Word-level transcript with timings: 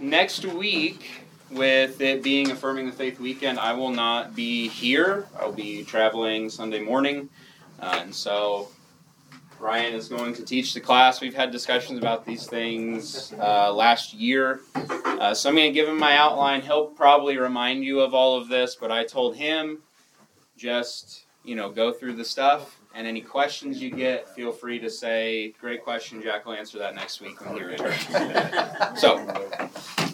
next 0.00 0.44
week, 0.44 1.24
with 1.50 2.00
it 2.00 2.22
being 2.22 2.50
Affirming 2.50 2.86
the 2.86 2.92
Faith 2.92 3.18
weekend, 3.18 3.58
I 3.58 3.72
will 3.72 3.90
not 3.90 4.34
be 4.34 4.68
here. 4.68 5.26
I'll 5.38 5.52
be 5.52 5.84
traveling 5.84 6.48
Sunday 6.48 6.80
morning. 6.80 7.28
Uh, 7.80 8.00
and 8.02 8.14
so 8.14 8.68
Ryan 9.58 9.94
is 9.94 10.08
going 10.08 10.34
to 10.34 10.44
teach 10.44 10.74
the 10.74 10.80
class. 10.80 11.20
We've 11.20 11.34
had 11.34 11.50
discussions 11.50 11.98
about 11.98 12.24
these 12.24 12.46
things 12.46 13.32
uh, 13.38 13.72
last 13.72 14.14
year. 14.14 14.60
Uh, 14.74 15.34
so 15.34 15.48
I'm 15.48 15.56
going 15.56 15.68
to 15.68 15.74
give 15.74 15.88
him 15.88 15.98
my 15.98 16.16
outline. 16.16 16.62
He'll 16.62 16.86
probably 16.86 17.36
remind 17.36 17.84
you 17.84 18.00
of 18.00 18.14
all 18.14 18.36
of 18.36 18.48
this, 18.48 18.74
but 18.74 18.90
I 18.90 19.04
told 19.04 19.36
him 19.36 19.82
just, 20.56 21.24
you 21.44 21.56
know, 21.56 21.70
go 21.70 21.92
through 21.92 22.14
the 22.14 22.24
stuff. 22.24 22.79
And 22.92 23.06
any 23.06 23.20
questions 23.20 23.80
you 23.80 23.90
get, 23.90 24.28
feel 24.34 24.50
free 24.50 24.80
to 24.80 24.90
say, 24.90 25.54
"Great 25.60 25.84
question, 25.84 26.20
Jack. 26.20 26.44
will 26.44 26.54
answer 26.54 26.78
that 26.78 26.94
next 26.94 27.20
week 27.20 27.40
when 27.44 27.56
he 27.56 27.62
returns." 27.62 28.04
so, 29.00 29.16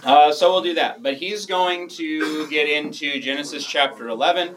uh, 0.04 0.30
so 0.30 0.52
we'll 0.52 0.62
do 0.62 0.75
that. 0.75 1.02
But 1.02 1.14
he's 1.14 1.46
going 1.46 1.89
to 1.90 2.46
get 2.49 2.68
into 2.68 3.18
Genesis 3.18 3.64
chapter 3.66 4.08
11. 4.08 4.57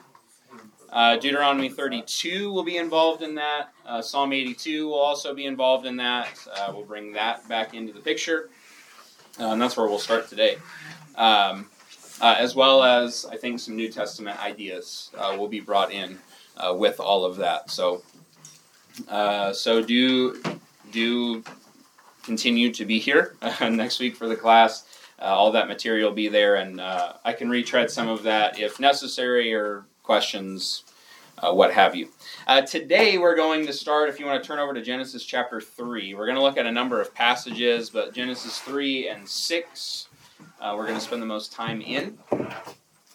Uh, 0.92 1.18
Deuteronomy 1.18 1.70
32 1.70 2.52
will 2.52 2.64
be 2.64 2.78
involved 2.78 3.22
in 3.22 3.36
that. 3.36 3.70
Uh, 3.86 4.02
Psalm 4.02 4.34
82 4.34 4.88
will 4.88 4.96
also 4.96 5.34
be 5.34 5.46
involved 5.46 5.86
in 5.86 5.96
that. 5.98 6.30
Uh, 6.54 6.72
we'll 6.74 6.86
bring 6.86 7.14
that 7.14 7.48
back 7.48 7.74
into 7.74 7.94
the 7.94 8.00
picture. 8.00 8.50
And 9.38 9.62
that's 9.62 9.78
where 9.78 9.88
we'll 9.88 10.00
start 10.00 10.28
today. 10.28 10.58
Um, 11.16 11.70
uh, 12.22 12.36
as 12.38 12.56
well 12.56 12.84
as, 12.84 13.26
I 13.26 13.38
think, 13.38 13.60
some 13.60 13.76
New 13.76 13.90
Testament 13.90 14.40
ideas 14.40 15.12
uh, 15.18 15.36
will 15.38 15.48
be 15.48 15.60
brought 15.60 15.92
in 15.92 16.18
with 16.74 17.00
all 17.00 17.26
of 17.26 17.38
that. 17.38 17.72
So, 17.72 18.04
so 19.08 19.84
do 19.84 20.42
do 20.92 21.44
continue 22.24 22.72
to 22.74 22.86
be 22.86 23.00
here 23.00 23.36
next 23.62 24.00
week 24.00 24.16
for 24.16 24.28
the 24.28 24.36
class. 24.36 24.86
all 25.20 25.52
that 25.52 25.68
material 25.68 26.10
will 26.10 26.16
be 26.16 26.28
there, 26.28 26.56
and 26.56 26.82
I 26.82 27.34
can 27.38 27.50
retread 27.50 27.90
some 27.90 28.08
of 28.08 28.24
that 28.24 28.60
if 28.60 28.80
necessary 28.80 29.54
or 29.54 29.86
questions, 30.04 30.84
uh, 31.38 31.54
what 31.54 31.72
have 31.74 31.96
you. 31.96 32.10
Uh, 32.48 32.62
today 32.62 33.18
we're 33.18 33.36
going 33.36 33.66
to 33.66 33.72
start, 33.72 34.10
if 34.10 34.20
you 34.20 34.26
want 34.26 34.42
to 34.42 34.48
turn 34.48 34.60
over 34.60 34.74
to 34.74 34.82
Genesis 34.82 35.24
chapter 35.24 35.62
3. 35.62 36.14
We're 36.16 36.26
going 36.26 36.36
to 36.36 36.42
look 36.42 36.58
at 36.58 36.66
a 36.66 36.72
number 36.72 37.00
of 37.00 37.14
passages, 37.14 37.90
but 37.90 38.14
Genesis 38.14 38.60
3 38.60 39.08
and 39.08 39.28
6 39.28 40.08
uh, 40.62 40.74
we're 40.76 40.86
going 40.86 40.98
to 40.98 41.04
spend 41.04 41.22
the 41.22 41.26
most 41.26 41.54
time 41.54 41.82
in 41.82 42.18
uh, 42.32 42.46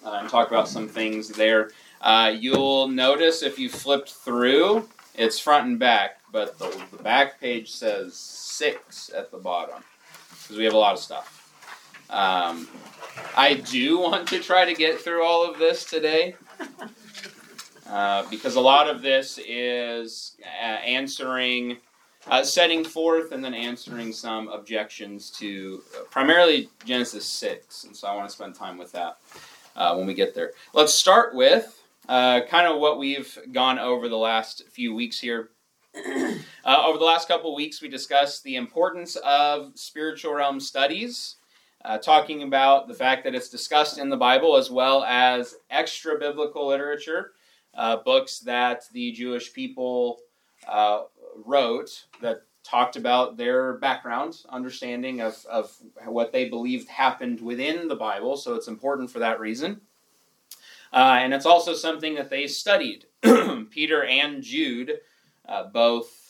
and 0.05 0.29
talk 0.29 0.49
about 0.49 0.69
some 0.69 0.89
things 0.89 1.29
there. 1.29 1.71
Uh, 2.05 2.37
you'll 2.39 2.87
notice 2.87 3.43
if 3.43 3.59
you 3.59 3.71
flipped 3.71 4.11
through, 4.11 4.87
it's 5.15 5.39
front 5.39 5.67
and 5.67 5.79
back, 5.79 6.21
but 6.31 6.59
the, 6.59 6.69
the 6.91 7.03
back 7.03 7.41
page 7.41 7.73
says 7.73 8.15
6 8.15 9.11
at 9.17 9.31
the 9.31 9.39
bottom 9.39 9.83
because 10.29 10.59
we 10.59 10.65
have 10.65 10.75
a 10.75 10.79
lot 10.79 10.93
of 10.93 10.99
stuff. 10.99 11.41
Um, 12.11 12.69
I 13.35 13.55
do 13.55 13.99
want 13.99 14.29
to 14.29 14.41
try 14.41 14.67
to 14.67 14.75
get 14.75 15.01
through 15.01 15.25
all 15.25 15.51
of 15.51 15.59
this 15.59 15.87
today. 15.87 16.37
Uh, 17.87 18.29
because 18.31 18.57
a 18.57 18.61
lot 18.61 18.89
of 18.89 19.03
this 19.03 19.39
is 19.47 20.37
uh, 20.43 20.65
answering, 20.65 21.77
uh, 22.27 22.43
setting 22.43 22.83
forth, 22.83 23.31
and 23.31 23.45
then 23.45 23.53
answering 23.53 24.11
some 24.11 24.49
objections 24.49 25.31
to 25.31 25.83
uh, 25.95 26.03
primarily 26.11 26.71
Genesis 26.87 27.27
6. 27.27 27.85
And 27.85 27.95
so 27.95 28.09
I 28.09 28.17
want 28.17 28.29
to 28.29 28.35
spend 28.35 28.55
time 28.55 28.79
with 28.79 28.91
that 28.93 29.19
uh, 29.77 29.95
when 29.95 30.07
we 30.07 30.15
get 30.15 30.35
there. 30.35 30.53
Let's 30.73 30.95
start 30.95 31.35
with 31.35 31.84
kind 32.07 32.67
of 32.67 32.79
what 32.81 32.99
we've 32.99 33.39
gone 33.53 33.79
over 33.79 34.09
the 34.09 34.17
last 34.17 34.65
few 34.71 34.95
weeks 34.95 35.19
here. 35.19 35.51
over 35.97 36.99
the 36.99 37.05
last 37.05 37.29
couple 37.29 37.51
of 37.51 37.57
weeks, 37.57 37.81
we 37.81 37.89
discussed 37.89 38.43
the 38.43 38.57
importance 38.57 39.17
of 39.17 39.73
spiritual 39.75 40.35
realm 40.35 40.59
studies 40.59 41.37
uh, 41.85 41.99
talking 41.99 42.43
about 42.43 42.89
the 42.89 42.95
fact 42.95 43.25
that 43.25 43.35
it's 43.35 43.49
discussed 43.49 43.99
in 43.99 44.09
the 44.09 44.17
Bible 44.17 44.57
as 44.57 44.71
well 44.71 45.05
as 45.05 45.57
extra 45.71 46.19
biblical 46.19 46.67
literature, 46.67 47.33
uh, 47.75 47.97
books 47.99 48.41
that 48.41 48.85
the 48.93 49.13
Jewish 49.13 49.53
people 49.53 50.21
uh, 50.67 51.03
wrote 51.45 52.07
that 52.23 52.43
talked 52.63 52.97
about 52.97 53.37
their 53.37 53.75
background, 53.75 54.39
understanding 54.49 55.21
of, 55.21 55.45
of 55.51 55.77
what 56.07 56.33
they 56.33 56.49
believed 56.49 56.89
happened 56.89 57.41
within 57.41 57.89
the 57.89 57.97
Bible. 57.97 58.39
So 58.39 58.55
it's 58.55 58.69
important 58.69 59.11
for 59.11 59.19
that 59.19 59.39
reason. 59.39 59.83
Uh, 60.93 61.19
and 61.21 61.35
it's 61.35 61.47
also 61.47 61.75
something 61.75 62.15
that 62.15 62.31
they 62.31 62.47
studied. 62.47 63.07
Peter 63.71 64.05
and 64.05 64.43
Jude 64.43 65.01
uh, 65.49 65.65
both 65.65 66.25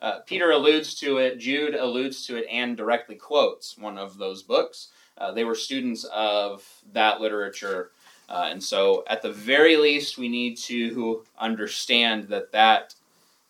uh, 0.00 0.20
Peter 0.20 0.50
alludes 0.50 0.94
to 0.94 1.18
it, 1.18 1.38
Jude 1.38 1.74
alludes 1.74 2.26
to 2.26 2.36
it, 2.36 2.46
and 2.50 2.76
directly 2.76 3.16
quotes 3.16 3.76
one 3.76 3.98
of 3.98 4.16
those 4.16 4.42
books. 4.42 4.88
Uh, 5.18 5.30
they 5.30 5.44
were 5.44 5.54
students 5.54 6.04
of 6.04 6.66
that 6.92 7.20
literature. 7.20 7.90
Uh, 8.28 8.48
and 8.50 8.62
so, 8.62 9.04
at 9.08 9.20
the 9.20 9.32
very 9.32 9.76
least, 9.76 10.16
we 10.16 10.28
need 10.28 10.56
to 10.56 11.22
understand 11.38 12.28
that 12.28 12.50
that, 12.52 12.94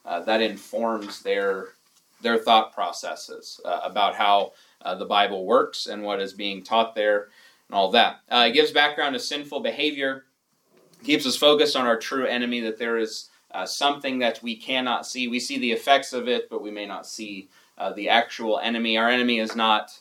uh, 0.04 0.20
that 0.20 0.40
informs 0.40 1.22
their, 1.22 1.68
their 2.20 2.38
thought 2.38 2.74
processes 2.74 3.60
about 3.64 4.16
how 4.16 4.52
the 4.98 5.04
Bible 5.04 5.44
works 5.44 5.86
and 5.86 6.02
what 6.02 6.20
is 6.20 6.32
being 6.32 6.64
taught 6.64 6.94
there 6.94 7.28
and 7.68 7.76
all 7.76 7.90
that. 7.90 8.20
It 8.32 8.54
gives 8.54 8.72
background 8.72 9.12
to 9.12 9.20
sinful 9.20 9.60
behavior, 9.60 10.24
keeps 11.04 11.26
us 11.26 11.36
focused 11.36 11.76
on 11.76 11.86
our 11.86 11.98
true 11.98 12.26
enemy, 12.26 12.60
that 12.60 12.78
there 12.78 12.98
is 12.98 13.28
something 13.64 14.18
that 14.20 14.42
we 14.42 14.56
cannot 14.56 15.06
see. 15.06 15.28
We 15.28 15.40
see 15.40 15.58
the 15.58 15.72
effects 15.72 16.12
of 16.12 16.28
it, 16.28 16.48
but 16.48 16.62
we 16.62 16.70
may 16.70 16.86
not 16.86 17.06
see 17.06 17.48
the 17.94 18.08
actual 18.08 18.58
enemy. 18.58 18.96
Our 18.96 19.08
enemy 19.08 19.40
is 19.40 19.56
not 19.56 19.98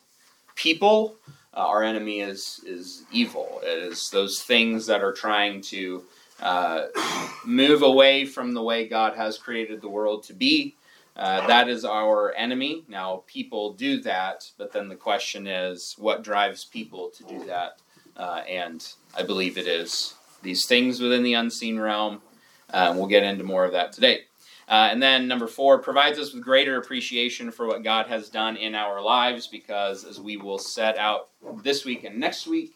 people, 0.55 1.15
uh, 1.53 1.65
our 1.65 1.83
enemy 1.83 2.19
is 2.19 2.61
is 2.65 3.03
evil. 3.11 3.59
It 3.63 3.91
is 3.91 4.09
those 4.09 4.41
things 4.43 4.85
that 4.87 5.01
are 5.01 5.13
trying 5.13 5.61
to 5.63 6.03
uh, 6.41 6.85
move 7.45 7.81
away 7.81 8.25
from 8.25 8.53
the 8.53 8.61
way 8.61 8.87
God 8.87 9.15
has 9.15 9.37
created 9.37 9.81
the 9.81 9.89
world 9.89 10.23
to 10.23 10.33
be. 10.33 10.75
Uh, 11.15 11.45
that 11.47 11.67
is 11.67 11.83
our 11.83 12.33
enemy. 12.35 12.85
Now, 12.87 13.23
people 13.27 13.73
do 13.73 13.99
that, 14.03 14.49
but 14.57 14.71
then 14.71 14.87
the 14.87 14.95
question 14.95 15.47
is, 15.47 15.95
what 15.97 16.23
drives 16.23 16.63
people 16.63 17.09
to 17.09 17.23
do 17.23 17.45
that? 17.45 17.81
Uh, 18.15 18.41
and 18.47 18.87
I 19.17 19.23
believe 19.23 19.57
it 19.57 19.67
is 19.67 20.13
these 20.41 20.65
things 20.65 20.99
within 20.99 21.23
the 21.23 21.33
unseen 21.33 21.79
realm. 21.79 22.21
Uh, 22.69 22.93
we'll 22.95 23.07
get 23.07 23.23
into 23.23 23.43
more 23.43 23.65
of 23.65 23.71
that 23.71 23.91
today. 23.91 24.21
Uh, 24.69 24.89
and 24.91 25.01
then 25.01 25.27
number 25.27 25.47
four 25.47 25.79
provides 25.79 26.19
us 26.19 26.31
with 26.31 26.43
greater 26.43 26.77
appreciation 26.77 27.49
for 27.49 27.65
what 27.65 27.83
God 27.83 28.05
has 28.05 28.29
done 28.29 28.55
in 28.55 28.75
our 28.75 29.01
lives 29.01 29.47
because, 29.47 30.05
as 30.05 30.21
we 30.21 30.37
will 30.37 30.59
set 30.59 30.95
out 30.97 31.29
this 31.63 31.85
week 31.85 32.03
and 32.03 32.19
next 32.19 32.45
week, 32.45 32.75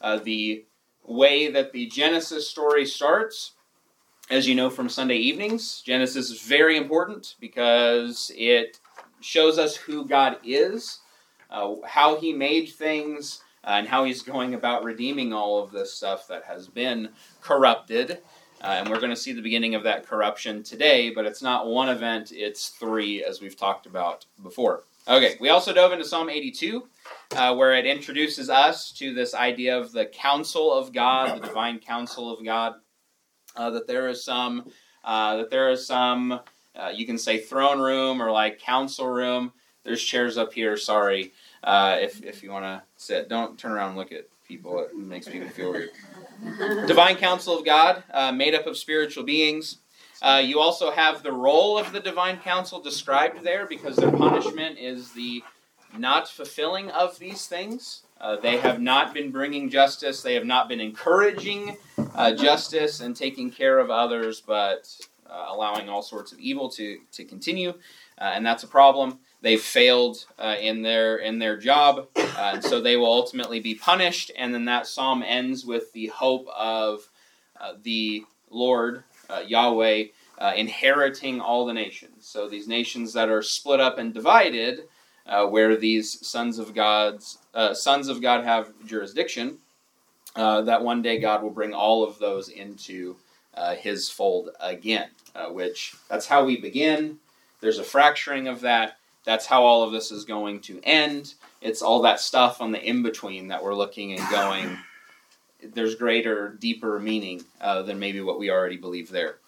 uh, 0.00 0.18
the 0.18 0.64
way 1.06 1.50
that 1.50 1.70
the 1.72 1.86
Genesis 1.86 2.48
story 2.48 2.86
starts, 2.86 3.52
as 4.30 4.48
you 4.48 4.54
know 4.54 4.70
from 4.70 4.88
Sunday 4.88 5.16
evenings, 5.16 5.82
Genesis 5.84 6.30
is 6.30 6.40
very 6.40 6.78
important 6.78 7.34
because 7.40 8.32
it 8.34 8.80
shows 9.20 9.58
us 9.58 9.76
who 9.76 10.06
God 10.06 10.38
is, 10.42 11.00
uh, 11.50 11.74
how 11.84 12.18
He 12.18 12.32
made 12.32 12.70
things, 12.70 13.43
and 13.66 13.88
how 13.88 14.04
He's 14.04 14.22
going 14.22 14.54
about 14.54 14.84
redeeming 14.84 15.32
all 15.32 15.62
of 15.62 15.70
this 15.70 15.94
stuff 15.94 16.26
that 16.28 16.44
has 16.44 16.68
been 16.68 17.10
corrupted. 17.40 18.18
Uh, 18.60 18.76
and 18.78 18.88
we're 18.88 19.00
going 19.00 19.10
to 19.10 19.16
see 19.16 19.32
the 19.32 19.42
beginning 19.42 19.74
of 19.74 19.82
that 19.82 20.06
corruption 20.06 20.62
today, 20.62 21.10
but 21.10 21.26
it's 21.26 21.42
not 21.42 21.66
one 21.66 21.90
event, 21.90 22.32
it's 22.32 22.70
three, 22.70 23.22
as 23.22 23.42
we've 23.42 23.56
talked 23.56 23.84
about 23.84 24.24
before. 24.42 24.84
Okay, 25.06 25.36
we 25.38 25.50
also 25.50 25.74
dove 25.74 25.92
into 25.92 26.04
Psalm 26.04 26.30
82, 26.30 26.88
uh, 27.32 27.54
where 27.54 27.74
it 27.74 27.84
introduces 27.84 28.48
us 28.48 28.90
to 28.92 29.12
this 29.12 29.34
idea 29.34 29.78
of 29.78 29.92
the 29.92 30.06
council 30.06 30.72
of 30.72 30.94
God, 30.94 31.36
the 31.36 31.46
divine 31.46 31.78
council 31.78 32.32
of 32.32 32.42
God. 32.42 32.76
Uh, 33.54 33.68
that 33.70 33.86
there 33.86 34.08
is 34.08 34.24
some, 34.24 34.70
uh, 35.04 35.36
that 35.36 35.50
there 35.50 35.70
is 35.70 35.86
some, 35.86 36.40
uh, 36.74 36.90
you 36.92 37.04
can 37.04 37.18
say 37.18 37.38
throne 37.38 37.80
room 37.80 38.20
or 38.20 38.30
like 38.30 38.58
council 38.58 39.08
room. 39.08 39.52
There's 39.84 40.02
chairs 40.02 40.38
up 40.38 40.54
here. 40.54 40.78
Sorry, 40.78 41.34
uh, 41.64 41.96
if 42.00 42.22
if 42.22 42.42
you 42.42 42.50
want 42.50 42.64
to 42.64 42.82
sit, 42.96 43.28
don't 43.28 43.58
turn 43.58 43.72
around 43.72 43.90
and 43.90 43.98
look 43.98 44.12
at 44.12 44.28
people. 44.46 44.78
It 44.78 44.96
makes 44.96 45.26
people 45.26 45.48
feel 45.48 45.72
weird. 45.72 45.90
divine 46.86 47.16
council 47.16 47.58
of 47.58 47.64
God, 47.64 48.04
uh, 48.12 48.30
made 48.30 48.54
up 48.54 48.66
of 48.66 48.76
spiritual 48.76 49.24
beings. 49.24 49.78
Uh, 50.22 50.42
you 50.44 50.60
also 50.60 50.90
have 50.90 51.22
the 51.22 51.32
role 51.32 51.76
of 51.76 51.92
the 51.92 52.00
divine 52.00 52.38
council 52.38 52.80
described 52.80 53.42
there 53.42 53.66
because 53.66 53.96
their 53.96 54.12
punishment 54.12 54.78
is 54.78 55.12
the 55.12 55.42
not 55.98 56.28
fulfilling 56.28 56.90
of 56.90 57.18
these 57.18 57.46
things. 57.46 58.02
Uh, 58.20 58.36
they 58.36 58.58
have 58.58 58.80
not 58.80 59.12
been 59.12 59.30
bringing 59.30 59.68
justice, 59.68 60.22
they 60.22 60.34
have 60.34 60.46
not 60.46 60.68
been 60.68 60.80
encouraging 60.80 61.76
uh, 62.14 62.32
justice 62.32 63.00
and 63.00 63.16
taking 63.16 63.50
care 63.50 63.78
of 63.78 63.90
others, 63.90 64.40
but 64.40 64.88
uh, 65.28 65.46
allowing 65.48 65.88
all 65.88 66.02
sorts 66.02 66.32
of 66.32 66.38
evil 66.38 66.68
to, 66.68 66.98
to 67.12 67.24
continue. 67.24 67.70
Uh, 68.18 68.32
and 68.34 68.46
that's 68.46 68.62
a 68.62 68.68
problem 68.68 69.18
they've 69.44 69.60
failed 69.60 70.24
uh, 70.38 70.56
in 70.58 70.80
their 70.80 71.18
in 71.18 71.38
their 71.38 71.56
job, 71.56 72.08
uh, 72.16 72.52
and 72.54 72.64
so 72.64 72.80
they 72.80 72.96
will 72.96 73.12
ultimately 73.12 73.60
be 73.60 73.74
punished. 73.74 74.32
And 74.36 74.52
then 74.52 74.64
that 74.64 74.86
psalm 74.86 75.22
ends 75.22 75.66
with 75.66 75.92
the 75.92 76.06
hope 76.06 76.48
of 76.48 77.10
uh, 77.60 77.74
the 77.82 78.24
Lord 78.50 79.04
uh, 79.28 79.42
Yahweh 79.46 80.06
uh, 80.38 80.52
inheriting 80.56 81.40
all 81.40 81.66
the 81.66 81.74
nations. 81.74 82.26
So 82.26 82.48
these 82.48 82.66
nations 82.66 83.12
that 83.12 83.28
are 83.28 83.42
split 83.42 83.80
up 83.80 83.98
and 83.98 84.14
divided, 84.14 84.88
uh, 85.26 85.46
where 85.46 85.76
these 85.76 86.26
sons 86.26 86.58
of 86.58 86.74
God's 86.74 87.38
sons 87.74 88.08
of 88.08 88.22
God 88.22 88.44
have 88.44 88.72
jurisdiction, 88.86 89.58
that 90.34 90.82
one 90.82 91.02
day 91.02 91.20
God 91.20 91.42
will 91.42 91.50
bring 91.50 91.74
all 91.74 92.02
of 92.02 92.18
those 92.18 92.48
into 92.48 93.16
His 93.76 94.08
fold 94.08 94.48
again. 94.58 95.10
Which 95.50 95.94
that's 96.08 96.26
how 96.26 96.44
we 96.44 96.56
begin. 96.56 97.18
There's 97.60 97.78
a 97.78 97.84
fracturing 97.84 98.48
of 98.48 98.60
that. 98.62 98.96
That's 99.24 99.46
how 99.46 99.64
all 99.64 99.82
of 99.82 99.92
this 99.92 100.12
is 100.12 100.24
going 100.24 100.60
to 100.60 100.80
end. 100.82 101.34
It's 101.60 101.82
all 101.82 102.02
that 102.02 102.20
stuff 102.20 102.60
on 102.60 102.72
the 102.72 102.82
in 102.82 103.02
between 103.02 103.48
that 103.48 103.62
we're 103.62 103.74
looking 103.74 104.12
and 104.12 104.30
going. 104.30 104.78
There's 105.72 105.94
greater, 105.94 106.50
deeper 106.60 107.00
meaning 107.00 107.42
uh, 107.60 107.82
than 107.82 107.98
maybe 107.98 108.20
what 108.20 108.38
we 108.38 108.50
already 108.50 108.76
believe 108.76 109.10
there. 109.10 109.38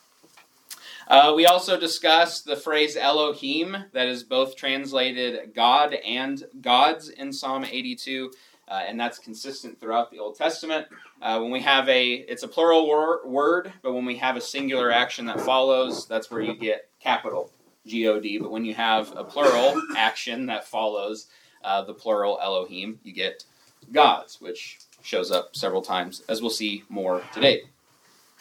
Uh, 1.08 1.32
we 1.36 1.46
also 1.46 1.78
discussed 1.78 2.46
the 2.46 2.56
phrase 2.56 2.96
Elohim, 2.96 3.76
that 3.92 4.08
is 4.08 4.24
both 4.24 4.56
translated 4.56 5.54
God 5.54 5.94
and 5.94 6.42
gods 6.62 7.10
in 7.10 7.32
Psalm 7.32 7.64
82, 7.64 8.32
uh, 8.68 8.82
and 8.88 8.98
that's 8.98 9.18
consistent 9.18 9.78
throughout 9.78 10.10
the 10.10 10.18
Old 10.18 10.36
Testament. 10.36 10.86
Uh, 11.22 11.38
when 11.38 11.52
we 11.52 11.60
have 11.60 11.88
a, 11.88 12.14
it's 12.14 12.42
a 12.42 12.48
plural 12.48 12.88
wor- 12.88 13.24
word, 13.24 13.72
but 13.82 13.92
when 13.92 14.04
we 14.04 14.16
have 14.16 14.36
a 14.36 14.40
singular 14.40 14.90
action 14.90 15.26
that 15.26 15.40
follows, 15.40 16.06
that's 16.06 16.30
where 16.30 16.40
you 16.40 16.54
get 16.54 16.88
capital 16.98 17.52
G 17.86 18.08
O 18.08 18.20
D. 18.20 18.38
But 18.38 18.50
when 18.50 18.64
you 18.64 18.74
have 18.74 19.16
a 19.16 19.24
plural 19.24 19.80
action 19.96 20.46
that 20.46 20.66
follows 20.66 21.26
uh, 21.64 21.82
the 21.82 21.94
plural 21.94 22.38
Elohim, 22.42 23.00
you 23.02 23.12
get 23.12 23.44
gods, 23.92 24.40
which 24.40 24.78
shows 25.02 25.30
up 25.30 25.56
several 25.56 25.82
times, 25.82 26.22
as 26.28 26.40
we'll 26.40 26.50
see 26.50 26.84
more 26.88 27.22
today. 27.32 27.62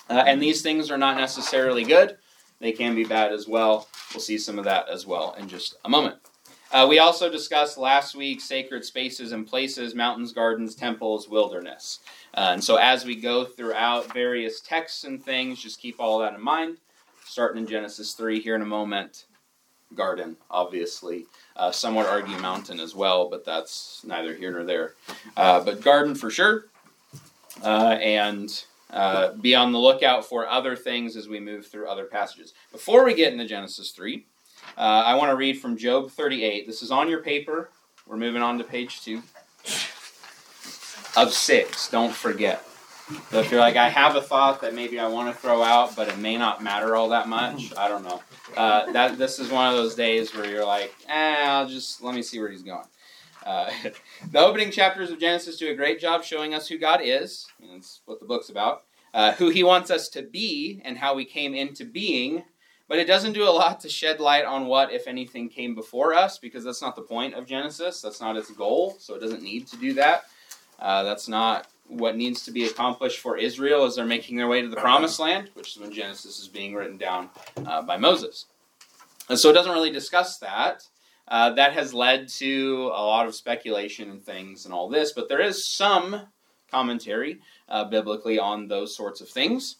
Uh, 0.09 0.23
and 0.27 0.41
these 0.41 0.61
things 0.61 0.91
are 0.91 0.97
not 0.97 1.17
necessarily 1.17 1.83
good. 1.83 2.17
They 2.59 2.71
can 2.71 2.95
be 2.95 3.03
bad 3.03 3.31
as 3.31 3.47
well. 3.47 3.87
We'll 4.13 4.21
see 4.21 4.37
some 4.37 4.57
of 4.57 4.65
that 4.65 4.87
as 4.89 5.05
well 5.05 5.35
in 5.37 5.47
just 5.47 5.75
a 5.83 5.89
moment. 5.89 6.17
Uh, 6.71 6.85
we 6.89 6.99
also 6.99 7.29
discussed 7.29 7.77
last 7.77 8.15
week 8.15 8.41
sacred 8.41 8.83
spaces 8.83 9.31
and 9.31 9.47
places, 9.47 9.95
mountains, 9.95 10.33
gardens, 10.33 10.75
temples, 10.75 11.29
wilderness. 11.29 11.99
Uh, 12.33 12.49
and 12.53 12.63
so 12.63 12.75
as 12.77 13.05
we 13.05 13.15
go 13.15 13.45
throughout 13.45 14.11
various 14.13 14.61
texts 14.61 15.03
and 15.03 15.23
things, 15.23 15.61
just 15.61 15.79
keep 15.79 15.99
all 15.99 16.19
that 16.19 16.33
in 16.33 16.41
mind. 16.41 16.77
Starting 17.23 17.61
in 17.63 17.67
Genesis 17.67 18.13
3 18.13 18.39
here 18.39 18.55
in 18.55 18.61
a 18.61 18.65
moment. 18.65 19.25
Garden, 19.93 20.35
obviously. 20.49 21.25
Uh, 21.55 21.71
some 21.71 21.95
would 21.95 22.05
argue 22.05 22.37
mountain 22.39 22.79
as 22.79 22.95
well, 22.95 23.29
but 23.29 23.45
that's 23.45 24.01
neither 24.05 24.33
here 24.33 24.51
nor 24.51 24.63
there. 24.63 24.93
Uh, 25.37 25.63
but 25.63 25.81
garden 25.81 26.15
for 26.15 26.29
sure. 26.29 26.65
Uh, 27.63 27.97
and 28.01 28.65
uh, 28.91 29.33
be 29.33 29.55
on 29.55 29.71
the 29.71 29.79
lookout 29.79 30.25
for 30.25 30.47
other 30.47 30.75
things 30.75 31.15
as 31.15 31.27
we 31.27 31.39
move 31.39 31.67
through 31.67 31.87
other 31.87 32.05
passages. 32.05 32.53
Before 32.71 33.05
we 33.05 33.13
get 33.13 33.31
into 33.31 33.45
Genesis 33.45 33.91
3, 33.91 34.25
uh, 34.77 34.81
I 34.81 35.15
want 35.15 35.31
to 35.31 35.35
read 35.35 35.59
from 35.59 35.77
Job 35.77 36.11
38. 36.11 36.67
This 36.67 36.81
is 36.81 36.91
on 36.91 37.09
your 37.09 37.21
paper. 37.21 37.69
We're 38.07 38.17
moving 38.17 38.41
on 38.41 38.57
to 38.57 38.63
page 38.63 39.01
2 39.03 39.21
of 41.17 41.31
6. 41.31 41.89
Don't 41.89 42.13
forget. 42.13 42.63
So 43.29 43.39
if 43.39 43.51
you're 43.51 43.59
like, 43.59 43.75
I 43.75 43.89
have 43.89 44.15
a 44.15 44.21
thought 44.21 44.61
that 44.61 44.73
maybe 44.73 44.99
I 44.99 45.07
want 45.07 45.33
to 45.33 45.39
throw 45.39 45.61
out, 45.61 45.95
but 45.95 46.07
it 46.07 46.17
may 46.17 46.37
not 46.37 46.63
matter 46.63 46.95
all 46.95 47.09
that 47.09 47.29
much, 47.29 47.71
I 47.77 47.87
don't 47.87 48.03
know. 48.03 48.21
Uh, 48.55 48.91
that 48.91 49.17
this 49.17 49.39
is 49.39 49.49
one 49.49 49.67
of 49.67 49.75
those 49.75 49.95
days 49.95 50.35
where 50.35 50.49
you're 50.49 50.65
like, 50.65 50.93
eh, 51.07 51.43
I'll 51.45 51.67
just 51.67 52.03
let 52.03 52.15
me 52.15 52.21
see 52.21 52.39
where 52.39 52.49
he's 52.49 52.63
going. 52.63 52.85
Uh, 53.45 53.69
the 54.31 54.39
opening 54.39 54.71
chapters 54.71 55.11
of 55.11 55.19
Genesis 55.19 55.57
do 55.57 55.69
a 55.69 55.75
great 55.75 55.99
job 55.99 56.23
showing 56.23 56.53
us 56.53 56.67
who 56.67 56.77
God 56.77 56.99
is. 57.03 57.47
That's 57.71 58.01
what 58.05 58.19
the 58.19 58.25
book's 58.25 58.49
about. 58.49 58.83
Uh, 59.13 59.33
who 59.33 59.49
He 59.49 59.63
wants 59.63 59.89
us 59.91 60.09
to 60.09 60.23
be 60.23 60.81
and 60.83 60.97
how 60.97 61.15
we 61.15 61.25
came 61.25 61.53
into 61.53 61.85
being. 61.85 62.43
But 62.87 62.99
it 62.99 63.07
doesn't 63.07 63.33
do 63.33 63.47
a 63.47 63.49
lot 63.49 63.79
to 63.79 63.89
shed 63.89 64.19
light 64.19 64.45
on 64.45 64.67
what, 64.67 64.91
if 64.91 65.07
anything, 65.07 65.49
came 65.49 65.73
before 65.73 66.13
us, 66.13 66.37
because 66.37 66.63
that's 66.63 66.83
not 66.83 66.95
the 66.95 67.01
point 67.01 67.33
of 67.33 67.47
Genesis. 67.47 67.99
That's 67.99 68.21
not 68.21 68.37
its 68.37 68.51
goal, 68.51 68.95
so 68.99 69.15
it 69.15 69.21
doesn't 69.21 69.41
need 69.41 69.65
to 69.67 69.77
do 69.77 69.93
that. 69.93 70.25
Uh, 70.77 71.01
that's 71.03 71.27
not 71.27 71.67
what 71.87 72.17
needs 72.17 72.43
to 72.43 72.51
be 72.51 72.65
accomplished 72.65 73.19
for 73.19 73.37
Israel 73.37 73.85
as 73.85 73.95
they're 73.95 74.05
making 74.05 74.37
their 74.37 74.47
way 74.47 74.61
to 74.61 74.67
the 74.67 74.75
promised 74.75 75.19
land, 75.19 75.49
which 75.53 75.75
is 75.75 75.81
when 75.81 75.91
Genesis 75.91 76.39
is 76.39 76.47
being 76.47 76.73
written 76.73 76.97
down 76.97 77.29
uh, 77.65 77.81
by 77.81 77.97
Moses. 77.97 78.45
And 79.29 79.39
so 79.39 79.49
it 79.49 79.53
doesn't 79.53 79.71
really 79.71 79.91
discuss 79.91 80.37
that. 80.39 80.87
Uh, 81.27 81.51
that 81.51 81.73
has 81.73 81.93
led 81.93 82.27
to 82.27 82.91
a 82.93 83.01
lot 83.03 83.25
of 83.25 83.33
speculation 83.33 84.11
and 84.11 84.23
things 84.23 84.65
and 84.65 84.73
all 84.73 84.87
this, 84.89 85.11
but 85.11 85.27
there 85.27 85.41
is 85.41 85.67
some 85.67 86.27
commentary 86.69 87.39
uh, 87.67 87.83
biblically 87.85 88.37
on 88.37 88.67
those 88.67 88.95
sorts 88.95 89.21
of 89.21 89.29
things. 89.29 89.77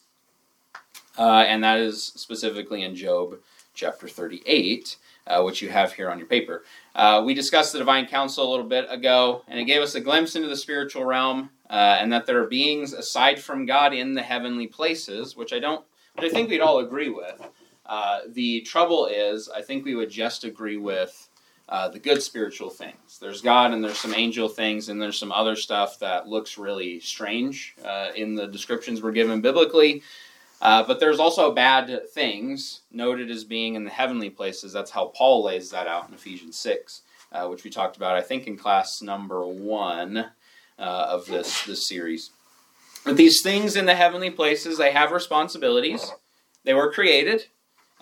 Uh, 1.18 1.44
and 1.46 1.62
that 1.62 1.78
is 1.78 2.04
specifically 2.16 2.82
in 2.82 2.94
Job 2.94 3.38
chapter 3.74 4.08
38, 4.08 4.96
uh, 5.26 5.42
which 5.42 5.62
you 5.62 5.68
have 5.68 5.92
here 5.92 6.10
on 6.10 6.18
your 6.18 6.26
paper. 6.26 6.64
Uh, 6.94 7.22
we 7.24 7.34
discussed 7.34 7.72
the 7.72 7.78
divine 7.78 8.06
council 8.06 8.48
a 8.48 8.50
little 8.50 8.66
bit 8.66 8.86
ago, 8.88 9.42
and 9.48 9.58
it 9.58 9.64
gave 9.64 9.82
us 9.82 9.94
a 9.94 10.00
glimpse 10.00 10.36
into 10.36 10.48
the 10.48 10.56
spiritual 10.56 11.04
realm, 11.04 11.50
uh, 11.68 11.96
and 12.00 12.12
that 12.12 12.26
there 12.26 12.42
are 12.42 12.46
beings 12.46 12.92
aside 12.92 13.40
from 13.40 13.66
God 13.66 13.92
in 13.92 14.14
the 14.14 14.22
heavenly 14.22 14.66
places, 14.66 15.36
which 15.36 15.52
I 15.52 15.58
don't, 15.58 15.84
which 16.14 16.30
I 16.30 16.34
think 16.34 16.50
we'd 16.50 16.60
all 16.60 16.78
agree 16.78 17.10
with. 17.10 17.40
Uh, 17.84 18.20
the 18.28 18.62
trouble 18.62 19.06
is, 19.06 19.48
I 19.48 19.62
think 19.62 19.84
we 19.84 19.94
would 19.94 20.10
just 20.10 20.44
agree 20.44 20.76
with 20.76 21.28
uh, 21.68 21.88
the 21.88 21.98
good 21.98 22.22
spiritual 22.22 22.70
things. 22.70 23.18
There's 23.20 23.40
God 23.40 23.72
and 23.72 23.82
there's 23.82 23.98
some 23.98 24.14
angel 24.14 24.48
things 24.48 24.88
and 24.88 25.02
there's 25.02 25.18
some 25.18 25.32
other 25.32 25.56
stuff 25.56 25.98
that 25.98 26.28
looks 26.28 26.58
really 26.58 27.00
strange 27.00 27.74
uh, 27.84 28.10
in 28.14 28.34
the 28.34 28.46
descriptions 28.46 29.02
we're 29.02 29.12
given 29.12 29.40
biblically. 29.40 30.02
Uh, 30.60 30.82
but 30.82 31.00
there's 31.00 31.18
also 31.18 31.52
bad 31.52 32.08
things 32.10 32.80
noted 32.90 33.30
as 33.30 33.44
being 33.44 33.74
in 33.74 33.84
the 33.84 33.90
heavenly 33.90 34.30
places. 34.30 34.72
That's 34.72 34.90
how 34.90 35.06
Paul 35.06 35.44
lays 35.44 35.70
that 35.70 35.86
out 35.86 36.08
in 36.08 36.14
Ephesians 36.14 36.56
6, 36.56 37.02
uh, 37.32 37.46
which 37.48 37.64
we 37.64 37.70
talked 37.70 37.96
about, 37.96 38.16
I 38.16 38.22
think, 38.22 38.46
in 38.46 38.56
class 38.56 39.02
number 39.02 39.46
one 39.46 40.16
uh, 40.78 41.06
of 41.08 41.26
this, 41.26 41.64
this 41.64 41.86
series. 41.86 42.30
But 43.04 43.16
these 43.16 43.42
things 43.42 43.76
in 43.76 43.86
the 43.86 43.94
heavenly 43.94 44.30
places, 44.30 44.78
they 44.78 44.92
have 44.92 45.12
responsibilities. 45.12 46.10
They 46.64 46.74
were 46.74 46.90
created, 46.90 47.46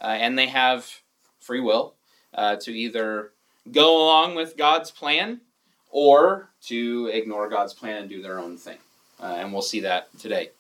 uh, 0.01 0.07
and 0.07 0.39
they 0.39 0.47
have 0.47 1.01
free 1.41 1.61
will 1.61 1.95
to 2.35 2.71
either 2.73 3.33
go 3.71 3.97
along 3.97 4.35
with 4.35 4.57
God's 4.57 4.91
plan 4.91 5.41
or 5.91 6.51
to 6.67 7.11
ignore 7.13 7.49
God's 7.49 7.73
plan 7.73 8.03
and 8.03 8.09
do 8.09 8.21
their 8.21 8.39
own 8.39 8.57
thing. 8.57 8.79
Uh, 9.21 9.37
and 9.39 9.53
we'll 9.53 9.63
see 9.63 9.81
that 9.81 10.09
today. 10.19 10.51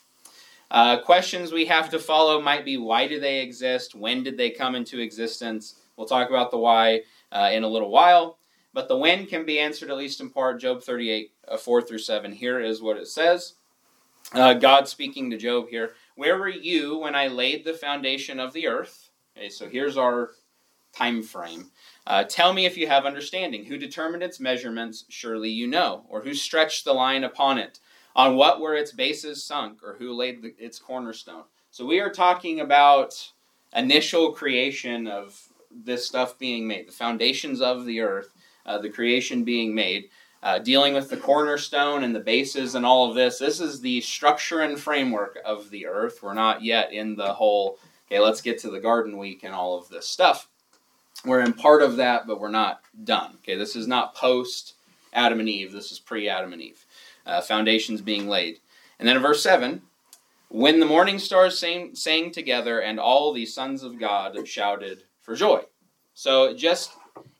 Uh, 0.74 0.98
questions 0.98 1.52
we 1.52 1.64
have 1.64 1.88
to 1.88 2.00
follow 2.00 2.40
might 2.40 2.64
be 2.64 2.76
why 2.76 3.06
do 3.06 3.20
they 3.20 3.40
exist? 3.40 3.94
When 3.94 4.24
did 4.24 4.36
they 4.36 4.50
come 4.50 4.74
into 4.74 4.98
existence? 4.98 5.76
We'll 5.96 6.08
talk 6.08 6.28
about 6.28 6.50
the 6.50 6.58
why 6.58 7.02
uh, 7.30 7.50
in 7.52 7.62
a 7.62 7.68
little 7.68 7.90
while. 7.90 8.38
But 8.72 8.88
the 8.88 8.96
when 8.96 9.26
can 9.26 9.46
be 9.46 9.60
answered 9.60 9.88
at 9.88 9.96
least 9.96 10.20
in 10.20 10.30
part. 10.30 10.60
Job 10.60 10.82
38, 10.82 11.30
uh, 11.46 11.56
4 11.56 11.82
through 11.82 11.98
7. 11.98 12.32
Here 12.32 12.58
is 12.58 12.82
what 12.82 12.96
it 12.96 13.06
says 13.06 13.54
uh, 14.32 14.54
God 14.54 14.88
speaking 14.88 15.30
to 15.30 15.36
Job 15.36 15.68
here. 15.68 15.92
Where 16.16 16.38
were 16.38 16.48
you 16.48 16.98
when 16.98 17.14
I 17.14 17.28
laid 17.28 17.64
the 17.64 17.74
foundation 17.74 18.40
of 18.40 18.52
the 18.52 18.66
earth? 18.66 19.10
Okay, 19.36 19.50
so 19.50 19.68
here's 19.68 19.96
our 19.96 20.32
time 20.92 21.22
frame. 21.22 21.70
Uh, 22.04 22.24
tell 22.24 22.52
me 22.52 22.66
if 22.66 22.76
you 22.76 22.88
have 22.88 23.06
understanding. 23.06 23.64
Who 23.64 23.78
determined 23.78 24.24
its 24.24 24.40
measurements? 24.40 25.04
Surely 25.08 25.50
you 25.50 25.68
know. 25.68 26.04
Or 26.08 26.20
who 26.20 26.34
stretched 26.34 26.84
the 26.84 26.92
line 26.92 27.22
upon 27.22 27.58
it? 27.58 27.78
On 28.16 28.36
what 28.36 28.60
were 28.60 28.74
its 28.74 28.92
bases 28.92 29.44
sunk? 29.44 29.82
Or 29.82 29.96
who 29.98 30.12
laid 30.12 30.42
the, 30.42 30.54
its 30.58 30.78
cornerstone? 30.78 31.44
So 31.70 31.84
we 31.84 32.00
are 32.00 32.10
talking 32.10 32.60
about 32.60 33.30
initial 33.74 34.32
creation 34.32 35.06
of 35.06 35.48
this 35.70 36.06
stuff 36.06 36.38
being 36.38 36.66
made, 36.66 36.86
the 36.86 36.92
foundations 36.92 37.60
of 37.60 37.84
the 37.84 38.00
earth, 38.00 38.32
uh, 38.64 38.78
the 38.78 38.88
creation 38.88 39.42
being 39.42 39.74
made, 39.74 40.08
uh, 40.42 40.58
dealing 40.58 40.94
with 40.94 41.10
the 41.10 41.16
cornerstone 41.16 42.04
and 42.04 42.14
the 42.14 42.20
bases 42.20 42.74
and 42.74 42.86
all 42.86 43.08
of 43.08 43.16
this. 43.16 43.38
This 43.38 43.60
is 43.60 43.80
the 43.80 44.00
structure 44.02 44.60
and 44.60 44.78
framework 44.78 45.38
of 45.44 45.70
the 45.70 45.86
earth. 45.86 46.22
We're 46.22 46.34
not 46.34 46.62
yet 46.62 46.92
in 46.92 47.16
the 47.16 47.32
whole, 47.32 47.78
okay, 48.06 48.20
let's 48.20 48.40
get 48.40 48.58
to 48.60 48.70
the 48.70 48.80
garden 48.80 49.18
week 49.18 49.42
and 49.42 49.54
all 49.54 49.76
of 49.78 49.88
this 49.88 50.06
stuff. 50.06 50.48
We're 51.24 51.40
in 51.40 51.54
part 51.54 51.82
of 51.82 51.96
that, 51.96 52.26
but 52.26 52.38
we're 52.38 52.50
not 52.50 52.82
done. 53.02 53.36
Okay, 53.36 53.56
this 53.56 53.74
is 53.74 53.88
not 53.88 54.14
post 54.14 54.74
Adam 55.14 55.40
and 55.40 55.48
Eve. 55.48 55.72
This 55.72 55.90
is 55.90 55.98
pre 55.98 56.28
Adam 56.28 56.52
and 56.52 56.60
Eve. 56.60 56.84
Uh, 57.26 57.40
foundations 57.40 58.00
being 58.00 58.28
laid. 58.28 58.60
And 58.98 59.08
then 59.08 59.16
in 59.16 59.22
verse 59.22 59.42
7, 59.42 59.82
when 60.48 60.78
the 60.78 60.86
morning 60.86 61.18
stars 61.18 61.58
sang, 61.58 61.94
sang 61.94 62.30
together 62.30 62.80
and 62.80 63.00
all 63.00 63.32
the 63.32 63.46
sons 63.46 63.82
of 63.82 63.98
God 63.98 64.46
shouted 64.46 65.04
for 65.20 65.34
joy. 65.34 65.62
So 66.12 66.54
just 66.54 66.92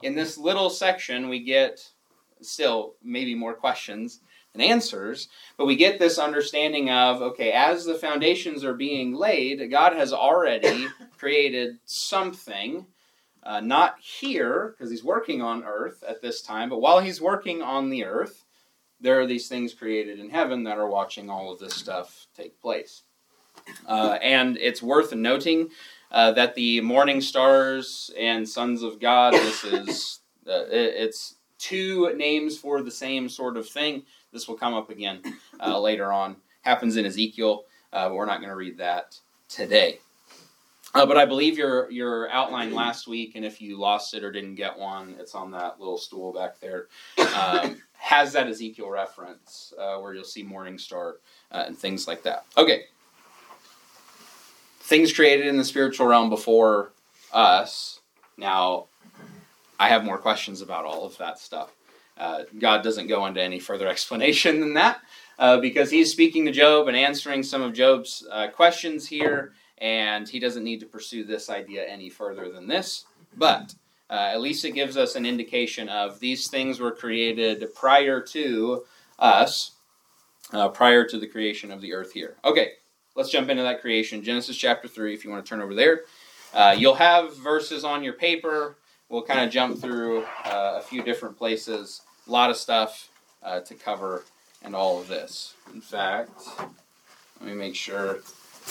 in 0.03 0.15
this 0.15 0.37
little 0.37 0.71
section, 0.71 1.29
we 1.29 1.41
get 1.45 1.91
still 2.41 2.95
maybe 3.03 3.35
more 3.35 3.55
questions 3.55 4.21
than 4.53 4.63
answers, 4.63 5.29
but 5.57 5.67
we 5.67 5.77
get 5.77 5.99
this 5.99 6.19
understanding 6.19 6.91
of 6.91 7.23
okay, 7.23 7.53
as 7.53 7.85
the 7.85 7.95
foundations 7.95 8.65
are 8.65 8.75
being 8.75 9.15
laid, 9.15 9.71
God 9.71 9.95
has 9.95 10.13
already 10.13 10.89
created 11.19 11.79
something 11.85 12.87
uh, 13.45 13.61
not 13.61 13.97
here, 14.01 14.75
because 14.77 14.91
he's 14.91 15.05
working 15.05 15.43
on 15.43 15.65
earth 15.65 16.03
at 16.09 16.23
this 16.23 16.41
time, 16.41 16.71
but 16.71 16.81
while 16.81 17.01
he's 17.01 17.21
working 17.21 17.61
on 17.63 17.91
the 17.91 18.05
earth, 18.05 18.44
there 19.05 19.21
are 19.21 19.27
these 19.27 19.49
things 19.49 19.75
created 19.75 20.19
in 20.19 20.31
heaven 20.31 20.65
that 20.65 20.79
are 20.79 20.89
watching 20.89 21.29
all 21.29 21.53
of 21.53 21.59
this 21.59 21.75
stuff 21.75 22.27
take 22.35 22.59
place. 22.61 23.03
Uh, 23.87 24.19
and 24.23 24.57
it's 24.57 24.83
worth 24.83 25.15
noting 25.15 25.69
uh, 26.11 26.33
that 26.33 26.55
the 26.55 26.81
morning 26.81 27.21
stars 27.21 28.11
and 28.19 28.49
sons 28.49 28.83
of 28.83 28.99
God, 28.99 29.35
this 29.35 29.63
is, 29.63 30.21
uh, 30.49 30.65
it, 30.71 30.95
it's 30.97 31.37
two 31.59 32.15
names 32.17 32.57
for 32.57 32.81
the 32.81 32.91
same 32.91 33.29
sort 33.29 33.59
of 33.59 33.69
thing. 33.69 34.05
This 34.33 34.49
will 34.49 34.57
come 34.57 34.73
up 34.73 34.89
again 34.89 35.21
uh, 35.61 35.79
later 35.79 36.11
on. 36.11 36.37
Happens 36.63 36.97
in 36.97 37.05
Ezekiel, 37.05 37.65
uh, 37.93 38.11
we're 38.11 38.25
not 38.25 38.39
going 38.39 38.49
to 38.49 38.57
read 38.57 38.79
that 38.79 39.19
today. 39.49 39.99
Uh, 40.95 41.05
but 41.05 41.17
I 41.17 41.25
believe 41.25 41.59
your 41.59 41.91
your 41.91 42.31
outline 42.31 42.73
last 42.73 43.09
week, 43.09 43.33
and 43.35 43.45
if 43.45 43.61
you 43.61 43.77
lost 43.77 44.15
it 44.15 44.23
or 44.23 44.31
didn't 44.31 44.55
get 44.55 44.79
one, 44.79 45.17
it's 45.19 45.35
on 45.35 45.51
that 45.51 45.81
little 45.81 45.99
stool 45.99 46.33
back 46.33 46.61
there. 46.61 46.87
Um, 47.37 47.83
has 47.95 48.33
that 48.35 48.47
Ezekiel 48.47 48.89
reference 48.89 49.73
uh, 49.79 49.97
where 49.97 50.15
you'll 50.15 50.23
see 50.23 50.43
morning 50.43 50.79
star 50.79 51.17
uh, 51.51 51.65
and 51.67 51.77
things 51.77 52.07
like 52.07 52.23
that. 52.23 52.45
Okay, 52.57 52.83
things 54.81 55.13
created 55.13 55.47
in 55.47 55.57
the 55.57 55.65
spiritual 55.65 56.07
realm 56.07 56.31
before 56.31 56.93
us. 57.33 58.01
Now, 58.37 58.87
I 59.81 59.89
have 59.89 60.05
more 60.05 60.19
questions 60.19 60.61
about 60.61 60.85
all 60.85 61.05
of 61.05 61.19
that 61.19 61.41
stuff. 61.41 61.73
Uh, 62.17 62.43
God 62.61 62.83
doesn't 62.85 63.09
go 63.09 63.27
into 63.27 63.43
any 63.43 63.59
further 63.59 63.89
explanation 63.95 64.61
than 64.61 64.75
that 64.75 65.01
uh, 65.41 65.59
because 65.59 65.91
He's 65.91 66.13
speaking 66.13 66.45
to 66.45 66.53
Job 66.53 66.87
and 66.87 66.97
answering 66.97 67.43
some 67.43 67.63
of 67.63 67.73
Job's 67.73 68.25
uh, 68.31 68.47
questions 68.49 69.09
here 69.09 69.55
and 69.79 70.29
he 70.29 70.39
doesn't 70.39 70.65
need 70.65 70.81
to 70.81 70.87
pursue 70.87 71.25
this 71.25 71.51
idea 71.51 71.87
any 71.87 72.11
further 72.11 72.51
than 72.51 72.67
this. 72.67 73.05
But 73.37 73.75
uh, 74.11 74.31
at 74.33 74.41
least 74.41 74.65
it 74.65 74.73
gives 74.73 74.97
us 74.97 75.17
an 75.17 75.27
indication 75.27 75.89
of 75.89 76.21
these 76.21 76.49
things 76.49 76.81
were 76.81 76.93
created 76.93 77.67
prior 77.75 78.21
to 78.21 78.85
us, 79.19 79.73
uh, 80.53 80.69
prior 80.69 81.05
to 81.05 81.19
the 81.19 81.27
creation 81.27 81.71
of 81.71 81.81
the 81.81 81.93
earth 81.95 82.13
here. 82.13 82.37
Okay, 82.45 82.73
let's 83.17 83.31
jump 83.31 83.49
into 83.49 83.63
that 83.63 83.81
creation. 83.81 84.23
Genesis 84.23 84.57
chapter 84.57 84.89
3, 84.89 85.15
if 85.15 85.25
you 85.25 85.31
want 85.31 85.45
to 85.45 85.49
turn 85.49 85.61
over 85.61 85.75
there. 85.75 86.03
Uh, 86.53 86.75
you'll 86.77 86.95
have 86.95 87.37
verses 87.37 87.85
on 87.85 88.05
your 88.05 88.13
paper. 88.13 88.77
We'll 89.09 89.23
kind 89.23 89.41
of 89.41 89.51
jump 89.51 89.81
through 89.81 90.23
uh, 90.45 90.79
a 90.79 90.83
few 90.83 91.03
different 91.03 91.37
places. 91.37 92.03
A 92.29 92.31
lot 92.31 92.51
of 92.51 92.57
stuff 92.57 93.11
uh, 93.43 93.61
to 93.61 93.75
cover 93.75 94.25
and 94.63 94.75
all 94.75 95.01
of 95.01 95.09
this. 95.09 95.55
In 95.73 95.81
fact, 95.81 96.43
let 97.41 97.49
me 97.49 97.55
make 97.55 97.75
sure 97.75 98.21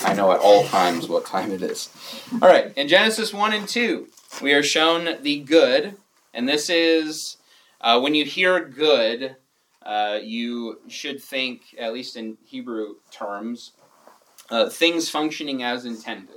I 0.02 0.14
know 0.14 0.32
at 0.32 0.40
all 0.40 0.66
times 0.66 1.08
what 1.08 1.26
time 1.26 1.52
it 1.52 1.62
is. 1.62 1.90
All 2.42 2.50
right, 2.50 2.74
in 2.76 2.88
Genesis 2.88 3.34
1 3.34 3.54
and 3.54 3.68
2, 3.68 4.08
we 4.42 4.54
are 4.54 4.64
shown 4.64 5.22
the 5.22 5.40
good, 5.42 5.96
and 6.34 6.48
this 6.48 6.70
is 6.70 7.38
uh, 7.82 8.00
when 8.00 8.16
you 8.16 8.26
hear 8.26 8.64
good, 8.66 9.36
uh, 9.86 10.20
you 10.22 10.80
should 10.88 11.22
think, 11.22 11.76
at 11.78 11.94
least 11.94 12.16
in 12.16 12.38
Hebrew 12.46 12.96
terms, 13.12 13.74
uh, 14.50 14.70
things 14.70 15.10
functioning 15.10 15.64
as 15.64 15.86
intended. 15.86 16.36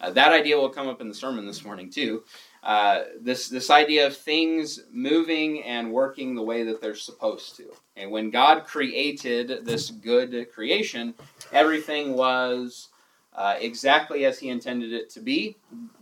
Uh, 0.00 0.10
that 0.10 0.32
idea 0.32 0.56
will 0.56 0.70
come 0.70 0.88
up 0.88 1.00
in 1.00 1.08
the 1.08 1.14
sermon 1.14 1.46
this 1.46 1.64
morning, 1.64 1.90
too. 1.90 2.24
Uh, 2.62 3.04
this 3.18 3.48
this 3.48 3.70
idea 3.70 4.06
of 4.06 4.14
things 4.14 4.80
moving 4.92 5.62
and 5.62 5.90
working 5.90 6.34
the 6.34 6.42
way 6.42 6.62
that 6.62 6.80
they're 6.80 6.94
supposed 6.94 7.56
to. 7.56 7.64
And 7.96 8.10
when 8.10 8.30
God 8.30 8.66
created 8.66 9.64
this 9.64 9.90
good 9.90 10.46
creation, 10.52 11.14
everything 11.52 12.14
was 12.14 12.88
uh, 13.34 13.56
exactly 13.58 14.26
as 14.26 14.38
He 14.38 14.50
intended 14.50 14.92
it 14.92 15.08
to 15.10 15.20
be, 15.20 15.56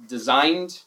designed 0.08 0.80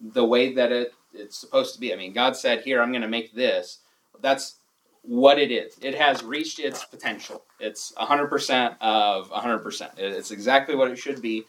the 0.00 0.24
way 0.24 0.54
that 0.54 0.72
it, 0.72 0.94
it's 1.12 1.36
supposed 1.36 1.74
to 1.74 1.80
be. 1.80 1.92
I 1.92 1.96
mean, 1.96 2.14
God 2.14 2.34
said, 2.34 2.62
"Here, 2.62 2.80
I'm 2.80 2.92
going 2.92 3.02
to 3.02 3.08
make 3.08 3.34
this." 3.34 3.80
That's 4.20 4.56
what 5.02 5.38
it 5.38 5.50
is. 5.50 5.78
It 5.80 5.94
has 5.94 6.22
reached 6.22 6.58
its 6.58 6.84
potential. 6.84 7.44
It's 7.60 7.92
100% 7.96 8.76
of 8.80 9.30
100%. 9.30 9.90
It's 9.96 10.30
exactly 10.30 10.74
what 10.74 10.90
it 10.90 10.96
should 10.96 11.22
be. 11.22 11.44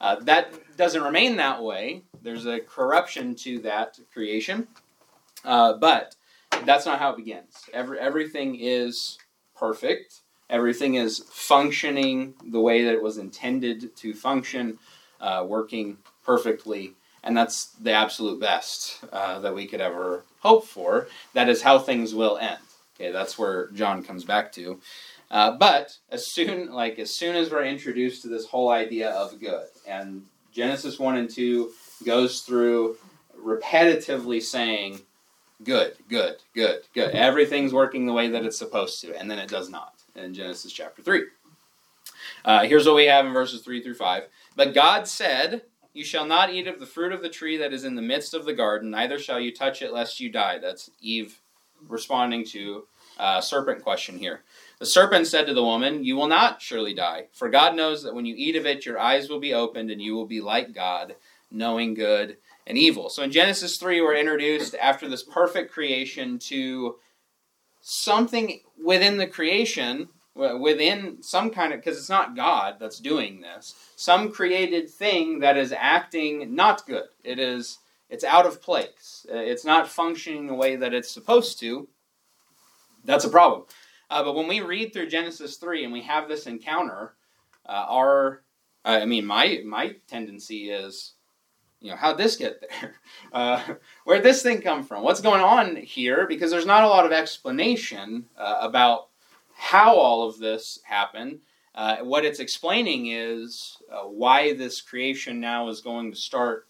Uh, 0.00 0.16
that 0.20 0.76
doesn't 0.76 1.02
remain 1.02 1.36
that 1.36 1.62
way. 1.62 2.02
There's 2.28 2.44
a 2.44 2.60
corruption 2.60 3.34
to 3.36 3.58
that 3.60 3.98
creation, 4.12 4.68
uh, 5.46 5.78
but 5.78 6.14
that's 6.66 6.84
not 6.84 6.98
how 6.98 7.12
it 7.12 7.16
begins. 7.16 7.54
Every, 7.72 7.98
everything 7.98 8.58
is 8.60 9.16
perfect. 9.56 10.20
Everything 10.50 10.96
is 10.96 11.24
functioning 11.30 12.34
the 12.44 12.60
way 12.60 12.84
that 12.84 12.92
it 12.92 13.02
was 13.02 13.16
intended 13.16 13.96
to 13.96 14.12
function, 14.12 14.78
uh, 15.22 15.46
working 15.48 15.96
perfectly, 16.22 16.92
and 17.24 17.34
that's 17.34 17.68
the 17.80 17.92
absolute 17.92 18.38
best 18.38 19.02
uh, 19.10 19.38
that 19.38 19.54
we 19.54 19.66
could 19.66 19.80
ever 19.80 20.22
hope 20.40 20.66
for. 20.66 21.08
That 21.32 21.48
is 21.48 21.62
how 21.62 21.78
things 21.78 22.14
will 22.14 22.36
end. 22.36 22.60
Okay, 22.94 23.10
that's 23.10 23.38
where 23.38 23.68
John 23.68 24.02
comes 24.02 24.24
back 24.24 24.52
to. 24.52 24.78
Uh, 25.30 25.52
but 25.52 25.96
as 26.10 26.30
soon, 26.30 26.72
like 26.74 26.98
as 26.98 27.16
soon 27.16 27.36
as 27.36 27.50
we're 27.50 27.64
introduced 27.64 28.20
to 28.20 28.28
this 28.28 28.44
whole 28.44 28.68
idea 28.68 29.12
of 29.12 29.40
good, 29.40 29.68
and 29.86 30.26
Genesis 30.52 30.98
one 30.98 31.16
and 31.16 31.30
two 31.30 31.70
goes 32.04 32.40
through 32.40 32.96
repetitively 33.38 34.42
saying, 34.42 35.00
"Good, 35.62 35.96
good, 36.08 36.36
good, 36.54 36.82
good." 36.94 37.14
Everything's 37.14 37.72
working 37.72 38.06
the 38.06 38.12
way 38.12 38.28
that 38.28 38.44
it's 38.44 38.58
supposed 38.58 39.00
to, 39.02 39.16
and 39.16 39.30
then 39.30 39.38
it 39.38 39.48
does 39.48 39.68
not 39.68 39.94
in 40.14 40.34
Genesis 40.34 40.72
chapter 40.72 41.02
three. 41.02 41.24
Uh, 42.44 42.64
here's 42.64 42.86
what 42.86 42.96
we 42.96 43.06
have 43.06 43.26
in 43.26 43.32
verses 43.32 43.62
three 43.62 43.82
through 43.82 43.94
five. 43.94 44.28
But 44.56 44.74
God 44.74 45.06
said, 45.06 45.62
"You 45.92 46.04
shall 46.04 46.26
not 46.26 46.50
eat 46.50 46.66
of 46.66 46.80
the 46.80 46.86
fruit 46.86 47.12
of 47.12 47.22
the 47.22 47.28
tree 47.28 47.56
that 47.56 47.72
is 47.72 47.84
in 47.84 47.94
the 47.94 48.02
midst 48.02 48.34
of 48.34 48.44
the 48.44 48.54
garden; 48.54 48.90
neither 48.90 49.18
shall 49.18 49.40
you 49.40 49.54
touch 49.54 49.82
it, 49.82 49.92
lest 49.92 50.20
you 50.20 50.30
die." 50.30 50.58
That's 50.58 50.90
Eve 51.00 51.40
responding 51.86 52.44
to 52.44 52.86
uh, 53.18 53.40
serpent 53.40 53.82
question 53.82 54.18
here. 54.18 54.42
The 54.78 54.86
serpent 54.86 55.26
said 55.26 55.46
to 55.46 55.54
the 55.54 55.62
woman, 55.62 56.04
You 56.04 56.16
will 56.16 56.28
not 56.28 56.62
surely 56.62 56.94
die, 56.94 57.26
for 57.32 57.48
God 57.48 57.74
knows 57.74 58.02
that 58.02 58.14
when 58.14 58.26
you 58.26 58.34
eat 58.36 58.56
of 58.56 58.66
it, 58.66 58.86
your 58.86 58.98
eyes 58.98 59.28
will 59.28 59.40
be 59.40 59.54
opened, 59.54 59.90
and 59.90 60.00
you 60.00 60.14
will 60.14 60.26
be 60.26 60.40
like 60.40 60.72
God, 60.72 61.16
knowing 61.50 61.94
good 61.94 62.36
and 62.66 62.76
evil. 62.76 63.08
So 63.08 63.22
in 63.22 63.32
Genesis 63.32 63.78
3, 63.78 64.00
we're 64.00 64.16
introduced 64.16 64.74
after 64.74 65.08
this 65.08 65.22
perfect 65.22 65.72
creation 65.72 66.38
to 66.40 66.96
something 67.80 68.60
within 68.82 69.16
the 69.16 69.26
creation, 69.26 70.08
within 70.34 71.22
some 71.22 71.50
kind 71.50 71.72
of, 71.72 71.80
because 71.80 71.98
it's 71.98 72.10
not 72.10 72.36
God 72.36 72.76
that's 72.78 73.00
doing 73.00 73.40
this, 73.40 73.74
some 73.96 74.30
created 74.30 74.90
thing 74.90 75.40
that 75.40 75.56
is 75.56 75.72
acting 75.76 76.54
not 76.54 76.86
good. 76.86 77.08
It 77.24 77.38
is. 77.38 77.78
It's 78.10 78.24
out 78.24 78.46
of 78.46 78.62
place. 78.62 79.26
It's 79.28 79.66
not 79.66 79.86
functioning 79.86 80.46
the 80.46 80.54
way 80.54 80.76
that 80.76 80.94
it's 80.94 81.10
supposed 81.10 81.60
to. 81.60 81.88
That's 83.04 83.26
a 83.26 83.30
problem. 83.30 83.64
Uh, 84.10 84.22
but 84.22 84.34
when 84.34 84.48
we 84.48 84.60
read 84.60 84.92
through 84.92 85.08
Genesis 85.08 85.56
3 85.56 85.84
and 85.84 85.92
we 85.92 86.02
have 86.02 86.28
this 86.28 86.46
encounter, 86.46 87.14
uh, 87.66 87.84
our, 87.88 88.42
I 88.84 89.04
mean, 89.04 89.26
my, 89.26 89.60
my 89.66 89.96
tendency 90.06 90.70
is, 90.70 91.14
you 91.80 91.90
know, 91.90 91.96
how'd 91.96 92.18
this 92.18 92.36
get 92.36 92.60
there? 92.60 92.94
Uh, 93.30 93.74
where'd 94.04 94.22
this 94.22 94.42
thing 94.42 94.62
come 94.62 94.82
from? 94.82 95.02
What's 95.02 95.20
going 95.20 95.42
on 95.42 95.76
here? 95.76 96.26
Because 96.26 96.50
there's 96.50 96.64
not 96.64 96.82
a 96.82 96.88
lot 96.88 97.04
of 97.04 97.12
explanation 97.12 98.24
uh, 98.38 98.56
about 98.62 99.08
how 99.54 99.96
all 99.96 100.26
of 100.26 100.38
this 100.38 100.78
happened. 100.84 101.40
Uh, 101.74 101.98
what 101.98 102.24
it's 102.24 102.40
explaining 102.40 103.08
is 103.08 103.76
uh, 103.92 104.04
why 104.04 104.54
this 104.54 104.80
creation 104.80 105.40
now 105.40 105.68
is 105.68 105.82
going 105.82 106.10
to 106.10 106.16
start 106.16 106.68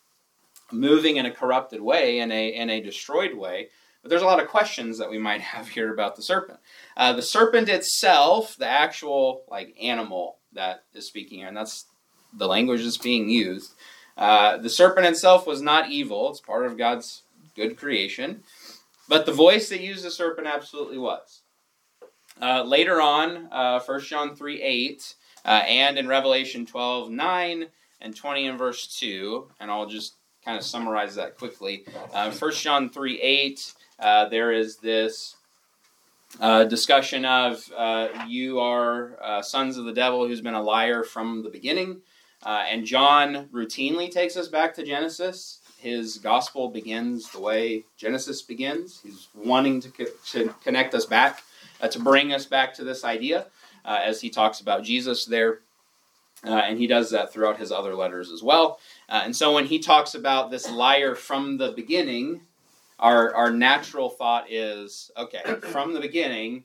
moving 0.73 1.17
in 1.17 1.27
a 1.27 1.31
corrupted 1.31 1.81
way, 1.81 2.19
in 2.19 2.33
a, 2.33 2.49
in 2.49 2.71
a 2.71 2.81
destroyed 2.81 3.35
way. 3.35 3.69
But 4.03 4.11
there's 4.11 4.23
a 4.23 4.27
lot 4.27 4.43
of 4.43 4.49
questions 4.49 4.99
that 4.99 5.11
we 5.11 5.19
might 5.19 5.41
have 5.53 5.69
here 5.69 5.93
about 5.93 6.17
the 6.17 6.23
serpent. 6.23 6.59
Uh, 6.97 7.13
the 7.13 7.23
serpent 7.23 7.69
itself, 7.69 8.57
the 8.57 8.67
actual 8.67 9.45
like 9.49 9.77
animal 9.81 10.39
that 10.55 10.85
is 10.93 11.07
speaking 11.07 11.39
here, 11.39 11.49
and 11.49 11.57
that's 11.57 11.85
the 12.37 12.49
language 12.49 12.83
that's 12.83 12.99
being 12.99 13.29
used. 13.29 13.75
Uh, 14.19 14.57
the 14.57 14.69
serpent 14.69 15.07
itself 15.07 15.47
was 15.47 15.63
not 15.63 15.91
evil; 15.91 16.31
it's 16.31 16.41
part 16.41 16.67
of 16.67 16.77
God's 16.77 17.23
good 17.55 17.79
creation. 17.79 18.43
But 19.09 19.25
the 19.25 19.33
voice 19.33 19.69
that 19.71 19.81
used 19.81 20.05
the 20.05 20.11
serpent 20.11 20.47
absolutely 20.47 20.99
was. 20.99 21.43
Uh, 22.41 22.63
later 22.63 23.01
on, 23.01 23.49
uh, 23.51 23.81
1 23.81 24.01
John 24.03 24.37
3 24.37 24.63
8, 24.63 25.15
uh, 25.45 25.49
and 25.49 25.99
in 25.99 26.07
Revelation 26.07 26.67
12 26.67 27.11
9 27.11 27.67
and 28.01 28.15
20 28.15 28.47
in 28.47 28.57
verse 28.57 28.87
2, 28.99 29.49
and 29.61 29.71
I'll 29.71 29.87
just 29.87 30.15
kind 30.45 30.57
of 30.57 30.65
summarize 30.65 31.15
that 31.17 31.37
quickly. 31.37 31.85
Uh, 32.13 32.31
1 32.31 32.53
John 32.53 32.91
3 32.91 33.21
8, 33.21 33.75
uh, 33.99 34.29
there 34.29 34.53
is 34.53 34.77
this 34.77 35.37
uh, 36.41 36.65
discussion 36.65 37.25
of 37.25 37.69
you 38.29 38.61
are 38.61 39.43
sons 39.43 39.77
of 39.77 39.85
the 39.85 39.93
devil 39.93 40.27
who's 40.27 40.41
been 40.41 40.55
a 40.55 40.63
liar 40.63 41.03
from 41.03 41.43
the 41.43 41.51
beginning. 41.51 42.03
Uh, 42.45 42.65
and 42.69 42.85
John 42.85 43.49
routinely 43.53 44.11
takes 44.11 44.37
us 44.37 44.49
back 44.49 44.75
to 44.75 44.85
Genesis. 44.85 45.61
His 45.79 46.19
gospel 46.19 46.69
begins 46.69 47.31
the 47.31 47.41
way 47.41 47.85
Genesis 47.97 48.43
begins. 48.43 49.01
He's 49.03 49.29
wanting 49.35 49.81
to, 49.81 49.91
co- 49.91 50.05
to 50.33 50.55
connect 50.63 50.95
us 50.95 51.05
back, 51.07 51.43
uh, 51.81 51.89
to 51.89 51.99
bring 51.99 52.33
us 52.33 52.47
back 52.47 52.75
to 52.75 52.85
this 52.85 53.05
idea 53.05 53.47
as 53.85 54.21
he 54.21 54.29
talks 54.29 54.61
about 54.61 54.85
Jesus 54.85 55.25
there. 55.25 55.61
and 56.45 56.79
he 56.79 56.87
does 56.87 57.11
that 57.11 57.33
throughout 57.33 57.59
his 57.59 57.73
other 57.73 57.95
letters 57.95 58.31
as 58.31 58.43
well. 58.43 58.79
and 59.09 59.35
so 59.35 59.55
when 59.55 59.65
he 59.67 59.79
talks 59.79 60.15
about 60.15 60.51
this 60.51 60.71
liar 60.71 61.15
from 61.15 61.57
the 61.57 61.73
beginning, 61.73 62.43
our 62.99 63.35
our 63.35 63.51
natural 63.51 64.09
thought 64.09 64.51
is 64.51 65.11
okay 65.17 65.43
from 65.71 65.93
the 65.93 66.01
beginning 66.01 66.65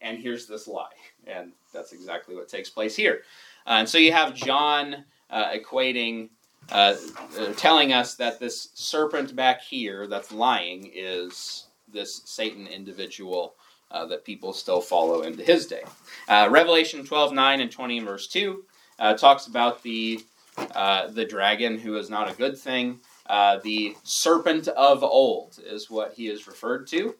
and 0.00 0.18
here's 0.18 0.46
this 0.46 0.66
lie 0.66 0.88
and 1.26 1.52
that's 1.72 1.92
exactly 1.92 2.34
what 2.34 2.48
takes 2.48 2.70
place 2.70 2.96
here 2.96 3.22
uh, 3.66 3.72
and 3.72 3.88
so 3.88 3.98
you 3.98 4.12
have 4.12 4.34
john 4.34 5.04
uh, 5.30 5.50
equating 5.50 6.28
uh, 6.72 6.94
uh 7.38 7.52
telling 7.56 7.92
us 7.92 8.14
that 8.14 8.40
this 8.40 8.70
serpent 8.74 9.36
back 9.36 9.60
here 9.60 10.06
that's 10.06 10.32
lying 10.32 10.90
is 10.94 11.66
this 11.92 12.22
Satan 12.24 12.66
individual 12.66 13.54
uh, 13.90 14.06
that 14.06 14.24
people 14.24 14.52
still 14.52 14.80
follow 14.80 15.22
into 15.22 15.42
his 15.42 15.66
day. 15.66 15.82
Uh, 16.26 16.48
Revelation 16.50 17.04
12 17.04 17.32
9 17.32 17.60
and 17.60 17.70
20, 17.70 18.00
verse 18.00 18.26
2 18.28 18.64
uh, 18.98 19.14
talks 19.14 19.46
about 19.46 19.82
the, 19.82 20.20
the 20.56 21.26
dragon 21.28 21.78
who 21.78 21.96
is 21.96 22.08
not 22.08 22.30
a 22.30 22.34
good 22.34 22.56
thing. 22.56 22.98
The 23.28 23.94
serpent 24.02 24.68
of 24.68 25.02
old 25.02 25.58
is 25.64 25.90
what 25.90 26.14
he 26.14 26.28
is 26.28 26.46
referred 26.46 26.86
to. 26.88 27.14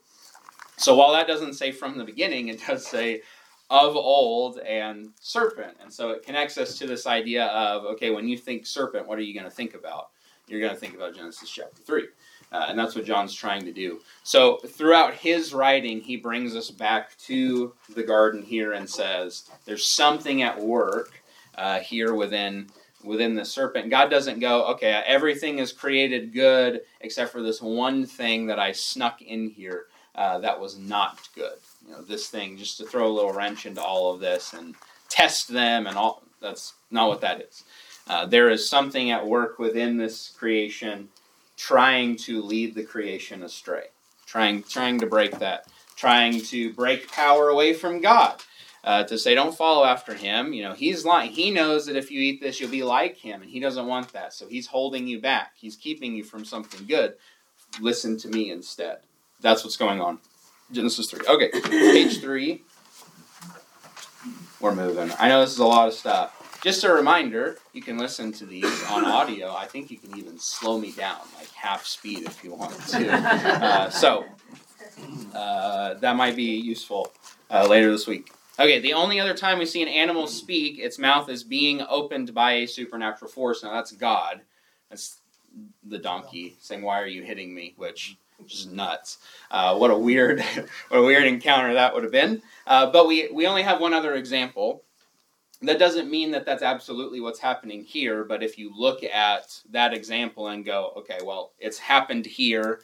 So 0.76 0.94
while 0.96 1.12
that 1.12 1.26
doesn't 1.26 1.54
say 1.54 1.70
from 1.70 1.98
the 1.98 2.04
beginning, 2.04 2.48
it 2.48 2.60
does 2.66 2.86
say 2.86 3.22
of 3.70 3.96
old 3.96 4.58
and 4.58 5.08
serpent. 5.20 5.76
And 5.82 5.92
so 5.92 6.10
it 6.10 6.22
connects 6.22 6.58
us 6.58 6.78
to 6.78 6.86
this 6.86 7.06
idea 7.06 7.46
of 7.46 7.84
okay, 7.84 8.10
when 8.10 8.28
you 8.28 8.36
think 8.36 8.66
serpent, 8.66 9.06
what 9.06 9.18
are 9.18 9.22
you 9.22 9.34
going 9.34 9.44
to 9.44 9.50
think 9.50 9.74
about? 9.74 10.10
You're 10.46 10.60
going 10.60 10.74
to 10.74 10.78
think 10.78 10.94
about 10.94 11.14
Genesis 11.14 11.48
chapter 11.48 11.82
3. 11.82 12.06
Uh, 12.52 12.66
and 12.68 12.78
that's 12.78 12.94
what 12.94 13.04
John's 13.04 13.34
trying 13.34 13.64
to 13.64 13.72
do. 13.72 14.00
So 14.22 14.58
throughout 14.58 15.14
his 15.14 15.52
writing, 15.52 16.00
he 16.00 16.16
brings 16.16 16.54
us 16.54 16.70
back 16.70 17.16
to 17.18 17.72
the 17.94 18.02
garden 18.02 18.42
here 18.42 18.74
and 18.74 18.88
says 18.88 19.50
there's 19.64 19.88
something 19.96 20.42
at 20.42 20.60
work 20.60 21.20
uh, 21.56 21.80
here 21.80 22.14
within 22.14 22.68
within 23.02 23.34
the 23.34 23.44
serpent. 23.44 23.90
God 23.90 24.08
doesn't 24.08 24.38
go, 24.40 24.64
okay, 24.68 25.02
everything 25.04 25.58
is 25.58 25.72
created 25.72 26.32
good 26.32 26.82
except 27.00 27.32
for 27.32 27.42
this 27.42 27.60
one 27.60 28.06
thing 28.06 28.46
that 28.46 28.58
I 28.58 28.72
snuck 28.72 29.20
in 29.20 29.50
here 29.50 29.86
uh, 30.14 30.38
that 30.38 30.58
was 30.58 30.78
not 30.78 31.28
good. 31.34 31.58
You 31.86 31.92
know, 31.92 32.02
this 32.02 32.28
thing 32.28 32.56
just 32.56 32.78
to 32.78 32.84
throw 32.84 33.06
a 33.06 33.12
little 33.12 33.32
wrench 33.32 33.66
into 33.66 33.82
all 33.82 34.12
of 34.12 34.20
this 34.20 34.52
and 34.52 34.74
test 35.08 35.48
them 35.48 35.86
and 35.86 35.96
all. 35.96 36.22
That's 36.40 36.74
not 36.90 37.08
what 37.08 37.20
that 37.22 37.40
is. 37.40 37.64
Uh, 38.06 38.26
there 38.26 38.50
is 38.50 38.68
something 38.68 39.10
at 39.10 39.26
work 39.26 39.58
within 39.58 39.96
this 39.96 40.30
creation 40.36 41.08
trying 41.56 42.16
to 42.16 42.42
lead 42.42 42.74
the 42.74 42.82
creation 42.82 43.42
astray, 43.42 43.86
trying 44.26 44.62
trying 44.62 44.98
to 45.00 45.06
break 45.06 45.38
that, 45.38 45.66
trying 45.96 46.40
to 46.40 46.72
break 46.74 47.10
power 47.10 47.48
away 47.48 47.72
from 47.72 48.00
God. 48.00 48.42
Uh, 48.82 49.02
to 49.02 49.16
say 49.16 49.34
don't 49.34 49.56
follow 49.56 49.86
after 49.86 50.12
him, 50.12 50.52
you 50.52 50.62
know 50.62 50.74
he's 50.74 51.06
lying. 51.06 51.30
He 51.30 51.50
knows 51.50 51.86
that 51.86 51.96
if 51.96 52.10
you 52.10 52.20
eat 52.20 52.42
this, 52.42 52.60
you'll 52.60 52.70
be 52.70 52.82
like 52.82 53.16
him, 53.16 53.40
and 53.40 53.50
he 53.50 53.58
doesn't 53.58 53.86
want 53.86 54.12
that. 54.12 54.34
So 54.34 54.46
he's 54.46 54.66
holding 54.66 55.06
you 55.06 55.20
back. 55.20 55.52
He's 55.56 55.76
keeping 55.76 56.14
you 56.14 56.22
from 56.22 56.44
something 56.44 56.86
good. 56.86 57.14
Listen 57.80 58.18
to 58.18 58.28
me 58.28 58.50
instead. 58.50 58.98
That's 59.40 59.64
what's 59.64 59.78
going 59.78 60.02
on. 60.02 60.18
Genesis 60.72 61.10
three. 61.10 61.26
Okay, 61.26 61.50
page 61.50 62.20
three. 62.20 62.62
We're 64.60 64.74
moving. 64.74 65.12
I 65.18 65.28
know 65.28 65.40
this 65.40 65.52
is 65.52 65.58
a 65.58 65.66
lot 65.66 65.88
of 65.88 65.94
stuff. 65.94 66.60
Just 66.62 66.82
a 66.84 66.90
reminder, 66.90 67.58
you 67.74 67.82
can 67.82 67.98
listen 67.98 68.32
to 68.32 68.46
these 68.46 68.84
on 68.84 69.04
audio. 69.04 69.54
I 69.54 69.66
think 69.66 69.90
you 69.90 69.98
can 69.98 70.16
even 70.16 70.38
slow 70.38 70.78
me 70.78 70.92
down, 70.92 71.18
like 71.36 71.50
half 71.50 71.84
speed 71.84 72.22
if 72.22 72.42
you 72.42 72.54
want 72.54 72.72
to. 72.88 73.10
Uh, 73.64 73.90
so, 73.90 74.24
uh, 75.34 75.94
that 75.94 76.16
might 76.16 76.36
be 76.36 76.56
useful 76.56 77.12
uh, 77.50 77.66
later 77.68 77.90
this 77.90 78.06
week. 78.06 78.32
Okay, 78.58 78.78
the 78.78 78.94
only 78.94 79.18
other 79.20 79.34
time 79.34 79.58
we 79.58 79.66
see 79.66 79.82
an 79.82 79.88
animal 79.88 80.26
speak, 80.26 80.78
its 80.78 80.98
mouth 80.98 81.28
is 81.28 81.42
being 81.42 81.82
opened 81.88 82.32
by 82.32 82.52
a 82.52 82.66
supernatural 82.66 83.30
force. 83.30 83.62
Now, 83.62 83.72
that's 83.72 83.92
God. 83.92 84.42
That's 84.88 85.20
the 85.82 85.98
donkey 85.98 86.56
saying, 86.60 86.82
Why 86.82 87.00
are 87.00 87.06
you 87.06 87.22
hitting 87.22 87.54
me? 87.54 87.74
Which 87.76 88.16
is 88.46 88.66
nuts. 88.66 89.18
Uh, 89.50 89.76
what 89.76 89.90
a 89.90 89.96
weird, 89.96 90.40
what 90.88 90.98
a 90.98 91.02
weird 91.02 91.24
encounter 91.24 91.74
that 91.74 91.94
would 91.94 92.02
have 92.02 92.12
been. 92.12 92.42
Uh, 92.66 92.90
but 92.90 93.06
we, 93.06 93.28
we 93.32 93.46
only 93.46 93.62
have 93.62 93.80
one 93.80 93.94
other 93.94 94.14
example 94.14 94.82
that 95.66 95.78
doesn't 95.78 96.10
mean 96.10 96.30
that 96.32 96.44
that's 96.44 96.62
absolutely 96.62 97.20
what's 97.20 97.38
happening 97.38 97.84
here, 97.84 98.24
but 98.24 98.42
if 98.42 98.58
you 98.58 98.72
look 98.76 99.02
at 99.04 99.60
that 99.70 99.94
example 99.94 100.48
and 100.48 100.64
go, 100.64 100.92
okay, 100.96 101.18
well, 101.24 101.52
it's 101.58 101.78
happened 101.78 102.26
here, 102.26 102.80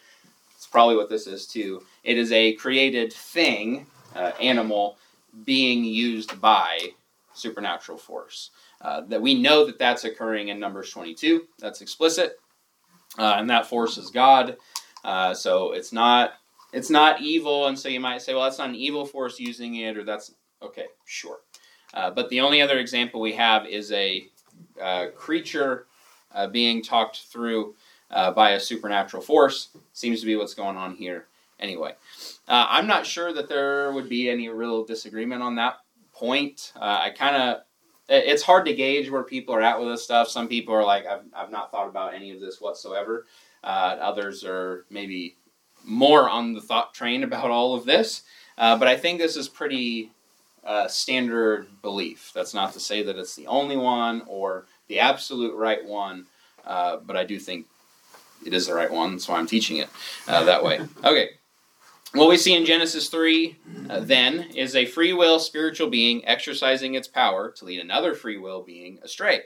it's 0.54 0.66
probably 0.66 0.96
what 0.96 1.08
this 1.08 1.26
is 1.26 1.46
too. 1.46 1.82
It 2.04 2.16
is 2.16 2.32
a 2.32 2.54
created 2.54 3.12
thing, 3.12 3.86
uh, 4.14 4.32
animal, 4.40 4.96
being 5.44 5.84
used 5.84 6.40
by 6.40 6.90
supernatural 7.32 7.98
force. 7.98 8.50
Uh, 8.80 9.02
that 9.08 9.20
we 9.20 9.34
know 9.34 9.66
that 9.66 9.78
that's 9.78 10.04
occurring 10.04 10.48
in 10.48 10.58
Numbers 10.58 10.90
22. 10.90 11.46
That's 11.58 11.82
explicit, 11.82 12.40
uh, 13.18 13.34
and 13.36 13.50
that 13.50 13.66
force 13.66 13.98
is 13.98 14.10
God. 14.10 14.56
Uh, 15.04 15.34
so 15.34 15.72
it's 15.72 15.92
not 15.92 16.34
it's 16.72 16.90
not 16.90 17.20
evil, 17.20 17.66
and 17.66 17.78
so 17.78 17.88
you 17.88 18.00
might 18.00 18.22
say, 18.22 18.32
well, 18.34 18.44
that's 18.44 18.58
not 18.58 18.68
an 18.68 18.76
evil 18.76 19.04
force 19.04 19.40
using 19.40 19.76
it, 19.76 19.96
or 19.96 20.04
that's 20.04 20.34
okay, 20.62 20.86
sure. 21.04 21.38
Uh, 21.92 22.10
but 22.10 22.28
the 22.28 22.40
only 22.40 22.62
other 22.62 22.78
example 22.78 23.20
we 23.20 23.32
have 23.32 23.66
is 23.66 23.90
a 23.92 24.26
uh, 24.80 25.06
creature 25.16 25.86
uh, 26.32 26.46
being 26.46 26.82
talked 26.82 27.22
through 27.22 27.74
uh, 28.10 28.30
by 28.30 28.50
a 28.50 28.60
supernatural 28.60 29.22
force. 29.22 29.70
Seems 29.92 30.20
to 30.20 30.26
be 30.26 30.36
what's 30.36 30.54
going 30.54 30.76
on 30.76 30.94
here 30.94 31.26
anyway. 31.58 31.94
Uh, 32.46 32.66
I'm 32.68 32.86
not 32.86 33.06
sure 33.06 33.32
that 33.32 33.48
there 33.48 33.92
would 33.92 34.08
be 34.08 34.30
any 34.30 34.48
real 34.48 34.84
disagreement 34.84 35.42
on 35.42 35.56
that 35.56 35.78
point. 36.12 36.72
I 36.76 37.10
kind 37.10 37.36
of. 37.36 37.62
It's 38.12 38.42
hard 38.42 38.66
to 38.66 38.74
gauge 38.74 39.08
where 39.08 39.22
people 39.22 39.54
are 39.54 39.62
at 39.62 39.78
with 39.78 39.88
this 39.88 40.02
stuff. 40.02 40.28
Some 40.28 40.48
people 40.48 40.74
are 40.74 40.84
like, 40.84 41.06
I've, 41.06 41.22
I've 41.32 41.52
not 41.52 41.70
thought 41.70 41.86
about 41.86 42.12
any 42.12 42.32
of 42.32 42.40
this 42.40 42.60
whatsoever. 42.60 43.26
Others 43.62 44.44
are 44.44 44.84
maybe 44.90 45.36
more 45.84 46.28
on 46.28 46.54
the 46.54 46.60
thought 46.60 46.94
train 46.94 47.22
about 47.24 47.50
all 47.50 47.74
of 47.74 47.84
this. 47.84 48.22
but 48.56 48.86
I 48.86 48.96
think 48.96 49.18
this 49.18 49.36
is 49.36 49.48
pretty 49.48 50.10
uh, 50.64 50.88
standard 50.88 51.68
belief. 51.82 52.32
That's 52.34 52.54
not 52.54 52.72
to 52.74 52.80
say 52.80 53.02
that 53.02 53.16
it's 53.16 53.34
the 53.34 53.46
only 53.46 53.76
one 53.76 54.22
or 54.26 54.66
the 54.88 55.00
absolute 55.00 55.54
right 55.56 55.84
one, 55.84 56.26
uh, 56.66 56.98
but 56.98 57.16
I 57.16 57.24
do 57.24 57.38
think 57.38 57.66
it 58.44 58.54
is 58.54 58.66
the 58.66 58.74
right 58.74 58.90
one. 58.90 59.12
That's 59.12 59.28
why 59.28 59.38
I'm 59.38 59.46
teaching 59.46 59.78
it 59.78 59.88
uh, 60.28 60.44
that 60.44 60.64
way. 60.64 60.80
Okay. 61.04 61.30
What 62.12 62.28
we 62.28 62.38
see 62.38 62.56
in 62.56 62.66
Genesis 62.66 63.08
3 63.08 63.56
uh, 63.88 64.00
then 64.00 64.50
is 64.56 64.74
a 64.74 64.84
free 64.84 65.12
will 65.12 65.38
spiritual 65.38 65.88
being 65.88 66.26
exercising 66.26 66.94
its 66.94 67.06
power 67.06 67.52
to 67.52 67.64
lead 67.64 67.78
another 67.78 68.16
free 68.16 68.36
will 68.36 68.62
being 68.62 68.98
astray, 69.04 69.42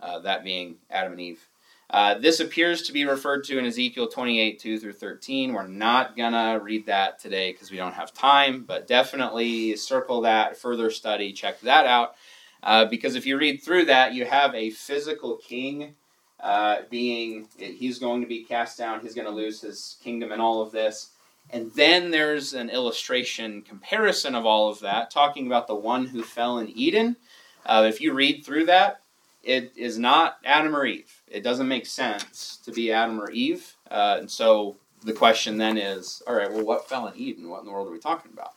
uh, 0.00 0.18
that 0.20 0.42
being 0.42 0.76
Adam 0.90 1.12
and 1.12 1.20
Eve. 1.20 1.47
Uh, 1.90 2.18
this 2.18 2.40
appears 2.40 2.82
to 2.82 2.92
be 2.92 3.06
referred 3.06 3.44
to 3.44 3.58
in 3.58 3.64
Ezekiel 3.64 4.08
28 4.08 4.58
2 4.58 4.78
through 4.78 4.92
13. 4.92 5.54
We're 5.54 5.66
not 5.66 6.16
going 6.16 6.32
to 6.32 6.60
read 6.62 6.86
that 6.86 7.18
today 7.18 7.52
because 7.52 7.70
we 7.70 7.78
don't 7.78 7.94
have 7.94 8.12
time, 8.12 8.64
but 8.66 8.86
definitely 8.86 9.74
circle 9.76 10.20
that, 10.22 10.58
further 10.58 10.90
study, 10.90 11.32
check 11.32 11.60
that 11.62 11.86
out. 11.86 12.14
Uh, 12.62 12.84
because 12.84 13.14
if 13.14 13.24
you 13.24 13.38
read 13.38 13.62
through 13.62 13.86
that, 13.86 14.12
you 14.12 14.26
have 14.26 14.54
a 14.54 14.70
physical 14.70 15.36
king 15.36 15.94
uh, 16.40 16.78
being, 16.90 17.48
he's 17.56 17.98
going 17.98 18.20
to 18.20 18.26
be 18.26 18.44
cast 18.44 18.76
down, 18.76 19.00
he's 19.00 19.14
going 19.14 19.26
to 19.26 19.32
lose 19.32 19.60
his 19.60 19.96
kingdom 20.02 20.30
and 20.30 20.42
all 20.42 20.60
of 20.60 20.72
this. 20.72 21.12
And 21.50 21.72
then 21.74 22.10
there's 22.10 22.52
an 22.52 22.68
illustration 22.68 23.62
comparison 23.62 24.34
of 24.34 24.44
all 24.44 24.68
of 24.68 24.80
that, 24.80 25.10
talking 25.10 25.46
about 25.46 25.66
the 25.66 25.74
one 25.74 26.06
who 26.06 26.22
fell 26.22 26.58
in 26.58 26.68
Eden. 26.68 27.16
Uh, 27.64 27.86
if 27.88 28.00
you 28.02 28.12
read 28.12 28.44
through 28.44 28.66
that, 28.66 29.00
it 29.42 29.72
is 29.76 29.98
not 29.98 30.38
Adam 30.44 30.74
or 30.74 30.84
Eve 30.84 31.18
it 31.30 31.42
doesn't 31.42 31.68
make 31.68 31.86
sense 31.86 32.58
to 32.64 32.72
be 32.72 32.92
Adam 32.92 33.20
or 33.20 33.30
Eve. 33.30 33.74
Uh, 33.90 34.16
and 34.20 34.30
so 34.30 34.76
the 35.04 35.12
question 35.12 35.58
then 35.58 35.76
is, 35.76 36.22
all 36.26 36.34
right, 36.34 36.50
well, 36.50 36.64
what 36.64 36.88
fell 36.88 37.06
in 37.06 37.16
Eden? 37.16 37.48
What 37.48 37.60
in 37.60 37.66
the 37.66 37.72
world 37.72 37.88
are 37.88 37.92
we 37.92 37.98
talking 37.98 38.32
about? 38.32 38.52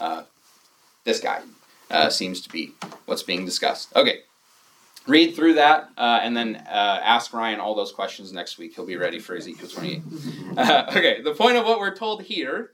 Uh, 0.00 0.22
this 1.04 1.20
guy 1.20 1.40
uh, 1.90 2.10
seems 2.10 2.40
to 2.42 2.48
be 2.50 2.72
what's 3.06 3.22
being 3.22 3.44
discussed. 3.44 3.94
Okay, 3.96 4.20
read 5.06 5.34
through 5.34 5.54
that 5.54 5.90
uh, 5.96 6.20
and 6.22 6.36
then 6.36 6.56
uh, 6.66 7.00
ask 7.02 7.32
Ryan 7.32 7.60
all 7.60 7.74
those 7.74 7.92
questions 7.92 8.32
next 8.32 8.58
week. 8.58 8.74
He'll 8.74 8.86
be 8.86 8.96
ready 8.96 9.18
for 9.18 9.36
Ezekiel 9.36 9.68
28. 9.68 10.02
Uh, 10.58 10.86
okay, 10.88 11.22
the 11.22 11.34
point 11.34 11.56
of 11.56 11.64
what 11.64 11.78
we're 11.78 11.94
told 11.94 12.20
here 12.20 12.72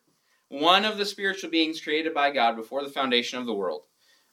one 0.48 0.86
of 0.86 0.96
the 0.96 1.04
spiritual 1.04 1.50
beings 1.50 1.82
created 1.82 2.14
by 2.14 2.30
God 2.30 2.56
before 2.56 2.82
the 2.82 2.88
foundation 2.88 3.38
of 3.38 3.44
the 3.44 3.52
world 3.52 3.82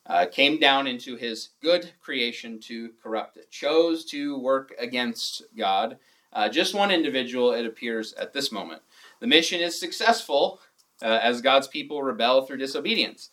uh, 0.07 0.25
came 0.31 0.59
down 0.59 0.87
into 0.87 1.15
his 1.15 1.49
good 1.61 1.91
creation 2.01 2.59
to 2.59 2.91
corrupt 3.01 3.37
it, 3.37 3.51
chose 3.51 4.03
to 4.05 4.37
work 4.39 4.73
against 4.79 5.43
God. 5.57 5.97
Uh, 6.33 6.49
just 6.49 6.73
one 6.73 6.91
individual, 6.91 7.53
it 7.53 7.65
appears, 7.65 8.13
at 8.13 8.33
this 8.33 8.51
moment. 8.51 8.81
The 9.19 9.27
mission 9.27 9.61
is 9.61 9.79
successful 9.79 10.59
uh, 11.01 11.19
as 11.21 11.41
God's 11.41 11.67
people 11.67 12.01
rebel 12.03 12.45
through 12.45 12.57
disobedience. 12.57 13.29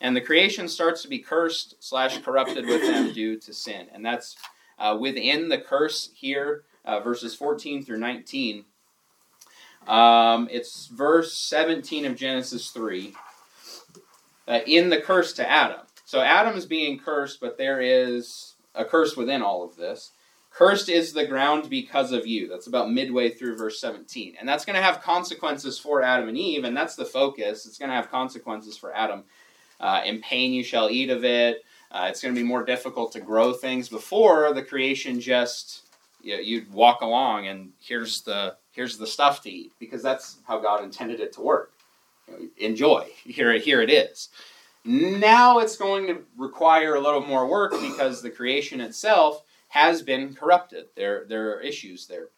And 0.00 0.16
the 0.16 0.20
creation 0.20 0.68
starts 0.68 1.02
to 1.02 1.08
be 1.08 1.18
cursed 1.18 1.76
slash 1.80 2.18
corrupted 2.18 2.66
with 2.66 2.82
them 2.82 3.12
due 3.12 3.38
to 3.38 3.52
sin. 3.52 3.86
And 3.92 4.04
that's 4.04 4.36
uh, 4.78 4.96
within 5.00 5.48
the 5.48 5.58
curse 5.58 6.10
here, 6.14 6.64
uh, 6.84 7.00
verses 7.00 7.34
14 7.34 7.84
through 7.84 7.98
19. 7.98 8.64
Um, 9.86 10.48
it's 10.50 10.86
verse 10.86 11.34
17 11.34 12.04
of 12.04 12.16
Genesis 12.16 12.70
3. 12.70 13.14
Uh, 14.48 14.60
in 14.66 14.90
the 14.90 15.00
curse 15.00 15.32
to 15.34 15.48
Adam. 15.48 15.80
So 16.12 16.20
Adam 16.20 16.58
is 16.58 16.66
being 16.66 16.98
cursed, 16.98 17.40
but 17.40 17.56
there 17.56 17.80
is 17.80 18.56
a 18.74 18.84
curse 18.84 19.16
within 19.16 19.40
all 19.40 19.64
of 19.64 19.76
this. 19.76 20.10
Cursed 20.50 20.90
is 20.90 21.14
the 21.14 21.26
ground 21.26 21.70
because 21.70 22.12
of 22.12 22.26
you. 22.26 22.48
That's 22.48 22.66
about 22.66 22.92
midway 22.92 23.30
through 23.30 23.56
verse 23.56 23.80
17. 23.80 24.36
And 24.38 24.46
that's 24.46 24.66
going 24.66 24.76
to 24.76 24.82
have 24.82 25.00
consequences 25.00 25.78
for 25.78 26.02
Adam 26.02 26.28
and 26.28 26.36
Eve, 26.36 26.64
and 26.64 26.76
that's 26.76 26.96
the 26.96 27.06
focus. 27.06 27.64
It's 27.64 27.78
going 27.78 27.88
to 27.88 27.96
have 27.96 28.10
consequences 28.10 28.76
for 28.76 28.94
Adam. 28.94 29.24
Uh, 29.80 30.02
in 30.04 30.20
pain 30.20 30.52
you 30.52 30.62
shall 30.62 30.90
eat 30.90 31.08
of 31.08 31.24
it. 31.24 31.64
Uh, 31.90 32.08
it's 32.10 32.20
going 32.20 32.34
to 32.34 32.38
be 32.38 32.46
more 32.46 32.62
difficult 32.62 33.12
to 33.12 33.20
grow 33.20 33.54
things. 33.54 33.88
Before, 33.88 34.52
the 34.52 34.62
creation 34.62 35.18
just, 35.18 35.84
you 36.20 36.34
know, 36.34 36.42
you'd 36.42 36.70
walk 36.74 37.00
along 37.00 37.46
and 37.46 37.72
here's 37.80 38.20
the, 38.20 38.56
here's 38.72 38.98
the 38.98 39.06
stuff 39.06 39.40
to 39.44 39.50
eat, 39.50 39.72
because 39.78 40.02
that's 40.02 40.40
how 40.46 40.60
God 40.60 40.84
intended 40.84 41.20
it 41.20 41.32
to 41.32 41.40
work. 41.40 41.72
enjoy. 42.58 43.08
Here, 43.24 43.58
here 43.58 43.80
it 43.80 43.88
is. 43.90 44.28
Now 44.84 45.58
it's 45.58 45.76
going 45.76 46.06
to 46.08 46.22
require 46.36 46.94
a 46.94 47.00
little 47.00 47.24
more 47.24 47.46
work 47.46 47.72
because 47.72 48.20
the 48.20 48.30
creation 48.30 48.80
itself 48.80 49.42
has 49.68 50.02
been 50.02 50.34
corrupted. 50.34 50.86
There, 50.96 51.24
there 51.28 51.56
are 51.56 51.60
issues 51.60 52.06
there. 52.06 52.28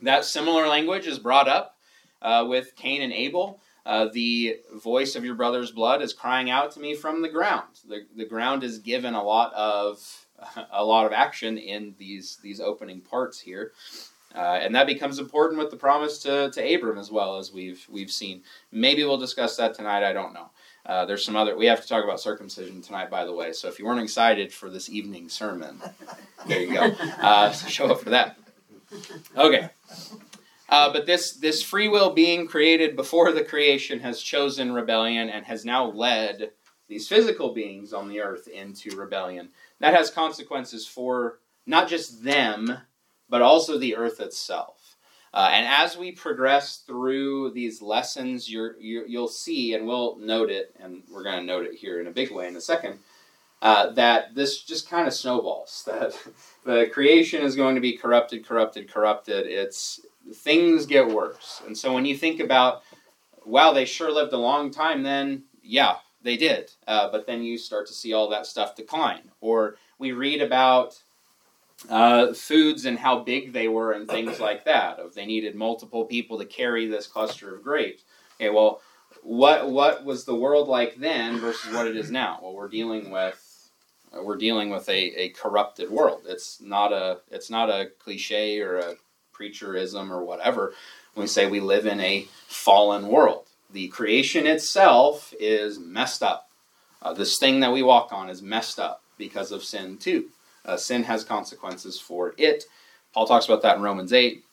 That 0.00 0.24
similar 0.24 0.68
language 0.68 1.06
is 1.06 1.18
brought 1.18 1.48
up 1.48 1.76
uh, 2.22 2.46
with 2.48 2.74
Cain 2.76 3.02
and 3.02 3.12
Abel. 3.12 3.60
Uh, 3.84 4.08
the 4.12 4.58
voice 4.74 5.14
of 5.14 5.24
your 5.24 5.36
brother's 5.36 5.70
blood 5.70 6.02
is 6.02 6.12
crying 6.12 6.50
out 6.50 6.72
to 6.72 6.80
me 6.80 6.94
from 6.94 7.22
the 7.22 7.28
ground. 7.28 7.80
The, 7.88 8.06
the 8.16 8.24
ground 8.24 8.64
is 8.64 8.78
given 8.78 9.14
a 9.14 9.22
lot 9.22 9.52
of 9.54 10.26
a 10.72 10.84
lot 10.84 11.06
of 11.06 11.12
action 11.12 11.56
in 11.56 11.94
these 11.98 12.38
these 12.42 12.60
opening 12.60 13.00
parts 13.00 13.38
here. 13.38 13.72
Uh, 14.34 14.58
and 14.60 14.74
that 14.74 14.86
becomes 14.86 15.18
important 15.18 15.58
with 15.58 15.70
the 15.70 15.76
promise 15.76 16.18
to, 16.18 16.50
to 16.50 16.74
Abram 16.74 16.98
as 16.98 17.10
well 17.10 17.38
as 17.38 17.52
we've 17.52 17.86
we've 17.88 18.10
seen. 18.10 18.42
Maybe 18.72 19.04
we'll 19.04 19.18
discuss 19.18 19.56
that 19.56 19.74
tonight. 19.74 20.02
I 20.02 20.12
don't 20.12 20.34
know. 20.34 20.50
Uh, 20.86 21.04
there's 21.04 21.24
some 21.24 21.34
other. 21.34 21.56
We 21.56 21.66
have 21.66 21.82
to 21.82 21.88
talk 21.88 22.04
about 22.04 22.20
circumcision 22.20 22.80
tonight, 22.80 23.10
by 23.10 23.24
the 23.24 23.32
way. 23.34 23.52
So 23.52 23.68
if 23.68 23.78
you 23.78 23.86
weren't 23.86 24.00
excited 24.00 24.52
for 24.52 24.70
this 24.70 24.88
evening 24.88 25.28
sermon, 25.28 25.80
there 26.46 26.60
you 26.60 26.72
go. 26.72 26.92
Uh, 27.20 27.50
so 27.50 27.68
show 27.68 27.86
up 27.86 28.00
for 28.00 28.10
that. 28.10 28.38
Okay. 29.36 29.68
Uh, 30.68 30.92
but 30.92 31.06
this 31.06 31.32
this 31.32 31.62
free 31.62 31.88
will 31.88 32.10
being 32.10 32.46
created 32.46 32.96
before 32.96 33.32
the 33.32 33.44
creation 33.44 34.00
has 34.00 34.20
chosen 34.20 34.72
rebellion 34.72 35.28
and 35.28 35.44
has 35.46 35.64
now 35.64 35.86
led 35.86 36.50
these 36.88 37.08
physical 37.08 37.52
beings 37.52 37.92
on 37.92 38.08
the 38.08 38.20
earth 38.20 38.46
into 38.48 38.96
rebellion. 38.96 39.48
That 39.80 39.94
has 39.94 40.10
consequences 40.10 40.86
for 40.86 41.40
not 41.66 41.88
just 41.88 42.22
them, 42.22 42.78
but 43.28 43.42
also 43.42 43.76
the 43.76 43.96
earth 43.96 44.20
itself. 44.20 44.75
Uh, 45.34 45.50
and 45.52 45.66
as 45.66 45.96
we 45.96 46.12
progress 46.12 46.78
through 46.86 47.50
these 47.50 47.82
lessons, 47.82 48.50
you're, 48.50 48.78
you 48.78 49.18
will 49.18 49.28
see, 49.28 49.74
and 49.74 49.86
we'll 49.86 50.16
note 50.18 50.50
it, 50.50 50.74
and 50.80 51.02
we're 51.10 51.24
going 51.24 51.38
to 51.38 51.44
note 51.44 51.66
it 51.66 51.74
here 51.74 52.00
in 52.00 52.06
a 52.06 52.10
big 52.12 52.30
way 52.30 52.48
in 52.48 52.56
a 52.56 52.60
second, 52.60 52.98
uh, 53.60 53.90
that 53.90 54.34
this 54.34 54.62
just 54.62 54.88
kind 54.88 55.06
of 55.06 55.14
snowballs. 55.14 55.88
That 55.96 56.16
the 56.64 56.90
creation 56.92 57.42
is 57.42 57.54
going 57.54 57.74
to 57.74 57.80
be 57.80 57.96
corrupted, 57.96 58.46
corrupted, 58.46 58.90
corrupted. 58.90 59.46
It's 59.46 60.00
things 60.34 60.86
get 60.86 61.06
worse. 61.06 61.62
And 61.66 61.76
so 61.76 61.92
when 61.92 62.04
you 62.04 62.16
think 62.16 62.40
about, 62.40 62.82
wow, 63.44 63.72
they 63.72 63.84
sure 63.84 64.10
lived 64.10 64.32
a 64.32 64.38
long 64.38 64.70
time, 64.70 65.02
then 65.02 65.44
yeah, 65.62 65.96
they 66.22 66.36
did. 66.36 66.72
Uh, 66.86 67.10
but 67.10 67.26
then 67.26 67.42
you 67.42 67.56
start 67.56 67.86
to 67.86 67.92
see 67.92 68.12
all 68.12 68.28
that 68.30 68.46
stuff 68.46 68.74
decline. 68.74 69.30
Or 69.40 69.76
we 69.98 70.12
read 70.12 70.42
about 70.42 71.00
uh, 71.88 72.32
foods 72.32 72.84
and 72.84 72.98
how 72.98 73.20
big 73.20 73.52
they 73.52 73.68
were 73.68 73.92
and 73.92 74.08
things 74.08 74.40
like 74.40 74.64
that. 74.64 74.98
Of 74.98 75.14
they 75.14 75.26
needed 75.26 75.54
multiple 75.54 76.04
people 76.04 76.38
to 76.38 76.44
carry 76.44 76.86
this 76.86 77.06
cluster 77.06 77.54
of 77.54 77.62
grapes. 77.62 78.02
Okay, 78.36 78.50
well, 78.50 78.80
what 79.22 79.70
what 79.70 80.04
was 80.04 80.24
the 80.24 80.34
world 80.34 80.68
like 80.68 80.96
then 80.96 81.38
versus 81.38 81.72
what 81.72 81.86
it 81.86 81.96
is 81.96 82.10
now? 82.10 82.38
Well, 82.42 82.54
we're 82.54 82.68
dealing 82.68 83.10
with 83.10 83.42
we're 84.12 84.36
dealing 84.36 84.70
with 84.70 84.88
a, 84.88 85.20
a 85.20 85.28
corrupted 85.30 85.90
world. 85.90 86.22
It's 86.26 86.60
not 86.60 86.92
a 86.92 87.18
it's 87.30 87.50
not 87.50 87.68
a 87.68 87.90
cliche 87.98 88.60
or 88.60 88.78
a 88.78 88.94
preacherism 89.34 90.10
or 90.10 90.24
whatever 90.24 90.72
when 91.14 91.24
we 91.24 91.28
say 91.28 91.46
we 91.46 91.60
live 91.60 91.86
in 91.86 92.00
a 92.00 92.26
fallen 92.46 93.08
world. 93.08 93.46
The 93.70 93.88
creation 93.88 94.46
itself 94.46 95.34
is 95.38 95.78
messed 95.78 96.22
up. 96.22 96.50
Uh, 97.02 97.12
this 97.12 97.38
thing 97.38 97.60
that 97.60 97.72
we 97.72 97.82
walk 97.82 98.12
on 98.12 98.30
is 98.30 98.42
messed 98.42 98.78
up 98.78 99.02
because 99.18 99.52
of 99.52 99.64
sin 99.64 99.98
too. 99.98 100.26
Uh, 100.66 100.76
sin 100.76 101.04
has 101.04 101.24
consequences 101.24 101.98
for 101.98 102.34
it. 102.36 102.64
Paul 103.14 103.26
talks 103.26 103.46
about 103.46 103.62
that 103.62 103.76
in 103.76 103.82
Romans 103.82 104.12
8. 104.12 104.44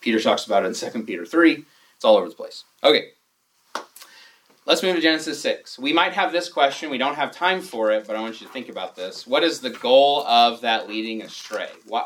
Peter 0.00 0.20
talks 0.20 0.44
about 0.44 0.64
it 0.64 0.68
in 0.68 0.92
2 0.92 1.02
Peter 1.04 1.24
3. 1.24 1.64
It's 1.96 2.04
all 2.04 2.16
over 2.16 2.28
the 2.28 2.34
place. 2.34 2.64
Okay. 2.84 3.08
Let's 4.66 4.82
move 4.82 4.96
to 4.96 5.00
Genesis 5.00 5.40
6. 5.40 5.78
We 5.78 5.92
might 5.92 6.12
have 6.12 6.32
this 6.32 6.48
question. 6.48 6.90
We 6.90 6.98
don't 6.98 7.14
have 7.14 7.32
time 7.32 7.60
for 7.60 7.92
it, 7.92 8.06
but 8.06 8.16
I 8.16 8.20
want 8.20 8.40
you 8.40 8.46
to 8.46 8.52
think 8.52 8.68
about 8.68 8.96
this. 8.96 9.26
What 9.26 9.44
is 9.44 9.60
the 9.60 9.70
goal 9.70 10.26
of 10.26 10.60
that 10.60 10.88
leading 10.88 11.22
astray? 11.22 11.70
Why? 11.86 12.04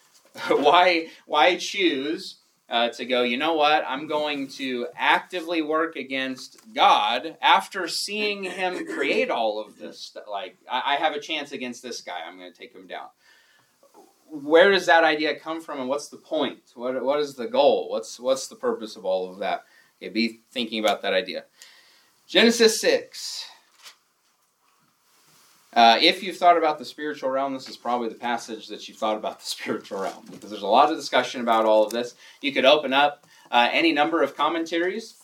why, 0.48 1.08
why 1.26 1.56
choose 1.56 2.39
uh, 2.70 2.88
to 2.90 3.04
go, 3.04 3.22
you 3.22 3.36
know 3.36 3.54
what, 3.54 3.84
I'm 3.86 4.06
going 4.06 4.46
to 4.48 4.86
actively 4.96 5.60
work 5.60 5.96
against 5.96 6.72
God 6.72 7.36
after 7.42 7.88
seeing 7.88 8.44
Him 8.44 8.86
create 8.86 9.28
all 9.28 9.60
of 9.60 9.76
this. 9.76 10.16
Like, 10.30 10.56
I, 10.70 10.94
I 10.94 10.96
have 10.96 11.12
a 11.12 11.20
chance 11.20 11.50
against 11.50 11.82
this 11.82 12.00
guy, 12.00 12.20
I'm 12.24 12.38
going 12.38 12.52
to 12.52 12.56
take 12.56 12.72
him 12.72 12.86
down. 12.86 13.08
Where 14.30 14.70
does 14.70 14.86
that 14.86 15.02
idea 15.02 15.40
come 15.40 15.60
from, 15.60 15.80
and 15.80 15.88
what's 15.88 16.08
the 16.08 16.16
point? 16.16 16.60
What, 16.76 17.02
what 17.04 17.18
is 17.18 17.34
the 17.34 17.48
goal? 17.48 17.90
What's, 17.90 18.20
what's 18.20 18.46
the 18.46 18.54
purpose 18.54 18.94
of 18.94 19.04
all 19.04 19.28
of 19.28 19.40
that? 19.40 19.64
Okay, 20.00 20.08
be 20.08 20.40
thinking 20.52 20.78
about 20.78 21.02
that 21.02 21.12
idea. 21.12 21.46
Genesis 22.28 22.80
6. 22.80 23.49
Uh, 25.72 25.98
if 26.00 26.22
you've 26.22 26.36
thought 26.36 26.56
about 26.56 26.78
the 26.78 26.84
spiritual 26.84 27.30
realm, 27.30 27.54
this 27.54 27.68
is 27.68 27.76
probably 27.76 28.08
the 28.08 28.14
passage 28.14 28.66
that 28.68 28.88
you've 28.88 28.96
thought 28.96 29.16
about 29.16 29.38
the 29.38 29.46
spiritual 29.46 30.00
realm 30.00 30.24
because 30.30 30.50
there's 30.50 30.62
a 30.62 30.66
lot 30.66 30.90
of 30.90 30.96
discussion 30.96 31.40
about 31.40 31.64
all 31.64 31.84
of 31.84 31.92
this. 31.92 32.14
You 32.40 32.52
could 32.52 32.64
open 32.64 32.92
up 32.92 33.26
uh, 33.50 33.68
any 33.70 33.92
number 33.92 34.22
of 34.22 34.36
commentaries, 34.36 35.16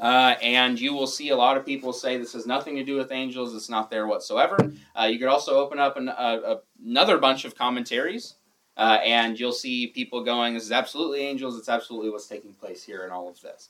uh, 0.00 0.34
and 0.42 0.78
you 0.78 0.92
will 0.92 1.06
see 1.06 1.30
a 1.30 1.36
lot 1.36 1.56
of 1.56 1.64
people 1.64 1.92
say 1.92 2.16
this 2.16 2.34
has 2.34 2.46
nothing 2.46 2.76
to 2.76 2.84
do 2.84 2.96
with 2.96 3.12
angels, 3.12 3.54
it's 3.54 3.70
not 3.70 3.90
there 3.90 4.06
whatsoever. 4.06 4.56
Uh, 4.98 5.04
you 5.04 5.18
could 5.18 5.28
also 5.28 5.58
open 5.58 5.78
up 5.78 5.96
an, 5.96 6.08
a, 6.08 6.60
another 6.84 7.18
bunch 7.18 7.44
of 7.44 7.54
commentaries. 7.54 8.34
Uh, 8.76 8.98
and 9.04 9.38
you'll 9.38 9.52
see 9.52 9.86
people 9.86 10.24
going, 10.24 10.54
"This 10.54 10.64
is 10.64 10.72
absolutely 10.72 11.20
angels. 11.20 11.56
It's 11.56 11.68
absolutely 11.68 12.10
what's 12.10 12.26
taking 12.26 12.54
place 12.54 12.82
here 12.82 13.04
in 13.04 13.12
all 13.12 13.28
of 13.28 13.40
this." 13.40 13.68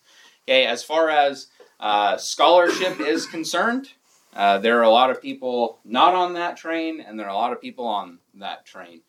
Okay, 0.49 0.65
as 0.65 0.83
far 0.83 1.11
as 1.11 1.49
uh, 1.79 2.17
scholarship 2.17 3.01
is 3.01 3.27
concerned, 3.27 3.91
uh, 4.35 4.59
there 4.59 4.79
are 4.79 4.83
a 4.83 4.91
lot 4.91 5.11
of 5.11 5.23
people 5.23 5.79
not 5.85 6.15
on 6.15 6.35
that 6.35 6.57
train, 6.57 7.01
and 7.01 7.19
there 7.19 7.27
are 7.27 7.31
a 7.31 7.37
lot 7.37 7.53
of 7.53 7.61
people 7.61 7.87
on 7.87 8.19
that 8.35 8.67
train. 8.67 9.01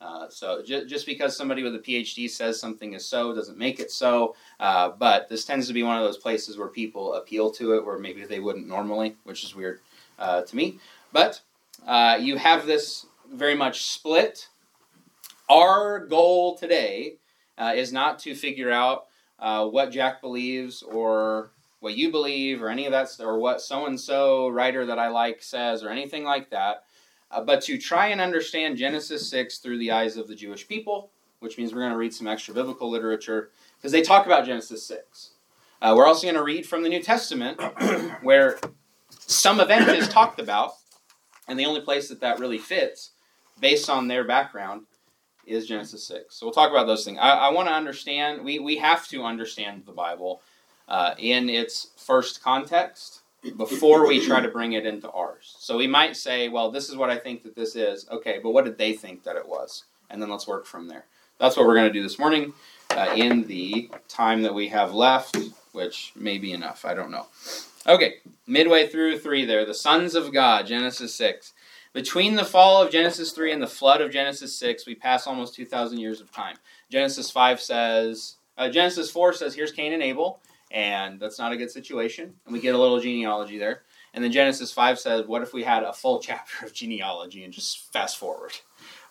Uh, 0.00 0.28
so 0.28 0.62
ju- 0.62 0.84
just 0.84 1.06
because 1.06 1.34
somebody 1.34 1.62
with 1.62 1.74
a 1.74 1.78
PhD 1.78 2.28
says 2.28 2.60
something 2.60 2.92
is 2.92 3.06
so 3.06 3.34
doesn't 3.34 3.56
make 3.56 3.80
it 3.80 3.90
so. 3.90 4.36
Uh, 4.60 4.90
but 4.90 5.28
this 5.30 5.46
tends 5.46 5.66
to 5.66 5.72
be 5.72 5.82
one 5.82 5.96
of 5.96 6.04
those 6.04 6.18
places 6.18 6.58
where 6.58 6.68
people 6.68 7.14
appeal 7.14 7.50
to 7.50 7.72
it 7.74 7.84
where 7.86 7.98
maybe 7.98 8.24
they 8.24 8.40
wouldn't 8.40 8.68
normally, 8.68 9.16
which 9.24 9.44
is 9.44 9.54
weird 9.54 9.80
uh, 10.18 10.42
to 10.42 10.54
me. 10.54 10.78
But 11.12 11.40
uh, 11.86 12.18
you 12.20 12.36
have 12.36 12.66
this 12.66 13.06
very 13.32 13.54
much 13.54 13.84
split. 13.84 14.48
Our 15.48 16.06
goal 16.06 16.58
today 16.58 17.16
uh, 17.56 17.72
is 17.74 17.90
not 17.92 18.18
to 18.20 18.34
figure 18.34 18.70
out 18.70 19.06
what 19.38 19.90
Jack 19.90 20.20
believes 20.20 20.82
or 20.82 21.50
what 21.84 21.98
you 21.98 22.10
believe 22.10 22.62
or 22.62 22.70
any 22.70 22.86
of 22.86 22.92
that, 22.92 23.14
or 23.20 23.38
what 23.38 23.60
so 23.60 23.84
and 23.84 24.00
so 24.00 24.48
writer 24.48 24.86
that 24.86 24.98
I 24.98 25.08
like 25.08 25.42
says 25.42 25.84
or 25.84 25.90
anything 25.90 26.24
like 26.24 26.48
that, 26.48 26.84
uh, 27.30 27.42
but 27.42 27.60
to 27.64 27.76
try 27.76 28.06
and 28.06 28.22
understand 28.22 28.78
Genesis 28.78 29.28
6 29.28 29.58
through 29.58 29.76
the 29.76 29.90
eyes 29.90 30.16
of 30.16 30.26
the 30.26 30.34
Jewish 30.34 30.66
people, 30.66 31.10
which 31.40 31.58
means 31.58 31.74
we're 31.74 31.80
going 31.80 31.92
to 31.92 31.98
read 31.98 32.14
some 32.14 32.26
extra 32.26 32.54
biblical 32.54 32.90
literature 32.90 33.50
because 33.76 33.92
they 33.92 34.00
talk 34.00 34.24
about 34.24 34.46
Genesis 34.46 34.82
6. 34.86 35.32
Uh, 35.82 35.92
we're 35.94 36.06
also 36.06 36.22
going 36.22 36.36
to 36.36 36.42
read 36.42 36.64
from 36.64 36.82
the 36.82 36.88
New 36.88 37.02
Testament 37.02 37.60
where 38.22 38.58
some 39.10 39.60
event 39.60 39.86
is 39.90 40.08
talked 40.08 40.40
about, 40.40 40.72
and 41.48 41.58
the 41.58 41.66
only 41.66 41.82
place 41.82 42.08
that 42.08 42.22
that 42.22 42.38
really 42.40 42.56
fits, 42.56 43.10
based 43.60 43.90
on 43.90 44.08
their 44.08 44.24
background, 44.24 44.86
is 45.44 45.66
Genesis 45.66 46.06
6. 46.06 46.34
So 46.34 46.46
we'll 46.46 46.54
talk 46.54 46.70
about 46.70 46.86
those 46.86 47.04
things. 47.04 47.18
I, 47.20 47.32
I 47.32 47.52
want 47.52 47.68
to 47.68 47.74
understand, 47.74 48.42
we, 48.42 48.58
we 48.58 48.78
have 48.78 49.06
to 49.08 49.22
understand 49.22 49.82
the 49.84 49.92
Bible 49.92 50.40
uh, 50.88 51.14
in 51.18 51.48
its 51.48 51.90
first 51.96 52.42
context 52.42 53.20
before 53.56 54.06
we 54.06 54.24
try 54.24 54.40
to 54.40 54.48
bring 54.48 54.72
it 54.72 54.86
into 54.86 55.10
ours. 55.10 55.56
So 55.58 55.76
we 55.76 55.86
might 55.86 56.16
say, 56.16 56.48
well, 56.48 56.70
this 56.70 56.88
is 56.88 56.96
what 56.96 57.10
I 57.10 57.18
think 57.18 57.42
that 57.42 57.54
this 57.54 57.76
is. 57.76 58.06
Okay, 58.10 58.40
but 58.42 58.50
what 58.50 58.64
did 58.64 58.78
they 58.78 58.94
think 58.94 59.22
that 59.24 59.36
it 59.36 59.46
was? 59.46 59.84
And 60.10 60.20
then 60.20 60.30
let's 60.30 60.46
work 60.46 60.66
from 60.66 60.88
there. 60.88 61.04
That's 61.38 61.56
what 61.56 61.66
we're 61.66 61.74
going 61.74 61.88
to 61.88 61.92
do 61.92 62.02
this 62.02 62.18
morning 62.18 62.54
uh, 62.90 63.12
in 63.16 63.46
the 63.46 63.90
time 64.08 64.42
that 64.42 64.54
we 64.54 64.68
have 64.68 64.94
left, 64.94 65.36
which 65.72 66.12
may 66.16 66.38
be 66.38 66.52
enough. 66.52 66.84
I 66.84 66.94
don't 66.94 67.10
know. 67.10 67.26
Okay, 67.86 68.14
midway 68.46 68.86
through 68.86 69.18
3 69.18 69.44
there, 69.44 69.66
the 69.66 69.74
sons 69.74 70.14
of 70.14 70.32
God, 70.32 70.66
Genesis 70.66 71.14
6. 71.14 71.52
Between 71.92 72.34
the 72.34 72.44
fall 72.44 72.82
of 72.82 72.90
Genesis 72.90 73.32
3 73.32 73.52
and 73.52 73.62
the 73.62 73.66
flood 73.66 74.00
of 74.00 74.10
Genesis 74.10 74.56
6, 74.56 74.86
we 74.86 74.94
pass 74.94 75.26
almost 75.26 75.54
2,000 75.54 75.98
years 75.98 76.20
of 76.20 76.32
time. 76.32 76.56
Genesis 76.90 77.30
5 77.30 77.60
says, 77.60 78.36
uh, 78.56 78.68
Genesis 78.68 79.10
4 79.10 79.34
says, 79.34 79.54
here's 79.54 79.70
Cain 79.72 79.92
and 79.92 80.02
Abel 80.02 80.40
and 80.70 81.20
that's 81.20 81.38
not 81.38 81.52
a 81.52 81.56
good 81.56 81.70
situation. 81.70 82.34
And 82.44 82.52
we 82.52 82.60
get 82.60 82.74
a 82.74 82.78
little 82.78 83.00
genealogy 83.00 83.58
there. 83.58 83.82
And 84.12 84.22
then 84.22 84.32
Genesis 84.32 84.72
5 84.72 84.98
says, 84.98 85.26
What 85.26 85.42
if 85.42 85.52
we 85.52 85.62
had 85.62 85.82
a 85.82 85.92
full 85.92 86.18
chapter 86.22 86.64
of 86.64 86.72
genealogy 86.72 87.44
and 87.44 87.52
just 87.52 87.92
fast 87.92 88.16
forward? 88.16 88.52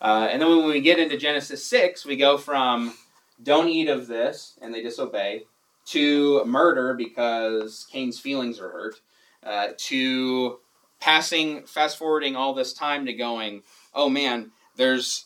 Uh, 0.02 0.28
and 0.30 0.42
then 0.42 0.50
when 0.50 0.66
we 0.68 0.82
get 0.82 1.00
into 1.00 1.18
Genesis 1.18 1.66
6, 1.66 2.06
we 2.06 2.16
go 2.16 2.38
from 2.38 2.94
don't 3.42 3.68
eat 3.68 3.90
of 3.90 4.08
this, 4.08 4.58
and 4.62 4.74
they 4.74 4.82
disobey, 4.82 5.44
to 5.86 6.44
murder 6.46 6.94
because 6.94 7.88
Cain's 7.92 8.20
feelings 8.20 8.60
are 8.60 8.70
hurt, 8.70 9.02
uh, 9.44 9.70
to 9.78 10.60
passing, 11.00 11.66
fast 11.66 11.98
forwarding 11.98 12.36
all 12.36 12.54
this 12.54 12.74
time 12.74 13.06
to 13.06 13.14
going, 13.14 13.64
oh 13.94 14.10
man, 14.10 14.52
there's 14.78 15.26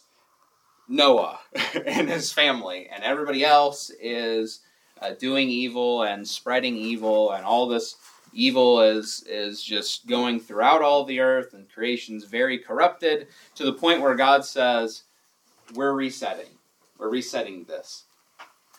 Noah 0.88 1.40
and 1.86 2.10
his 2.10 2.32
family, 2.32 2.90
and 2.92 3.04
everybody 3.04 3.44
else 3.46 3.92
is 4.02 4.62
uh, 5.02 5.12
doing 5.12 5.50
evil 5.50 6.04
and 6.04 6.28
spreading 6.28 6.76
evil, 6.76 7.32
and 7.32 7.46
all 7.46 7.68
this 7.68 7.96
evil 8.34 8.82
is 8.82 9.24
is 9.28 9.64
just 9.64 10.08
going 10.08 10.40
throughout 10.40 10.82
all 10.82 11.04
the 11.04 11.20
earth, 11.20 11.54
and 11.54 11.70
creation's 11.72 12.24
very 12.26 12.58
corrupted 12.58 13.28
to 13.56 13.64
the 13.64 13.74
point 13.74 14.02
where 14.02 14.16
God 14.16 14.46
says, 14.46 15.04
"We're 15.74 15.94
resetting. 15.94 16.58
We're 16.98 17.10
resetting 17.10 17.66
this 17.66 18.04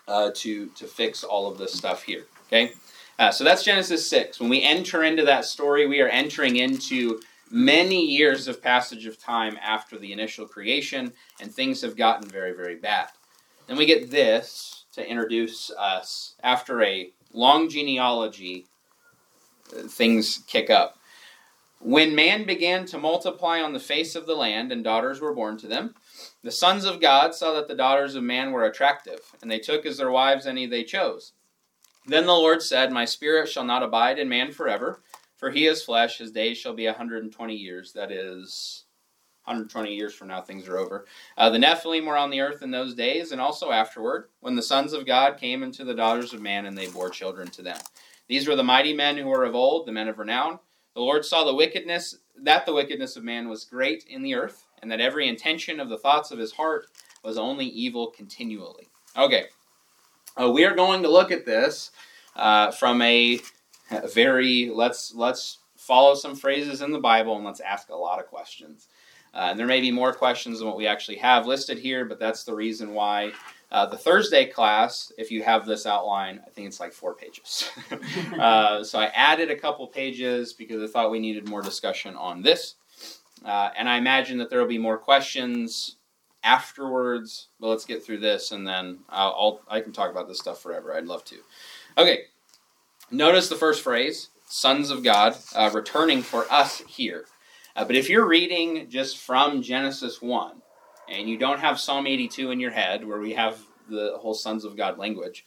uh, 0.07 0.31
to 0.37 0.67
to 0.67 0.87
fix 0.87 1.25
all 1.25 1.51
of 1.51 1.59
this 1.59 1.73
stuff 1.73 2.03
here." 2.03 2.27
Okay. 2.47 2.73
Uh, 3.19 3.33
so 3.33 3.43
that's 3.43 3.65
Genesis 3.65 4.07
6. 4.07 4.39
When 4.39 4.49
we 4.49 4.63
enter 4.63 5.03
into 5.03 5.25
that 5.25 5.45
story, 5.45 5.89
we 5.89 6.01
are 6.01 6.07
entering 6.07 6.55
into 6.55 7.21
many 7.51 8.05
years 8.05 8.47
of 8.47 8.63
passage 8.63 9.07
of 9.07 9.19
time 9.19 9.59
after 9.61 9.99
the 9.99 10.13
initial 10.13 10.47
creation, 10.47 11.13
and 11.41 11.53
things 11.53 11.83
have 11.83 11.97
gotten 11.97 12.29
very, 12.29 12.53
very 12.53 12.77
bad. 12.77 13.09
Then 13.67 13.77
we 13.77 13.87
get 13.87 14.11
this 14.11 14.78
to 14.99 15.09
introduce 15.09 15.71
us 15.71 16.35
after 16.43 16.83
a 16.83 17.11
long 17.33 17.69
genealogy, 17.69 18.67
uh, 19.77 19.83
things 19.83 20.45
kick 20.47 20.71
up. 20.71 20.99
When 21.81 22.15
man 22.15 22.45
began 22.45 22.87
to 22.87 22.99
multiply 22.99 23.61
on 23.61 23.73
the 23.73 23.81
face 23.81 24.17
of 24.17 24.27
the 24.27 24.35
land, 24.35 24.73
and 24.73 24.83
daughters 24.83 25.21
were 25.21 25.35
born 25.35 25.57
to 25.59 25.69
them, 25.69 25.95
the 26.43 26.51
sons 26.51 26.85
of 26.85 27.01
God 27.01 27.35
saw 27.35 27.55
that 27.55 27.69
the 27.69 27.75
daughters 27.75 28.17
of 28.17 28.25
man 28.25 28.51
were 28.51 28.65
attractive, 28.65 29.21
and 29.41 29.51
they 29.51 29.61
took 29.61 29.87
as 29.87 29.97
their 29.97 30.11
wives 30.11 30.47
any 30.47 30.67
they 30.67 30.83
chose. 30.83 31.33
Then 32.07 32.27
the 32.27 32.33
Lord 32.33 32.63
said, 32.63 32.91
My 32.91 33.05
spirit 33.05 33.49
shall 33.49 33.65
not 33.65 33.83
abide 33.83 34.19
in 34.19 34.29
man 34.29 34.51
forever, 34.51 35.01
for 35.37 35.51
he 35.51 35.67
is 35.67 35.83
flesh, 35.83 36.19
his 36.19 36.33
days 36.33 36.59
shall 36.59 36.75
be 36.75 36.87
a 36.87 36.91
120 36.91 37.55
years. 37.55 37.93
That 37.93 38.11
is 38.11 38.85
120 39.49 39.95
years 39.95 40.15
from 40.15 40.29
now, 40.29 40.41
things 40.41 40.69
are 40.69 40.79
over. 40.79 41.07
Uh, 41.37 41.49
the 41.49 41.59
Nephilim 41.59 42.07
were 42.07 42.17
on 42.17 42.31
the 42.31 42.41
earth 42.41 42.63
in 42.63 42.71
those 42.71 42.95
days, 42.95 43.33
and 43.33 43.41
also 43.41 43.71
afterward, 43.71 44.29
when 44.41 44.55
the 44.55 44.63
sons 44.63 44.93
of 44.93 45.07
God 45.07 45.39
came 45.39 45.63
into 45.63 45.85
the 45.85 45.95
daughters 45.95 46.35
of 46.35 46.43
man, 46.43 46.67
and 46.67 46.77
they 46.77 46.87
bore 46.87 47.11
children 47.11 47.49
to 47.49 47.63
them. 47.63 47.79
These 48.29 48.47
were 48.47 48.57
the 48.57 48.63
mighty 48.63 48.93
men 48.93 49.17
who 49.17 49.27
were 49.27 49.45
of 49.45 49.55
old, 49.55 49.87
the 49.87 49.93
men 49.93 50.09
of 50.09 50.19
renown. 50.19 50.59
The 50.95 51.01
Lord 51.01 51.25
saw 51.25 51.45
the 51.45 51.55
wickedness, 51.55 52.19
that 52.43 52.67
the 52.67 52.75
wickedness 52.75 53.17
of 53.17 53.25
man 53.25 53.49
was 53.49 53.65
great 53.65 54.05
in 54.05 54.23
the 54.23 54.35
earth, 54.35 54.67
and 54.83 54.93
that 54.93 55.01
every 55.01 55.29
intention 55.29 55.81
of 55.81 55.89
the 55.89 55.99
thoughts 55.99 56.31
of 56.31 56.39
his 56.39 56.53
heart 56.53 56.87
was 57.25 57.39
only 57.39 57.67
evil 57.67 58.09
continually. 58.09 58.89
Okay, 59.17 59.47
uh, 60.41 60.51
we 60.51 60.65
are 60.65 60.75
going 60.75 61.03
to 61.03 61.11
look 61.11 61.33
at 61.33 61.47
this 61.47 61.91
uh, 62.37 62.71
from 62.71 63.01
a, 63.03 63.41
very 64.13 64.71
let's 64.73 65.15
let's 65.15 65.61
follow 65.77 66.15
some 66.15 66.35
phrases 66.35 66.83
in 66.83 66.93
the 66.93 66.99
Bible 66.99 67.37
and 67.37 67.45
let's 67.45 67.61
ask 67.61 67.89
a 67.89 67.97
lot 67.97 68.21
of 68.21 68.27
questions. 68.27 68.89
Uh, 69.39 69.51
and 69.51 69.59
there 69.59 69.69
may 69.69 69.81
be 69.81 69.93
more 69.93 70.13
questions 70.13 70.59
than 70.59 70.67
what 70.67 70.77
we 70.77 70.89
actually 70.89 71.17
have 71.17 71.47
listed 71.47 71.79
here, 71.79 72.05
but 72.05 72.19
that's 72.19 72.43
the 72.43 72.53
reason 72.53 72.93
why 72.93 73.31
uh, 73.71 73.87
the 73.87 73.97
Thursday 73.97 74.45
class, 74.45 75.13
if 75.17 75.31
you 75.31 75.45
have 75.45 75.65
this 75.65 75.87
outline, 75.87 76.41
I 76.45 76.51
think 76.51 76.67
it's 76.67 76.81
like 76.81 76.93
four 76.93 77.15
pages. 77.15 77.71
uh, 78.41 78.83
so 78.83 78.99
I 78.99 79.07
added 79.15 79.49
a 79.49 79.57
couple 79.57 79.87
pages 79.87 80.55
because 80.55 80.83
I 80.83 80.93
thought 80.93 81.13
we 81.13 81.21
needed 81.21 81.49
more 81.49 81.63
discussion 81.63 82.17
on 82.17 82.43
this. 82.43 82.75
Uh, 83.45 83.71
and 83.79 83.89
I 83.89 83.99
imagine 83.99 84.39
that 84.39 84.51
there 84.51 84.59
will 84.59 84.67
be 84.67 84.77
more 84.77 84.99
questions 84.99 85.99
afterwards. 86.43 87.47
But 87.61 87.69
let's 87.69 87.85
get 87.85 88.03
through 88.03 88.19
this, 88.19 88.51
and 88.51 88.67
then 88.67 88.99
I'll, 89.09 89.37
I'll, 89.39 89.61
i 89.69 89.81
can 89.81 89.93
talk 89.93 90.11
about 90.11 90.27
this 90.27 90.41
stuff 90.41 90.61
forever. 90.61 90.93
I'd 90.93 91.07
love 91.07 91.25
to. 91.27 91.37
Okay, 91.97 92.23
notice 93.13 93.49
the 93.49 93.55
first 93.55 93.85
phrase: 93.85 94.31
"Sons 94.49 94.91
of 94.91 95.05
God," 95.05 95.37
uh, 95.55 95.71
returning 95.73 96.23
for 96.23 96.45
us 96.51 96.83
here. 96.89 97.27
Uh, 97.79 97.85
but 97.85 97.95
if 97.95 98.11
you're 98.11 98.27
reading 98.27 98.91
just 98.91 99.19
from 99.19 99.63
Genesis 99.63 100.21
one, 100.21 100.63
and 101.09 101.29
you 101.29 101.39
don't 101.39 101.61
have 101.61 101.79
Psalm 101.79 102.09
82 102.09 102.51
in 102.51 102.59
your 102.59 102.73
head, 102.73 103.07
where 103.07 103.21
we 103.21 103.35
have 103.35 103.61
the 103.89 104.17
whole 104.19 104.35
sons 104.35 104.65
of 104.65 104.77
God 104.77 104.99
language, 104.99 105.47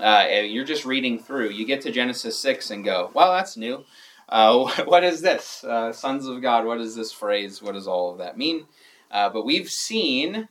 uh, 0.00 0.26
you're 0.30 0.64
just 0.64 0.86
reading 0.86 1.18
through. 1.18 1.50
You 1.50 1.66
get 1.66 1.82
to 1.82 1.92
Genesis 1.92 2.38
six 2.38 2.70
and 2.70 2.82
go, 2.82 3.10
"Well, 3.12 3.34
that's 3.34 3.58
new." 3.58 3.84
Uh, 4.30 4.82
what 4.86 5.04
is 5.04 5.20
this? 5.20 5.62
Uh, 5.62 5.92
sons 5.92 6.26
of 6.26 6.40
God, 6.40 6.64
what 6.64 6.80
is 6.80 6.96
this 6.96 7.12
phrase? 7.12 7.62
What 7.62 7.74
does 7.74 7.86
all 7.86 8.12
of 8.12 8.18
that 8.18 8.38
mean? 8.38 8.64
Uh, 9.10 9.28
but 9.28 9.44
we've 9.44 9.68
seen 9.68 10.48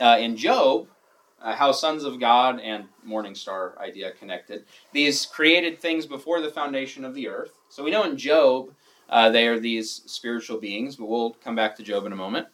uh, 0.00 0.18
in 0.20 0.36
Job 0.36 0.86
uh, 1.42 1.56
how 1.56 1.72
sons 1.72 2.04
of 2.04 2.20
God 2.20 2.60
and 2.60 2.84
morning 3.02 3.34
star 3.34 3.76
idea 3.80 4.12
connected. 4.12 4.66
These 4.92 5.26
created 5.26 5.80
things 5.80 6.06
before 6.06 6.40
the 6.40 6.50
foundation 6.52 7.04
of 7.04 7.12
the 7.12 7.26
earth. 7.26 7.58
So 7.70 7.82
we 7.82 7.90
know 7.90 8.04
in 8.04 8.16
Job 8.16 8.72
uh, 9.08 9.30
they 9.30 9.46
are 9.46 9.58
these 9.58 10.02
spiritual 10.06 10.58
beings, 10.58 10.96
but 10.96 11.06
we'll 11.06 11.34
come 11.34 11.54
back 11.54 11.76
to 11.76 11.82
Job 11.82 12.06
in 12.06 12.12
a 12.12 12.16
moment. 12.16 12.46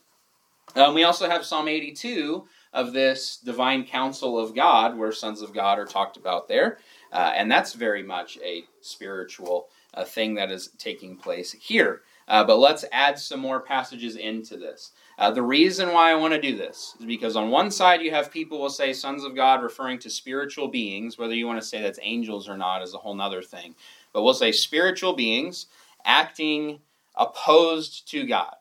Um, 0.76 0.94
we 0.94 1.04
also 1.04 1.28
have 1.28 1.44
Psalm 1.44 1.68
82 1.68 2.44
of 2.72 2.92
this 2.92 3.38
divine 3.38 3.84
council 3.84 4.38
of 4.38 4.54
God, 4.54 4.96
where 4.96 5.12
sons 5.12 5.42
of 5.42 5.52
God 5.52 5.78
are 5.78 5.86
talked 5.86 6.16
about 6.16 6.46
there. 6.46 6.78
Uh, 7.12 7.32
and 7.34 7.50
that's 7.50 7.72
very 7.72 8.02
much 8.02 8.38
a 8.44 8.64
spiritual 8.80 9.68
uh, 9.94 10.04
thing 10.04 10.34
that 10.34 10.52
is 10.52 10.68
taking 10.78 11.16
place 11.16 11.50
here. 11.52 12.02
Uh, 12.28 12.44
but 12.44 12.58
let's 12.60 12.84
add 12.92 13.18
some 13.18 13.40
more 13.40 13.58
passages 13.58 14.14
into 14.14 14.56
this. 14.56 14.92
Uh, 15.18 15.32
the 15.32 15.42
reason 15.42 15.92
why 15.92 16.12
I 16.12 16.14
want 16.14 16.32
to 16.32 16.40
do 16.40 16.56
this 16.56 16.94
is 17.00 17.04
because 17.04 17.34
on 17.34 17.50
one 17.50 17.72
side 17.72 18.00
you 18.00 18.12
have 18.12 18.30
people 18.30 18.60
will 18.60 18.70
say 18.70 18.92
sons 18.92 19.24
of 19.24 19.34
God 19.34 19.64
referring 19.64 19.98
to 19.98 20.10
spiritual 20.10 20.68
beings, 20.68 21.18
whether 21.18 21.34
you 21.34 21.48
want 21.48 21.60
to 21.60 21.66
say 21.66 21.82
that's 21.82 21.98
angels 22.02 22.48
or 22.48 22.56
not 22.56 22.82
is 22.82 22.94
a 22.94 22.98
whole 22.98 23.20
other 23.20 23.42
thing. 23.42 23.74
But 24.12 24.22
we'll 24.22 24.34
say 24.34 24.52
spiritual 24.52 25.14
beings 25.14 25.66
acting 26.04 26.80
opposed 27.14 28.08
to 28.10 28.26
God. 28.26 28.54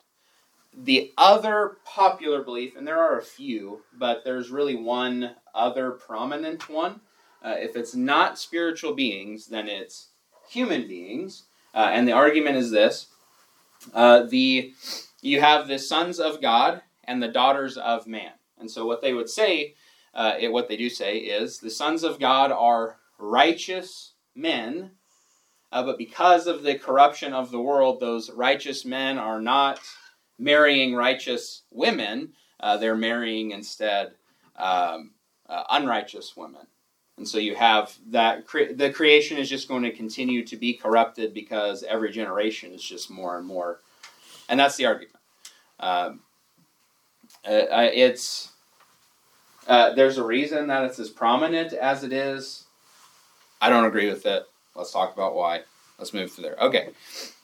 The 0.75 1.11
other 1.17 1.77
popular 1.83 2.43
belief, 2.43 2.75
and 2.75 2.87
there 2.87 2.99
are 2.99 3.17
a 3.17 3.23
few, 3.23 3.81
but 3.97 4.23
there's 4.23 4.49
really 4.49 4.75
one 4.75 5.35
other 5.53 5.91
prominent 5.91 6.69
one. 6.69 7.01
Uh, 7.43 7.55
if 7.57 7.75
it's 7.75 7.95
not 7.95 8.37
spiritual 8.37 8.93
beings, 8.93 9.47
then 9.47 9.67
it's 9.67 10.09
human 10.49 10.87
beings. 10.87 11.43
Uh, 11.73 11.89
and 11.91 12.07
the 12.07 12.11
argument 12.11 12.57
is 12.57 12.71
this 12.71 13.07
uh, 13.93 14.23
the 14.23 14.73
you 15.21 15.39
have 15.39 15.67
the 15.67 15.79
sons 15.79 16.19
of 16.19 16.41
God 16.41 16.81
and 17.03 17.21
the 17.21 17.27
daughters 17.27 17.77
of 17.77 18.07
man. 18.07 18.31
And 18.57 18.69
so, 18.69 18.85
what 18.85 19.01
they 19.01 19.13
would 19.13 19.29
say, 19.29 19.75
uh, 20.13 20.33
it, 20.39 20.51
what 20.51 20.67
they 20.67 20.77
do 20.77 20.89
say, 20.89 21.17
is 21.17 21.59
the 21.59 21.69
sons 21.69 22.03
of 22.03 22.19
God 22.19 22.51
are 22.51 22.97
righteous 23.17 24.13
men, 24.35 24.91
uh, 25.71 25.83
but 25.83 25.97
because 25.97 26.47
of 26.47 26.63
the 26.63 26.75
corruption 26.75 27.33
of 27.33 27.51
the 27.51 27.59
world, 27.59 27.99
those 27.99 28.31
righteous 28.31 28.85
men 28.85 29.17
are 29.17 29.41
not 29.41 29.79
marrying 30.37 30.95
righteous 30.95 31.63
women, 31.71 32.33
uh, 32.59 32.77
they're 32.77 32.95
marrying 32.95 33.51
instead 33.51 34.11
um, 34.57 35.11
uh, 35.47 35.63
unrighteous 35.69 36.35
women. 36.35 36.65
And 37.17 37.27
so 37.27 37.37
you 37.37 37.55
have 37.55 37.97
that 38.07 38.47
cre- 38.47 38.73
the 38.73 38.91
creation 38.91 39.37
is 39.37 39.49
just 39.49 39.67
going 39.67 39.83
to 39.83 39.91
continue 39.91 40.45
to 40.45 40.55
be 40.55 40.73
corrupted 40.73 41.33
because 41.33 41.83
every 41.83 42.11
generation 42.11 42.71
is 42.73 42.81
just 42.83 43.09
more 43.09 43.37
and 43.37 43.45
more 43.45 43.79
and 44.49 44.59
that's 44.59 44.75
the 44.75 44.87
argument. 44.87 45.15
Um, 45.79 46.21
uh, 47.47 47.89
it's 47.93 48.51
uh, 49.67 49.93
there's 49.93 50.17
a 50.17 50.23
reason 50.23 50.67
that 50.67 50.83
it's 50.85 50.99
as 50.99 51.09
prominent 51.09 51.71
as 51.73 52.03
it 52.03 52.11
is. 52.11 52.65
I 53.61 53.69
don't 53.69 53.85
agree 53.85 54.09
with 54.09 54.25
it. 54.25 54.43
Let's 54.79 54.91
talk 54.91 55.13
about 55.13 55.35
why. 55.35 55.61
Let's 55.97 56.13
move 56.13 56.31
through 56.31 56.45
there. 56.45 56.57
Okay. 56.59 56.89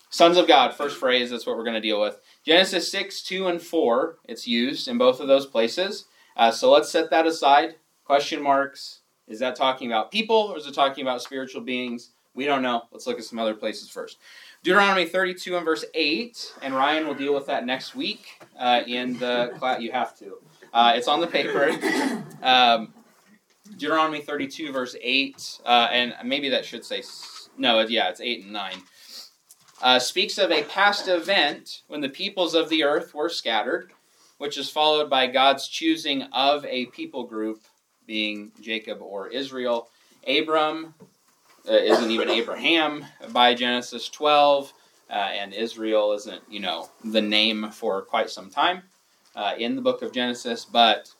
Sons 0.10 0.38
of 0.38 0.48
God, 0.48 0.74
first 0.74 0.98
phrase, 0.98 1.30
that's 1.30 1.45
what 1.45 1.58
we're 1.58 1.65
going 1.65 1.76
to 1.76 1.82
deal 1.82 2.00
with. 2.00 2.21
Genesis 2.45 2.89
6, 2.89 3.21
2, 3.24 3.48
and 3.48 3.62
4, 3.62 4.17
it's 4.30 4.48
used 4.48 4.88
in 4.88 4.98
both 4.98 5.19
of 5.19 5.28
those 5.28 5.45
places. 5.45 6.06
Uh, 6.38 6.52
so 6.52 6.71
let's 6.71 6.89
set 6.89 7.10
that 7.10 7.28
aside. 7.28 7.76
Question 8.06 8.41
marks. 8.41 9.02
Is 9.28 9.39
that 9.39 9.58
talking 9.58 9.91
about 9.91 10.12
people 10.12 10.54
or 10.54 10.58
is 10.58 10.65
it 10.67 10.74
talking 10.74 11.02
about 11.02 11.21
spiritual 11.21 11.62
beings? 11.62 12.12
We 12.34 12.45
don't 12.45 12.62
know. 12.62 12.84
Let's 12.91 13.08
look 13.08 13.17
at 13.17 13.26
some 13.26 13.39
other 13.39 13.56
places 13.56 13.89
first. 13.89 14.17
Deuteronomy 14.63 15.06
32 15.06 15.58
and 15.58 15.65
verse 15.65 15.84
8, 15.93 16.54
and 16.62 16.74
Ryan 16.74 17.08
will 17.08 17.13
deal 17.13 17.34
with 17.34 17.48
that 17.48 17.65
next 17.65 17.95
week 17.95 18.39
uh, 18.58 18.82
in 18.88 19.17
the 19.19 19.54
class. 19.58 19.82
You 19.82 19.91
have 19.91 20.17
to. 20.19 20.38
Uh, 20.74 20.93
it's 20.95 21.08
on 21.08 21.19
the 21.19 21.28
paper. 21.28 21.71
Um, 22.43 22.93
Deuteronomy 23.78 24.21
32 24.21 24.71
verse 24.71 24.95
8, 25.01 25.60
uh, 25.65 25.88
and 25.91 26.13
maybe 26.23 26.49
that 26.49 26.65
should 26.65 26.86
say, 26.86 27.04
no, 27.58 27.80
yeah, 27.82 28.10
it's 28.10 28.21
8 28.21 28.43
and 28.43 28.54
9. 28.54 28.73
Uh, 29.82 29.99
speaks 29.99 30.38
of 30.38 30.51
a 30.51 30.63
past 30.63 31.08
event 31.08 31.82
when 31.88 32.01
the 32.01 32.10
peoples 32.10 32.54
of 32.54 32.69
the 32.69 32.84
earth 32.84 33.13
were 33.13 33.30
scattered, 33.30 33.91
which 34.38 34.58
is 34.58 34.69
followed 34.69 35.10
by 35.10 35.28
God's 35.28 35.67
choosing 35.67 36.23
of 36.34 36.65
a 36.65 36.86
people 36.88 37.25
group, 37.25 37.63
being 38.06 38.51
Jacob 38.62 39.01
or 39.01 39.28
Israel. 39.28 39.89
Abram 40.28 40.93
uh, 41.67 41.73
isn't 41.73 42.12
even 42.12 42.30
Abraham 42.30 43.06
by 43.32 43.54
Genesis 43.54 44.10
12, 44.10 44.71
uh, 45.10 45.13
and 45.13 45.54
Israel 45.54 46.13
isn't, 46.13 46.41
you 46.49 46.60
know, 46.60 46.89
the 47.04 47.21
name 47.21 47.71
for 47.71 48.01
quite 48.01 48.30
some 48.30 48.49
time 48.49 48.84
uh, 49.36 49.54
in 49.58 49.75
the 49.75 49.82
book 49.82 50.01
of 50.01 50.12
Genesis, 50.13 50.65
but 50.65 51.13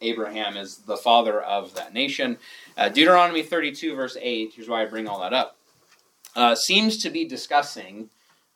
Abraham 0.00 0.56
is 0.56 0.78
the 0.78 0.96
father 0.96 1.40
of 1.40 1.74
that 1.74 1.92
nation. 1.92 2.38
Uh, 2.76 2.88
Deuteronomy 2.88 3.42
32, 3.42 3.94
verse 3.94 4.16
8, 4.20 4.52
here's 4.54 4.68
why 4.68 4.82
I 4.82 4.86
bring 4.86 5.08
all 5.08 5.20
that 5.20 5.32
up, 5.32 5.56
uh, 6.36 6.54
seems 6.54 7.02
to 7.02 7.10
be 7.10 7.24
discussing 7.24 8.10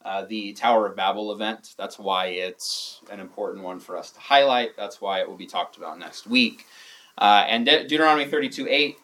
uh, 0.05 0.25
the 0.25 0.53
Tower 0.53 0.87
of 0.87 0.97
Babel 0.97 1.33
event. 1.33 1.75
That's 1.77 1.99
why 1.99 2.27
it's 2.27 3.01
an 3.11 3.21
important 3.21 3.65
one 3.65 3.81
for 3.81 3.97
us 3.97 4.11
to 4.11 4.21
highlight. 4.21 4.77
That's 4.77 5.01
why 5.01 5.21
it 5.21 5.29
will 5.29 5.37
be 5.37 5.47
talked 5.47 5.77
about 5.77 5.99
next 5.99 6.27
week. 6.27 6.67
and 7.19 7.67
De- 7.67 7.87
Deuteronomy 7.87 8.27
32, 8.27 8.69
8 8.69 8.97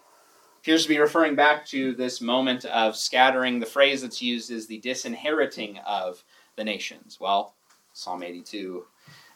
appears 0.60 0.82
to 0.82 0.88
be 0.88 0.98
referring 0.98 1.34
back 1.34 1.64
to 1.66 1.94
this 1.94 2.20
moment 2.20 2.64
of 2.66 2.96
scattering. 2.96 3.58
The 3.58 3.66
phrase 3.66 4.02
that's 4.02 4.20
used 4.20 4.50
is 4.50 4.66
the 4.66 4.78
disinheriting 4.80 5.78
of 5.86 6.22
the 6.56 6.64
nations. 6.64 7.18
Well, 7.20 7.54
Psalm 7.92 8.22
82, 8.22 8.84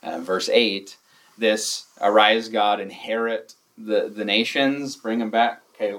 uh, 0.03 0.19
verse 0.19 0.49
8, 0.49 0.97
this 1.39 1.87
arise 2.01 2.49
God, 2.49 2.81
inherit 2.81 3.55
the, 3.77 4.09
the 4.15 4.25
nations, 4.25 4.97
bring 4.97 5.19
them 5.19 5.31
back. 5.31 5.63
Okay, 5.75 5.93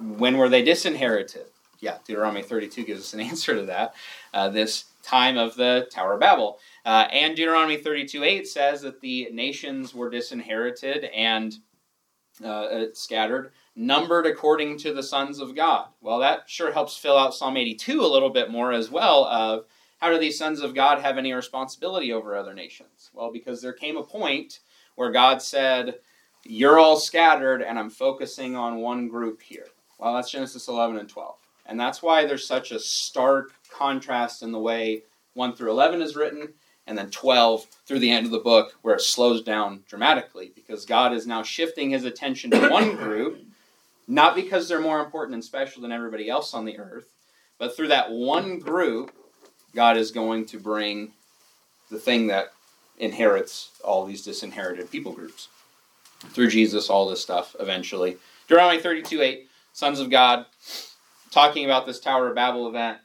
when 0.00 0.36
were 0.36 0.48
they 0.48 0.62
disinherited? 0.62 1.46
Yeah, 1.80 1.98
Deuteronomy 2.06 2.42
32 2.42 2.84
gives 2.84 3.00
us 3.00 3.14
an 3.14 3.20
answer 3.32 3.54
to 3.54 3.62
that. 3.66 3.94
Uh, 4.32 4.48
this 4.48 4.84
time 5.02 5.36
of 5.36 5.54
the 5.54 5.86
Tower 5.92 6.14
of 6.14 6.20
Babel. 6.20 6.58
Uh, 6.84 7.06
and 7.12 7.36
Deuteronomy 7.36 7.76
32 7.76 8.24
8 8.24 8.48
says 8.48 8.82
that 8.82 9.00
the 9.00 9.28
nations 9.32 9.94
were 9.94 10.10
disinherited 10.10 11.04
and 11.04 11.54
uh, 12.42 12.64
uh, 12.64 12.86
scattered, 12.94 13.52
numbered 13.76 14.26
according 14.26 14.78
to 14.78 14.92
the 14.92 15.02
sons 15.02 15.38
of 15.38 15.54
God. 15.54 15.88
Well, 16.00 16.18
that 16.18 16.44
sure 16.48 16.72
helps 16.72 16.96
fill 16.96 17.16
out 17.16 17.34
Psalm 17.34 17.56
82 17.56 18.00
a 18.00 18.06
little 18.06 18.30
bit 18.30 18.50
more 18.50 18.72
as 18.72 18.90
well 18.90 19.24
of 19.26 19.66
how 20.04 20.10
do 20.10 20.18
these 20.18 20.36
sons 20.36 20.60
of 20.60 20.74
God 20.74 21.00
have 21.00 21.16
any 21.16 21.32
responsibility 21.32 22.12
over 22.12 22.36
other 22.36 22.52
nations? 22.52 23.08
Well, 23.14 23.32
because 23.32 23.62
there 23.62 23.72
came 23.72 23.96
a 23.96 24.02
point 24.02 24.60
where 24.96 25.10
God 25.10 25.40
said, 25.40 25.94
You're 26.44 26.78
all 26.78 27.00
scattered, 27.00 27.62
and 27.62 27.78
I'm 27.78 27.88
focusing 27.88 28.54
on 28.54 28.82
one 28.82 29.08
group 29.08 29.40
here. 29.40 29.68
Well, 29.98 30.12
that's 30.12 30.30
Genesis 30.30 30.68
11 30.68 30.98
and 30.98 31.08
12. 31.08 31.36
And 31.64 31.80
that's 31.80 32.02
why 32.02 32.26
there's 32.26 32.46
such 32.46 32.70
a 32.70 32.78
stark 32.78 33.54
contrast 33.70 34.42
in 34.42 34.52
the 34.52 34.58
way 34.58 35.04
1 35.32 35.56
through 35.56 35.70
11 35.70 36.02
is 36.02 36.16
written, 36.16 36.52
and 36.86 36.98
then 36.98 37.08
12 37.08 37.64
through 37.86 38.00
the 38.00 38.10
end 38.10 38.26
of 38.26 38.32
the 38.32 38.38
book, 38.38 38.74
where 38.82 38.96
it 38.96 39.00
slows 39.00 39.42
down 39.42 39.84
dramatically, 39.88 40.52
because 40.54 40.84
God 40.84 41.14
is 41.14 41.26
now 41.26 41.42
shifting 41.42 41.88
his 41.88 42.04
attention 42.04 42.50
to 42.50 42.68
one 42.68 42.94
group, 42.96 43.42
not 44.06 44.34
because 44.34 44.68
they're 44.68 44.82
more 44.82 45.00
important 45.02 45.32
and 45.32 45.42
special 45.42 45.80
than 45.80 45.92
everybody 45.92 46.28
else 46.28 46.52
on 46.52 46.66
the 46.66 46.78
earth, 46.78 47.14
but 47.56 47.74
through 47.74 47.88
that 47.88 48.10
one 48.10 48.58
group, 48.58 49.10
God 49.74 49.96
is 49.96 50.10
going 50.10 50.46
to 50.46 50.58
bring 50.58 51.12
the 51.90 51.98
thing 51.98 52.28
that 52.28 52.52
inherits 52.98 53.70
all 53.84 54.04
these 54.04 54.22
disinherited 54.22 54.90
people 54.90 55.12
groups. 55.12 55.48
Through 56.30 56.50
Jesus, 56.50 56.88
all 56.88 57.08
this 57.08 57.20
stuff 57.20 57.54
eventually. 57.60 58.16
Deuteronomy 58.48 58.80
32 58.80 59.20
8, 59.20 59.48
sons 59.72 60.00
of 60.00 60.10
God, 60.10 60.46
talking 61.30 61.64
about 61.64 61.86
this 61.86 62.00
Tower 62.00 62.28
of 62.28 62.34
Babel 62.34 62.68
event, 62.68 62.98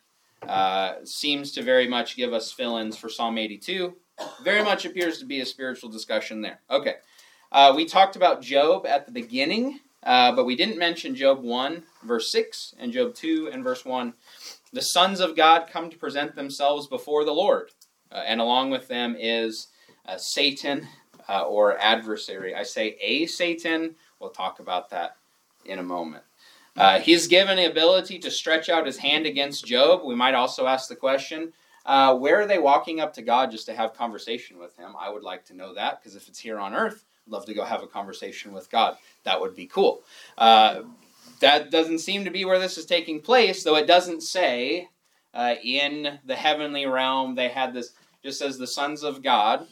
uh, 0.47 0.95
seems 1.03 1.51
to 1.53 1.63
very 1.63 1.87
much 1.87 2.15
give 2.15 2.33
us 2.33 2.51
fill 2.51 2.77
ins 2.77 2.95
for 2.95 3.09
Psalm 3.09 3.37
82. 3.37 3.93
Very 4.43 4.63
much 4.63 4.85
appears 4.85 5.17
to 5.19 5.25
be 5.25 5.41
a 5.41 5.45
spiritual 5.45 5.89
discussion 5.89 6.41
there. 6.41 6.59
Okay. 6.69 6.95
Uh, 7.51 7.73
we 7.75 7.85
talked 7.85 8.15
about 8.15 8.41
Job 8.41 8.85
at 8.85 9.05
the 9.05 9.11
beginning, 9.11 9.79
uh, 10.03 10.33
but 10.33 10.45
we 10.45 10.55
didn't 10.55 10.77
mention 10.77 11.15
Job 11.15 11.41
1, 11.41 11.83
verse 12.03 12.31
6, 12.31 12.75
and 12.79 12.93
Job 12.93 13.15
2 13.15 13.49
and 13.51 13.63
verse 13.63 13.83
1. 13.83 14.13
The 14.71 14.81
sons 14.81 15.19
of 15.19 15.35
God 15.35 15.67
come 15.71 15.89
to 15.89 15.97
present 15.97 16.35
themselves 16.35 16.87
before 16.87 17.25
the 17.25 17.33
Lord, 17.33 17.71
uh, 18.11 18.21
and 18.25 18.39
along 18.39 18.69
with 18.69 18.87
them 18.87 19.15
is 19.19 19.67
uh, 20.05 20.17
Satan 20.17 20.87
uh, 21.27 21.41
or 21.43 21.77
adversary. 21.79 22.53
I 22.53 22.63
say 22.63 22.97
a 23.01 23.25
Satan. 23.25 23.95
We'll 24.19 24.29
talk 24.29 24.59
about 24.59 24.89
that 24.91 25.17
in 25.65 25.79
a 25.79 25.83
moment. 25.83 26.23
Uh, 26.75 26.99
he's 26.99 27.27
given 27.27 27.57
the 27.57 27.69
ability 27.69 28.19
to 28.19 28.31
stretch 28.31 28.69
out 28.69 28.85
his 28.85 28.97
hand 28.97 29.25
against 29.25 29.65
Job. 29.65 30.01
We 30.05 30.15
might 30.15 30.33
also 30.33 30.65
ask 30.65 30.87
the 30.87 30.95
question 30.95 31.51
uh, 31.85 32.15
where 32.15 32.39
are 32.39 32.45
they 32.45 32.59
walking 32.59 32.99
up 32.99 33.13
to 33.13 33.21
God 33.21 33.51
just 33.51 33.65
to 33.65 33.75
have 33.75 33.93
conversation 33.93 34.59
with 34.59 34.77
him? 34.77 34.93
I 34.99 35.09
would 35.09 35.23
like 35.23 35.43
to 35.45 35.55
know 35.55 35.73
that 35.73 35.99
because 35.99 36.15
if 36.15 36.27
it's 36.27 36.39
here 36.39 36.59
on 36.59 36.73
earth, 36.73 37.03
I'd 37.27 37.31
love 37.31 37.45
to 37.45 37.53
go 37.53 37.63
have 37.63 37.83
a 37.83 37.87
conversation 37.87 38.53
with 38.53 38.69
God. 38.69 38.97
That 39.23 39.41
would 39.41 39.55
be 39.55 39.65
cool. 39.65 40.03
That 41.39 41.71
doesn't 41.71 41.99
seem 41.99 42.25
to 42.25 42.31
be 42.31 42.45
where 42.45 42.59
this 42.59 42.77
is 42.77 42.85
taking 42.85 43.21
place, 43.21 43.63
though 43.63 43.75
it 43.75 43.87
doesn't 43.87 44.23
say 44.23 44.89
uh, 45.33 45.55
in 45.63 46.19
the 46.25 46.35
heavenly 46.35 46.85
realm 46.85 47.35
they 47.35 47.49
had 47.49 47.73
this, 47.73 47.93
just 48.23 48.41
as 48.41 48.57
the 48.57 48.67
sons 48.67 49.03
of 49.03 49.23
God 49.23 49.67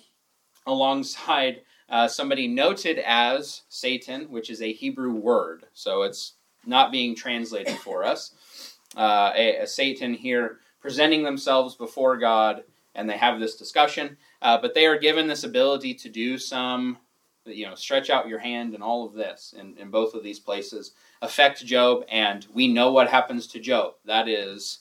alongside 0.65 1.61
uh, 1.89 2.07
somebody 2.07 2.47
noted 2.47 2.99
as 2.99 3.63
Satan, 3.69 4.29
which 4.29 4.49
is 4.49 4.61
a 4.61 4.73
Hebrew 4.73 5.13
word. 5.13 5.65
So 5.73 6.03
it's 6.03 6.33
not 6.65 6.91
being 6.91 7.15
translated 7.15 7.77
for 7.77 8.03
us. 8.03 8.75
Uh, 8.95 9.31
a, 9.35 9.57
a, 9.57 9.67
Satan 9.67 10.13
here 10.13 10.59
presenting 10.81 11.23
themselves 11.23 11.75
before 11.75 12.17
God, 12.17 12.63
and 12.95 13.09
they 13.09 13.17
have 13.17 13.39
this 13.39 13.55
discussion. 13.55 14.17
Uh, 14.41 14.57
but 14.57 14.73
they 14.73 14.85
are 14.85 14.97
given 14.97 15.27
this 15.27 15.43
ability 15.43 15.93
to 15.93 16.09
do 16.09 16.37
some, 16.37 16.97
you 17.45 17.65
know, 17.65 17.75
stretch 17.75 18.09
out 18.09 18.27
your 18.27 18.39
hand 18.39 18.73
and 18.73 18.83
all 18.83 19.05
of 19.05 19.13
this 19.13 19.53
in, 19.57 19.77
in 19.77 19.89
both 19.89 20.13
of 20.13 20.23
these 20.23 20.39
places 20.39 20.91
affect 21.21 21.65
Job, 21.65 22.03
and 22.09 22.45
we 22.53 22.67
know 22.67 22.91
what 22.91 23.09
happens 23.09 23.47
to 23.47 23.59
Job. 23.59 23.93
That 24.05 24.27
is. 24.27 24.79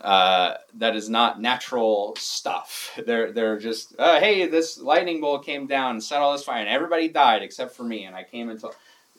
Uh, 0.00 0.56
that 0.74 0.96
is 0.96 1.08
not 1.08 1.40
natural 1.40 2.12
stuff. 2.18 2.98
They're 3.06 3.30
they're 3.30 3.58
just 3.58 3.94
uh, 4.00 4.18
hey, 4.18 4.48
this 4.48 4.80
lightning 4.80 5.20
bolt 5.20 5.44
came 5.44 5.68
down 5.68 5.92
and 5.92 6.02
set 6.02 6.18
all 6.18 6.32
this 6.32 6.42
fire, 6.42 6.58
and 6.58 6.68
everybody 6.68 7.06
died 7.06 7.42
except 7.42 7.76
for 7.76 7.84
me, 7.84 8.04
and 8.04 8.16
I 8.16 8.24
came 8.24 8.48
until 8.48 8.74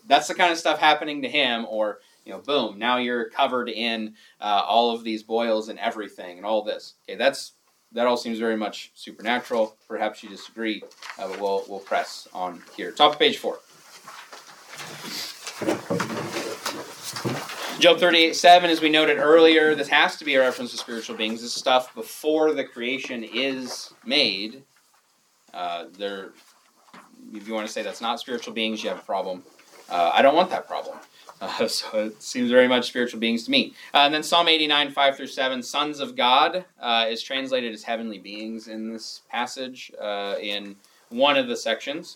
that's 0.08 0.28
the 0.28 0.36
kind 0.36 0.52
of 0.52 0.58
stuff 0.58 0.80
happening 0.80 1.22
to 1.22 1.30
him, 1.30 1.66
or 1.70 2.00
you 2.26 2.32
know, 2.32 2.40
boom, 2.40 2.78
now 2.78 2.98
you're 2.98 3.30
covered 3.30 3.70
in 3.70 4.16
uh, 4.40 4.64
all 4.66 4.92
of 4.92 5.04
these 5.04 5.24
boils 5.24 5.70
and 5.70 5.80
everything 5.80 6.38
and 6.38 6.46
all 6.46 6.64
this. 6.64 6.96
Okay, 7.08 7.18
that's 7.18 7.54
that 7.92 8.08
all 8.08 8.18
seems 8.18 8.40
very 8.40 8.58
much 8.58 8.92
supernatural. 8.96 9.78
Perhaps 9.88 10.24
you 10.24 10.30
disagree, 10.30 10.84
uh, 11.20 11.28
but 11.28 11.40
we'll 11.40 11.64
we'll 11.68 11.80
press 11.80 12.28
on 12.34 12.62
here. 12.76 12.92
Top 12.92 13.14
of 13.14 13.20
page 13.20 13.38
four. 13.38 13.60
Job 17.84 18.00
38 18.00 18.34
7, 18.34 18.70
as 18.70 18.80
we 18.80 18.88
noted 18.88 19.18
earlier, 19.18 19.76
this 19.76 19.90
has 19.90 20.16
to 20.16 20.24
be 20.24 20.36
a 20.36 20.40
reference 20.40 20.72
to 20.72 20.78
spiritual 20.78 21.18
beings. 21.18 21.42
This 21.42 21.52
stuff 21.52 21.94
before 21.94 22.54
the 22.54 22.64
creation 22.64 23.26
is 23.26 23.94
made. 24.06 24.64
Uh, 25.54 25.88
there, 25.98 26.30
if 27.34 27.46
you 27.46 27.54
want 27.54 27.68
to 27.68 27.74
say 27.74 27.84
that's 27.84 28.00
not 28.00 28.22
spiritual 28.22 28.54
beings, 28.54 28.82
you 28.82 28.90
have 28.90 29.00
a 29.00 29.02
problem. 29.02 29.44
Uh, 29.90 30.12
I 30.14 30.22
don't 30.22 30.34
want 30.34 30.50
that 30.52 30.66
problem. 30.66 30.98
Uh, 31.42 31.68
so 31.68 32.06
it 32.06 32.24
seems 32.24 32.50
very 32.50 32.70
much 32.70 32.88
spiritual 32.88 33.20
beings 33.20 33.44
to 33.44 33.52
me. 33.52 33.74
Uh, 33.94 33.98
and 33.98 34.14
then 34.14 34.24
Psalm 34.24 34.48
89, 34.48 34.92
5 34.92 35.18
through 35.18 35.28
7, 35.28 35.62
sons 35.62 36.00
of 36.00 36.16
God 36.16 36.64
uh, 36.80 37.06
is 37.10 37.22
translated 37.22 37.74
as 37.74 37.84
heavenly 37.84 38.18
beings 38.18 38.70
in 38.70 38.94
this 38.94 39.24
passage 39.30 39.92
uh, 40.00 40.36
in 40.40 40.78
one 41.10 41.36
of 41.36 41.50
the 41.50 41.58
sections. 41.58 42.16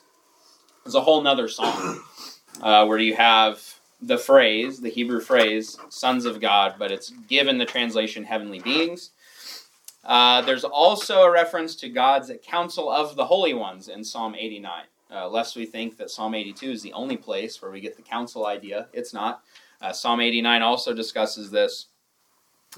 There's 0.85 0.95
a 0.95 1.01
whole 1.01 1.21
nother 1.21 1.49
psalm 1.49 2.05
uh, 2.61 2.85
where 2.85 2.99
you 2.99 3.15
have 3.15 3.61
the 4.01 4.17
phrase, 4.17 4.79
the 4.79 4.89
Hebrew 4.89 5.19
phrase, 5.19 5.77
sons 5.89 6.25
of 6.25 6.39
God, 6.39 6.75
but 6.77 6.91
it's 6.91 7.09
given 7.27 7.57
the 7.57 7.65
translation 7.65 8.23
heavenly 8.23 8.59
beings. 8.59 9.11
Uh, 10.03 10.41
there's 10.41 10.63
also 10.63 11.23
a 11.23 11.31
reference 11.31 11.75
to 11.75 11.89
God's 11.89 12.31
council 12.45 12.89
of 12.89 13.15
the 13.15 13.25
holy 13.25 13.53
ones 13.53 13.89
in 13.89 14.03
Psalm 14.03 14.35
89. 14.35 14.83
Uh, 15.09 15.27
lest 15.29 15.55
we 15.55 15.65
think 15.65 15.97
that 15.97 16.09
Psalm 16.09 16.35
82 16.35 16.71
is 16.71 16.81
the 16.81 16.93
only 16.93 17.17
place 17.17 17.61
where 17.61 17.71
we 17.71 17.79
get 17.79 17.95
the 17.95 18.01
council 18.01 18.45
idea. 18.45 18.87
It's 18.93 19.13
not. 19.13 19.41
Uh, 19.81 19.93
Psalm 19.93 20.19
89 20.19 20.61
also 20.61 20.93
discusses 20.93 21.49
this, 21.49 21.87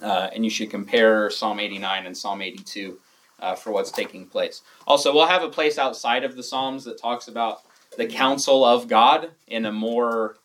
uh, 0.01 0.29
and 0.33 0.43
you 0.43 0.51
should 0.51 0.69
compare 0.69 1.29
Psalm 1.29 1.59
89 1.59 2.05
and 2.05 2.15
Psalm 2.15 2.41
82 2.41 2.99
uh, 3.39 3.55
for 3.55 3.71
what's 3.71 3.91
taking 3.91 4.25
place. 4.25 4.61
Also, 4.85 5.13
we'll 5.13 5.27
have 5.27 5.43
a 5.43 5.49
place 5.49 5.77
outside 5.77 6.23
of 6.23 6.35
the 6.35 6.43
Psalms 6.43 6.83
that 6.83 6.99
talks 6.99 7.27
about 7.27 7.61
the 7.97 8.07
council 8.07 8.63
of 8.63 8.87
God 8.87 9.31
in 9.47 9.65
a 9.65 9.71
more 9.71 10.37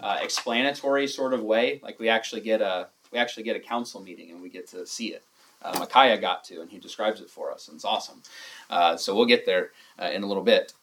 uh, 0.00 0.18
explanatory 0.22 1.06
sort 1.06 1.34
of 1.34 1.42
way. 1.42 1.80
Like 1.82 1.98
we 1.98 2.08
actually 2.08 2.40
get 2.40 2.60
a 2.60 2.88
we 3.12 3.18
actually 3.18 3.44
get 3.44 3.56
a 3.56 3.60
council 3.60 4.00
meeting 4.02 4.30
and 4.30 4.42
we 4.42 4.48
get 4.48 4.68
to 4.68 4.86
see 4.86 5.08
it. 5.08 5.22
Uh, 5.62 5.78
Micaiah 5.78 6.18
got 6.18 6.44
to, 6.44 6.60
and 6.60 6.70
he 6.70 6.78
describes 6.78 7.20
it 7.20 7.30
for 7.30 7.50
us, 7.50 7.68
and 7.68 7.76
it's 7.76 7.84
awesome. 7.84 8.22
Uh, 8.68 8.96
so 8.96 9.16
we'll 9.16 9.26
get 9.26 9.46
there 9.46 9.70
uh, 9.98 10.10
in 10.12 10.22
a 10.22 10.26
little 10.26 10.42
bit. 10.42 10.74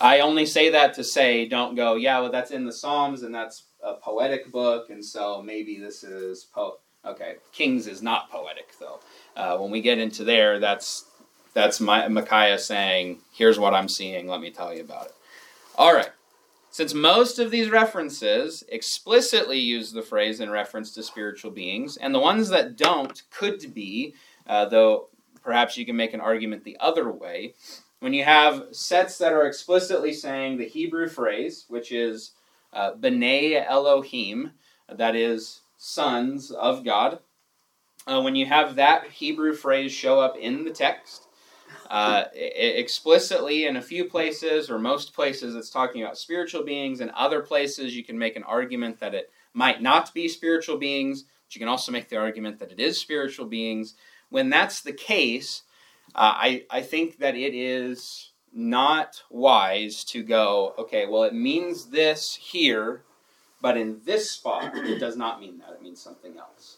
I 0.00 0.20
only 0.20 0.44
say 0.44 0.70
that 0.70 0.94
to 0.94 1.04
say, 1.04 1.46
don't 1.46 1.74
go, 1.74 1.94
yeah, 1.94 2.20
well, 2.20 2.30
that's 2.30 2.50
in 2.50 2.66
the 2.66 2.72
Psalms, 2.72 3.22
and 3.22 3.34
that's 3.34 3.64
a 3.82 3.94
poetic 3.94 4.50
book, 4.50 4.90
and 4.90 5.02
so 5.02 5.40
maybe 5.42 5.78
this 5.78 6.04
is 6.04 6.44
po. 6.44 6.78
Okay, 7.06 7.36
Kings 7.52 7.86
is 7.86 8.02
not 8.02 8.28
poetic 8.28 8.72
though. 8.80 9.00
Uh, 9.36 9.56
when 9.56 9.70
we 9.70 9.80
get 9.80 9.98
into 9.98 10.24
there, 10.24 10.58
that's 10.58 11.04
that's 11.58 11.80
my, 11.80 12.06
Micaiah 12.06 12.58
saying, 12.58 13.18
"Here's 13.32 13.58
what 13.58 13.74
I'm 13.74 13.88
seeing. 13.88 14.28
Let 14.28 14.40
me 14.40 14.50
tell 14.50 14.72
you 14.72 14.82
about 14.82 15.06
it." 15.06 15.14
All 15.76 15.92
right. 15.92 16.10
Since 16.70 16.94
most 16.94 17.38
of 17.38 17.50
these 17.50 17.70
references 17.70 18.62
explicitly 18.68 19.58
use 19.58 19.90
the 19.90 20.02
phrase 20.02 20.38
in 20.38 20.50
reference 20.50 20.92
to 20.92 21.02
spiritual 21.02 21.50
beings, 21.50 21.96
and 21.96 22.14
the 22.14 22.20
ones 22.20 22.48
that 22.50 22.76
don't 22.76 23.22
could 23.30 23.74
be, 23.74 24.14
uh, 24.46 24.66
though 24.66 25.08
perhaps 25.42 25.76
you 25.76 25.84
can 25.84 25.96
make 25.96 26.14
an 26.14 26.20
argument 26.20 26.62
the 26.62 26.76
other 26.78 27.10
way, 27.10 27.54
when 28.00 28.12
you 28.12 28.22
have 28.22 28.66
sets 28.70 29.18
that 29.18 29.32
are 29.32 29.46
explicitly 29.46 30.12
saying 30.12 30.58
the 30.58 30.68
Hebrew 30.68 31.08
phrase, 31.08 31.64
which 31.68 31.90
is 31.90 32.32
uh, 32.72 32.92
B'nai 32.92 33.64
Elohim, 33.66 34.52
that 34.88 35.16
is 35.16 35.62
sons 35.76 36.50
of 36.50 36.84
God, 36.84 37.18
uh, 38.06 38.20
when 38.20 38.36
you 38.36 38.46
have 38.46 38.76
that 38.76 39.10
Hebrew 39.10 39.54
phrase 39.54 39.92
show 39.92 40.20
up 40.20 40.36
in 40.36 40.64
the 40.64 40.70
text, 40.70 41.27
Uh, 41.88 42.24
explicitly 42.34 43.64
in 43.64 43.76
a 43.76 43.82
few 43.82 44.04
places 44.04 44.68
or 44.68 44.78
most 44.78 45.14
places, 45.14 45.54
it's 45.54 45.70
talking 45.70 46.02
about 46.02 46.18
spiritual 46.18 46.62
beings. 46.62 47.00
In 47.00 47.10
other 47.16 47.40
places, 47.40 47.96
you 47.96 48.04
can 48.04 48.18
make 48.18 48.36
an 48.36 48.42
argument 48.42 49.00
that 49.00 49.14
it 49.14 49.30
might 49.54 49.80
not 49.80 50.12
be 50.12 50.28
spiritual 50.28 50.76
beings, 50.76 51.22
but 51.22 51.54
you 51.54 51.58
can 51.58 51.68
also 51.68 51.90
make 51.90 52.10
the 52.10 52.18
argument 52.18 52.58
that 52.58 52.72
it 52.72 52.78
is 52.78 53.00
spiritual 53.00 53.46
beings. 53.46 53.94
When 54.28 54.50
that's 54.50 54.82
the 54.82 54.92
case, 54.92 55.62
uh, 56.14 56.34
I, 56.36 56.64
I 56.70 56.82
think 56.82 57.18
that 57.20 57.34
it 57.34 57.54
is 57.54 58.32
not 58.52 59.22
wise 59.30 60.04
to 60.04 60.22
go, 60.22 60.74
okay, 60.78 61.06
well, 61.06 61.22
it 61.22 61.34
means 61.34 61.86
this 61.86 62.34
here, 62.34 63.02
but 63.62 63.76
in 63.76 64.00
this 64.04 64.30
spot, 64.30 64.76
it 64.76 64.98
does 64.98 65.16
not 65.16 65.40
mean 65.40 65.58
that. 65.58 65.74
It 65.74 65.82
means 65.82 66.00
something 66.00 66.36
else. 66.36 66.77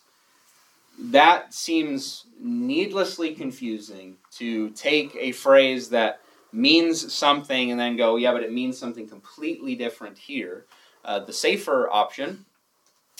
That 1.01 1.55
seems 1.55 2.27
needlessly 2.39 3.35
confusing 3.35 4.17
to 4.33 4.71
take 4.71 5.17
a 5.17 5.33
phrase 5.33 5.89
that 5.91 6.21
means 6.53 7.13
something 7.13 7.71
and 7.71 7.79
then 7.79 7.97
go, 7.97 8.17
yeah, 8.17 8.33
but 8.33 8.43
it 8.43 8.53
means 8.53 8.79
something 8.79 9.09
completely 9.09 9.75
different 9.75 10.19
here. 10.19 10.67
Uh, 11.05 11.21
the 11.21 11.33
safer 11.33 11.89
option, 11.91 12.45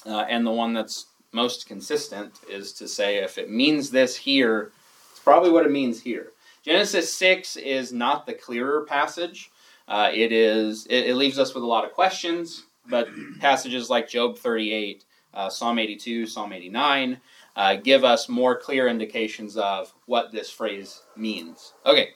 uh, 0.07 0.21
and 0.29 0.47
the 0.47 0.51
one 0.51 0.75
that's 0.75 1.07
most 1.33 1.67
consistent, 1.67 2.35
is 2.49 2.73
to 2.75 2.89
say 2.89 3.17
if 3.17 3.39
it 3.39 3.51
means 3.51 3.91
this 3.91 4.17
here, 4.17 4.73
it's 5.11 5.21
probably 5.21 5.51
what 5.51 5.65
it 5.65 5.73
means 5.73 6.03
here. 6.03 6.33
Genesis 6.63 7.15
6 7.15 7.57
is 7.57 7.93
not 7.93 8.27
the 8.27 8.35
clearer 8.35 8.85
passage. 8.85 9.51
Uh, 9.89 10.11
it 10.13 10.31
is 10.33 10.87
it, 10.87 11.07
it, 11.07 11.17
leaves 11.17 11.39
us 11.39 11.55
with 11.55 11.65
a 11.65 11.67
lot 11.67 11.85
of 11.85 11.93
questions, 11.93 12.65
but 12.89 13.09
passages 13.41 13.91
like 13.91 14.09
Job 14.09 14.39
38, 14.39 15.05
uh, 15.33 15.49
Psalm 15.49 15.79
82, 15.79 16.27
Psalm 16.27 16.53
89 16.53 17.21
uh, 17.57 17.77
give 17.77 18.05
us 18.05 18.29
more 18.29 18.59
clear 18.59 18.89
indications 18.89 19.57
of 19.57 19.93
what 20.07 20.33
this 20.33 20.51
phrase 20.51 21.03
means. 21.17 21.75
Okay, 21.85 22.11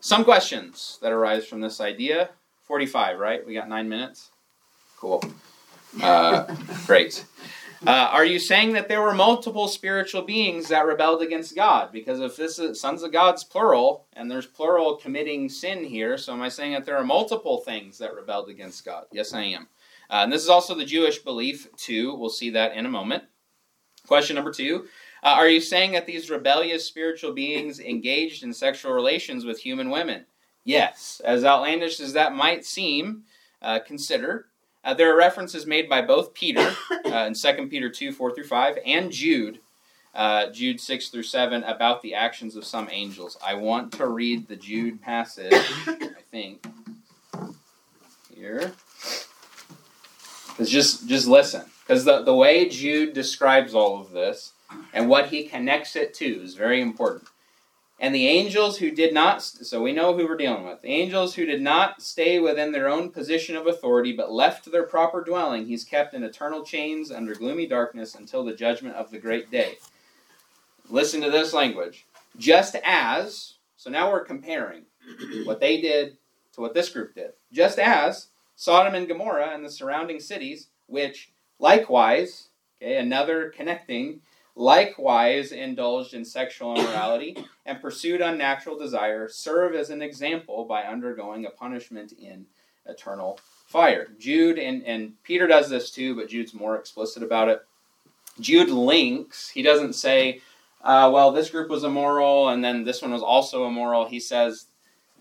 some 0.00 0.24
questions 0.24 0.98
that 1.02 1.12
arise 1.12 1.46
from 1.46 1.60
this 1.60 1.80
idea. 1.80 2.30
45, 2.64 3.18
right? 3.18 3.46
We 3.46 3.54
got 3.54 3.68
nine 3.68 3.88
minutes. 3.88 4.30
Cool. 4.98 5.22
Uh, 6.00 6.54
great. 6.86 7.24
Uh, 7.84 8.08
are 8.12 8.24
you 8.24 8.38
saying 8.38 8.72
that 8.72 8.86
there 8.86 9.02
were 9.02 9.14
multiple 9.14 9.66
spiritual 9.66 10.22
beings 10.22 10.68
that 10.68 10.86
rebelled 10.86 11.20
against 11.20 11.56
God? 11.56 11.90
Because 11.90 12.20
if 12.20 12.36
this 12.36 12.60
is 12.60 12.80
sons 12.80 13.02
of 13.02 13.12
God's 13.12 13.42
plural, 13.42 14.06
and 14.12 14.30
there's 14.30 14.46
plural 14.46 14.96
committing 14.96 15.48
sin 15.48 15.82
here, 15.82 16.16
so 16.16 16.32
am 16.32 16.42
I 16.42 16.48
saying 16.48 16.74
that 16.74 16.86
there 16.86 16.96
are 16.96 17.04
multiple 17.04 17.58
things 17.58 17.98
that 17.98 18.14
rebelled 18.14 18.48
against 18.48 18.84
God? 18.84 19.06
Yes, 19.10 19.34
I 19.34 19.42
am. 19.42 19.66
Uh, 20.08 20.22
and 20.22 20.32
this 20.32 20.42
is 20.42 20.48
also 20.48 20.76
the 20.76 20.84
Jewish 20.84 21.18
belief, 21.18 21.66
too. 21.76 22.14
We'll 22.14 22.30
see 22.30 22.50
that 22.50 22.76
in 22.76 22.86
a 22.86 22.90
moment. 22.90 23.24
Question 24.06 24.36
number 24.36 24.52
two 24.52 24.86
uh, 25.22 25.28
Are 25.28 25.48
you 25.48 25.60
saying 25.60 25.92
that 25.92 26.06
these 26.06 26.30
rebellious 26.30 26.84
spiritual 26.84 27.32
beings 27.32 27.80
engaged 27.80 28.42
in 28.42 28.52
sexual 28.52 28.92
relations 28.92 29.44
with 29.44 29.60
human 29.60 29.90
women? 29.90 30.24
Yes. 30.64 31.20
As 31.24 31.44
outlandish 31.44 32.00
as 32.00 32.12
that 32.12 32.34
might 32.34 32.64
seem, 32.64 33.24
uh, 33.60 33.78
consider 33.80 34.46
uh, 34.84 34.94
there 34.94 35.12
are 35.12 35.16
references 35.16 35.66
made 35.66 35.88
by 35.88 36.02
both 36.02 36.34
Peter 36.34 36.74
uh, 37.06 37.26
in 37.26 37.34
2 37.34 37.68
Peter 37.68 37.88
2 37.88 38.12
4 38.12 38.34
through 38.34 38.44
5 38.44 38.78
and 38.84 39.12
Jude, 39.12 39.60
uh, 40.14 40.50
Jude 40.50 40.80
6 40.80 41.08
through 41.08 41.22
7, 41.22 41.62
about 41.64 42.02
the 42.02 42.14
actions 42.14 42.56
of 42.56 42.64
some 42.64 42.88
angels. 42.90 43.36
I 43.44 43.54
want 43.54 43.92
to 43.92 44.06
read 44.08 44.48
the 44.48 44.56
Jude 44.56 45.00
passage, 45.00 45.52
I 45.86 46.22
think, 46.30 46.66
here. 48.34 48.72
Just, 50.64 51.08
just 51.08 51.28
listen. 51.28 51.62
Because 51.92 52.06
the, 52.06 52.22
the 52.22 52.34
way 52.34 52.70
Jude 52.70 53.12
describes 53.12 53.74
all 53.74 54.00
of 54.00 54.12
this 54.12 54.54
and 54.94 55.10
what 55.10 55.28
he 55.28 55.44
connects 55.44 55.94
it 55.94 56.14
to 56.14 56.24
is 56.24 56.54
very 56.54 56.80
important. 56.80 57.28
And 58.00 58.14
the 58.14 58.28
angels 58.28 58.78
who 58.78 58.90
did 58.90 59.12
not, 59.12 59.42
so 59.42 59.82
we 59.82 59.92
know 59.92 60.16
who 60.16 60.26
we're 60.26 60.38
dealing 60.38 60.64
with. 60.64 60.80
The 60.80 60.88
angels 60.88 61.34
who 61.34 61.44
did 61.44 61.60
not 61.60 62.00
stay 62.00 62.38
within 62.38 62.72
their 62.72 62.88
own 62.88 63.10
position 63.10 63.56
of 63.56 63.66
authority, 63.66 64.14
but 64.16 64.32
left 64.32 64.72
their 64.72 64.84
proper 64.84 65.22
dwelling, 65.22 65.66
he's 65.66 65.84
kept 65.84 66.14
in 66.14 66.22
eternal 66.22 66.64
chains 66.64 67.12
under 67.12 67.34
gloomy 67.34 67.66
darkness 67.66 68.14
until 68.14 68.42
the 68.42 68.54
judgment 68.54 68.96
of 68.96 69.10
the 69.10 69.18
great 69.18 69.50
day. 69.50 69.76
Listen 70.88 71.20
to 71.20 71.30
this 71.30 71.52
language. 71.52 72.06
Just 72.38 72.74
as, 72.84 73.56
so 73.76 73.90
now 73.90 74.10
we're 74.10 74.24
comparing 74.24 74.84
what 75.44 75.60
they 75.60 75.78
did 75.78 76.16
to 76.54 76.62
what 76.62 76.72
this 76.72 76.88
group 76.88 77.14
did. 77.14 77.32
Just 77.52 77.78
as 77.78 78.28
Sodom 78.56 78.94
and 78.94 79.06
Gomorrah 79.06 79.50
and 79.52 79.62
the 79.62 79.70
surrounding 79.70 80.20
cities, 80.20 80.68
which 80.86 81.32
likewise, 81.58 82.48
okay, 82.80 82.96
another 82.96 83.50
connecting, 83.50 84.20
likewise 84.54 85.52
indulged 85.52 86.14
in 86.14 86.24
sexual 86.24 86.78
immorality 86.78 87.36
and 87.64 87.80
pursued 87.80 88.20
unnatural 88.20 88.78
desire, 88.78 89.28
serve 89.28 89.74
as 89.74 89.90
an 89.90 90.02
example 90.02 90.64
by 90.64 90.82
undergoing 90.82 91.46
a 91.46 91.50
punishment 91.50 92.12
in 92.12 92.44
eternal 92.86 93.38
fire. 93.66 94.08
Jude 94.18 94.58
and, 94.58 94.82
and 94.84 95.14
Peter 95.22 95.46
does 95.46 95.70
this 95.70 95.90
too, 95.90 96.14
but 96.14 96.28
Jude's 96.28 96.54
more 96.54 96.76
explicit 96.76 97.22
about 97.22 97.48
it. 97.48 97.62
Jude 98.40 98.70
links, 98.70 99.48
he 99.48 99.62
doesn't 99.62 99.94
say, 99.94 100.40
uh, 100.82 101.10
well, 101.12 101.30
this 101.30 101.50
group 101.50 101.70
was 101.70 101.84
immoral 101.84 102.48
and 102.48 102.62
then 102.62 102.84
this 102.84 103.02
one 103.02 103.12
was 103.12 103.22
also 103.22 103.66
immoral. 103.66 104.06
He 104.06 104.20
says 104.20 104.66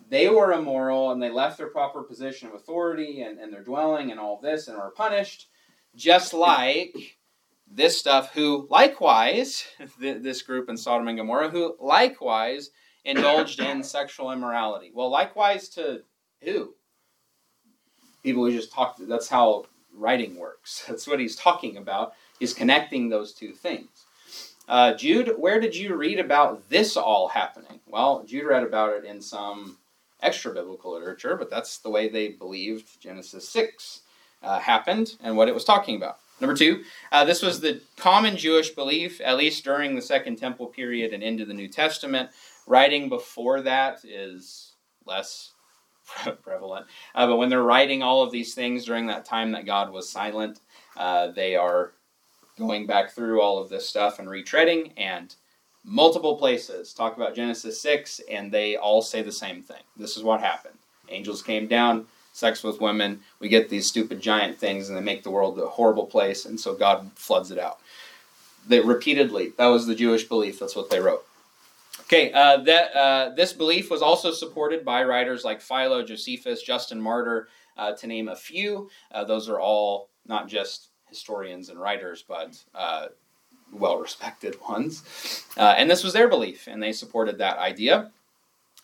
they 0.09 0.27
were 0.27 0.53
immoral 0.53 1.11
and 1.11 1.21
they 1.21 1.29
left 1.29 1.57
their 1.57 1.69
proper 1.69 2.03
position 2.03 2.49
of 2.49 2.55
authority 2.55 3.21
and, 3.21 3.39
and 3.39 3.53
their 3.53 3.63
dwelling 3.63 4.11
and 4.11 4.19
all 4.19 4.39
this 4.41 4.67
and 4.67 4.77
were 4.77 4.91
punished, 4.91 5.47
just 5.95 6.33
like 6.33 7.17
this 7.69 7.97
stuff, 7.97 8.33
who 8.33 8.67
likewise, 8.69 9.65
this 9.99 10.41
group 10.41 10.69
in 10.69 10.77
Sodom 10.77 11.07
and 11.07 11.17
Gomorrah, 11.17 11.49
who 11.49 11.75
likewise 11.79 12.71
indulged 13.05 13.59
in 13.59 13.83
sexual 13.83 14.31
immorality. 14.31 14.91
Well, 14.93 15.09
likewise 15.09 15.69
to 15.69 16.03
who? 16.43 16.75
People 18.23 18.45
who 18.45 18.51
just 18.51 18.71
talk, 18.71 18.97
that's 18.99 19.29
how 19.29 19.65
writing 19.93 20.37
works. 20.37 20.85
That's 20.87 21.07
what 21.07 21.19
he's 21.19 21.35
talking 21.35 21.77
about. 21.77 22.13
He's 22.39 22.53
connecting 22.53 23.09
those 23.09 23.33
two 23.33 23.51
things. 23.51 23.89
Uh, 24.67 24.93
Jude, 24.93 25.33
where 25.37 25.59
did 25.59 25.75
you 25.75 25.95
read 25.95 26.19
about 26.19 26.69
this 26.69 26.95
all 26.95 27.27
happening? 27.27 27.79
Well, 27.87 28.23
Jude 28.23 28.45
read 28.45 28.63
about 28.63 28.93
it 28.93 29.05
in 29.05 29.21
some 29.21 29.77
extra 30.21 30.53
biblical 30.53 30.93
literature, 30.93 31.35
but 31.35 31.49
that's 31.49 31.79
the 31.79 31.89
way 31.89 32.07
they 32.07 32.29
believed 32.29 33.01
Genesis 33.01 33.49
6 33.49 34.01
uh, 34.43 34.59
happened 34.59 35.15
and 35.21 35.35
what 35.35 35.47
it 35.47 35.53
was 35.53 35.63
talking 35.63 35.95
about. 35.95 36.17
Number 36.39 36.55
two, 36.55 36.83
uh, 37.11 37.23
this 37.23 37.43
was 37.43 37.59
the 37.59 37.81
common 37.97 38.35
Jewish 38.35 38.71
belief, 38.71 39.21
at 39.23 39.37
least 39.37 39.63
during 39.63 39.95
the 39.95 40.01
Second 40.01 40.37
Temple 40.37 40.67
period 40.67 41.13
and 41.13 41.21
into 41.21 41.45
the 41.45 41.53
New 41.53 41.67
Testament. 41.67 42.31
Writing 42.65 43.09
before 43.09 43.61
that 43.61 44.03
is 44.03 44.73
less 45.05 45.51
prevalent. 46.41 46.87
Uh, 47.13 47.27
but 47.27 47.37
when 47.37 47.49
they're 47.49 47.61
writing 47.61 48.01
all 48.01 48.23
of 48.23 48.31
these 48.31 48.55
things 48.55 48.85
during 48.85 49.07
that 49.07 49.25
time 49.25 49.51
that 49.51 49.65
God 49.65 49.91
was 49.91 50.09
silent, 50.09 50.59
uh, 50.97 51.27
they 51.27 51.55
are 51.55 51.93
going 52.57 52.85
back 52.85 53.11
through 53.11 53.41
all 53.41 53.59
of 53.59 53.69
this 53.69 53.87
stuff 53.87 54.19
and 54.19 54.27
retreading, 54.27 54.91
and 54.97 55.35
multiple 55.83 56.37
places 56.37 56.93
talk 56.93 57.15
about 57.15 57.35
Genesis 57.35 57.79
6, 57.81 58.21
and 58.29 58.51
they 58.51 58.75
all 58.75 59.01
say 59.01 59.21
the 59.21 59.31
same 59.31 59.61
thing. 59.61 59.81
This 59.97 60.17
is 60.17 60.23
what 60.23 60.41
happened. 60.41 60.77
Angels 61.09 61.41
came 61.41 61.67
down, 61.67 62.07
sex 62.31 62.63
with 62.63 62.81
women. 62.81 63.21
We 63.39 63.49
get 63.49 63.69
these 63.69 63.87
stupid 63.87 64.21
giant 64.21 64.57
things, 64.57 64.87
and 64.87 64.97
they 64.97 65.01
make 65.01 65.23
the 65.23 65.31
world 65.31 65.59
a 65.59 65.67
horrible 65.67 66.05
place, 66.05 66.45
and 66.45 66.59
so 66.59 66.75
God 66.75 67.11
floods 67.15 67.51
it 67.51 67.59
out. 67.59 67.79
They 68.67 68.79
repeatedly 68.79 69.53
that 69.57 69.67
was 69.67 69.87
the 69.87 69.95
Jewish 69.95 70.27
belief. 70.27 70.59
That's 70.59 70.75
what 70.75 70.89
they 70.89 70.99
wrote. 70.99 71.25
Okay, 72.01 72.31
uh, 72.33 72.57
that 72.57 72.95
uh, 72.95 73.29
this 73.35 73.53
belief 73.53 73.89
was 73.89 74.01
also 74.01 74.31
supported 74.31 74.83
by 74.83 75.03
writers 75.03 75.43
like 75.43 75.61
Philo, 75.61 76.03
Josephus, 76.03 76.61
Justin 76.61 77.01
Martyr, 77.01 77.47
uh, 77.77 77.93
to 77.93 78.07
name 78.07 78.27
a 78.27 78.35
few. 78.35 78.89
Uh, 79.11 79.23
those 79.23 79.49
are 79.49 79.59
all 79.59 80.09
not 80.25 80.47
just 80.47 80.89
historians 81.07 81.69
and 81.69 81.79
writers, 81.79 82.23
but 82.27 82.61
uh, 82.75 83.07
well-respected 83.71 84.57
ones. 84.69 85.45
Uh, 85.57 85.73
and 85.77 85.89
this 85.89 86.03
was 86.03 86.13
their 86.13 86.27
belief, 86.27 86.67
and 86.67 86.81
they 86.81 86.91
supported 86.91 87.37
that 87.37 87.57
idea. 87.57 88.11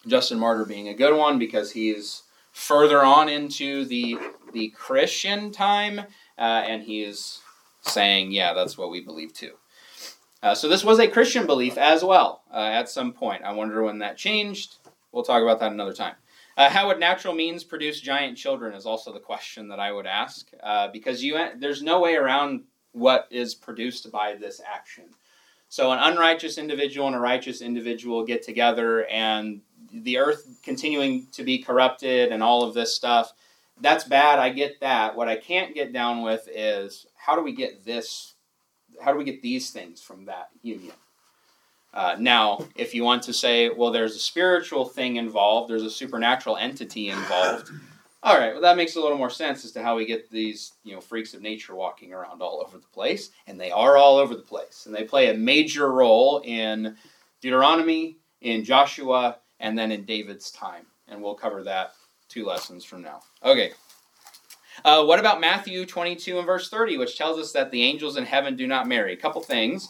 Justin 0.08 0.40
Martyr 0.40 0.66
being 0.66 0.88
a 0.88 0.94
good 0.94 1.18
one 1.18 1.38
because 1.38 1.72
he's 1.72 2.24
further 2.58 3.04
on 3.04 3.30
into 3.30 3.86
the 3.86 4.18
the 4.52 4.70
Christian 4.70 5.52
time, 5.52 6.00
uh, 6.00 6.42
and 6.42 6.82
he 6.82 7.04
is 7.04 7.40
saying, 7.82 8.32
yeah, 8.32 8.54
that's 8.54 8.78
what 8.78 8.90
we 8.90 9.00
believe 9.00 9.32
too. 9.32 9.54
Uh, 10.42 10.56
so 10.56 10.68
this 10.68 10.84
was 10.84 11.00
a 11.00 11.08
Christian 11.08 11.46
belief 11.46 11.78
as 11.78 12.04
well 12.04 12.42
uh, 12.52 12.58
at 12.58 12.90
some 12.90 13.14
point. 13.14 13.44
I 13.44 13.54
wonder 13.54 13.84
when 13.84 14.00
that 14.00 14.18
changed. 14.18 14.78
We'll 15.12 15.24
talk 15.24 15.44
about 15.44 15.60
that 15.60 15.72
another 15.72 15.94
time. 15.94 16.16
Uh, 16.58 16.70
how 16.70 16.88
would 16.88 17.00
natural 17.00 17.36
means 17.36 17.64
produce 17.64 18.02
giant 18.02 18.38
children 18.38 18.74
is 18.74 18.88
also 18.88 19.14
the 19.14 19.20
question 19.20 19.68
that 19.68 19.80
I 19.80 19.92
would 19.92 20.08
ask, 20.08 20.48
uh, 20.64 20.88
because 20.88 21.24
you 21.24 21.38
there's 21.60 21.84
no 21.84 22.00
way 22.00 22.16
around 22.16 22.64
what 22.94 23.28
is 23.30 23.54
produced 23.54 24.12
by 24.12 24.34
this 24.34 24.60
action. 24.66 25.06
So 25.70 25.92
an 25.92 26.00
unrighteous 26.00 26.58
individual 26.58 27.08
and 27.08 27.16
a 27.16 27.20
righteous 27.20 27.62
individual 27.62 28.26
get 28.26 28.42
together, 28.42 29.06
and 29.06 29.62
the 30.04 30.18
earth 30.18 30.48
continuing 30.64 31.28
to 31.34 31.44
be 31.44 31.60
corrupted 31.60 32.32
and 32.32 32.44
all 32.44 32.64
of 32.64 32.74
this 32.74 32.96
stuff. 32.96 33.34
That's 33.80 34.04
bad. 34.04 34.40
I 34.40 34.50
get 34.50 34.80
that. 34.80 35.16
What 35.16 35.28
I 35.28 35.36
can't 35.36 35.76
get 35.76 35.94
down 35.94 36.22
with 36.22 36.48
is 36.54 37.06
how 37.16 37.36
do 37.36 37.42
we 37.42 37.54
get 37.54 37.86
this? 37.86 38.34
How 39.02 39.12
do 39.12 39.18
we 39.18 39.26
get 39.26 39.42
these 39.42 39.70
things 39.72 40.02
from 40.02 40.26
that 40.26 40.50
union? 40.64 40.94
Uh, 41.94 42.16
now, 42.20 42.60
if 42.76 42.94
you 42.94 43.04
want 43.04 43.24
to 43.24 43.34
say, 43.34 43.70
well, 43.70 43.92
there's 43.92 44.16
a 44.16 44.20
spiritual 44.20 44.86
thing 44.86 45.16
involved, 45.16 45.70
there's 45.70 45.84
a 45.84 45.90
supernatural 45.90 46.58
entity 46.58 47.10
involved. 47.10 47.72
All 48.24 48.38
right, 48.38 48.52
well, 48.52 48.62
that 48.62 48.78
makes 48.78 48.96
a 48.96 49.00
little 49.00 49.18
more 49.18 49.30
sense 49.30 49.64
as 49.64 49.72
to 49.72 49.82
how 49.82 49.96
we 49.96 50.06
get 50.06 50.30
these, 50.30 50.74
you 50.84 50.94
know, 50.94 51.02
freaks 51.02 51.34
of 51.34 51.42
nature 51.42 51.76
walking 51.76 52.14
around 52.14 52.42
all 52.42 52.64
over 52.66 52.78
the 52.78 52.88
place, 52.88 53.30
and 53.48 53.60
they 53.60 53.72
are 53.72 53.96
all 53.96 54.18
over 54.18 54.36
the 54.36 54.42
place, 54.42 54.86
and 54.86 54.94
they 54.94 55.04
play 55.04 55.30
a 55.30 55.38
major 55.38 55.92
role 55.92 56.42
in 56.44 56.96
Deuteronomy, 57.42 58.18
in 58.42 58.64
Joshua, 58.64 59.38
and 59.60 59.78
then 59.78 59.92
in 59.92 60.06
David's 60.06 60.52
time, 60.52 60.86
and 61.08 61.22
we'll 61.22 61.36
cover 61.36 61.64
that 61.64 61.94
two 62.30 62.46
lessons 62.46 62.84
from 62.84 63.02
now. 63.02 63.22
Okay. 63.44 63.72
Uh, 64.86 65.04
what 65.04 65.20
about 65.20 65.42
Matthew 65.42 65.86
22 65.86 66.38
and 66.38 66.46
verse 66.46 66.70
30, 66.70 66.98
which 66.98 67.18
tells 67.18 67.40
us 67.40 67.52
that 67.54 67.72
the 67.72 67.84
angels 67.84 68.18
in 68.18 68.26
heaven 68.26 68.56
do 68.56 68.68
not 68.68 68.88
marry? 68.88 69.14
A 69.14 69.18
couple 69.18 69.42
things. 69.42 69.90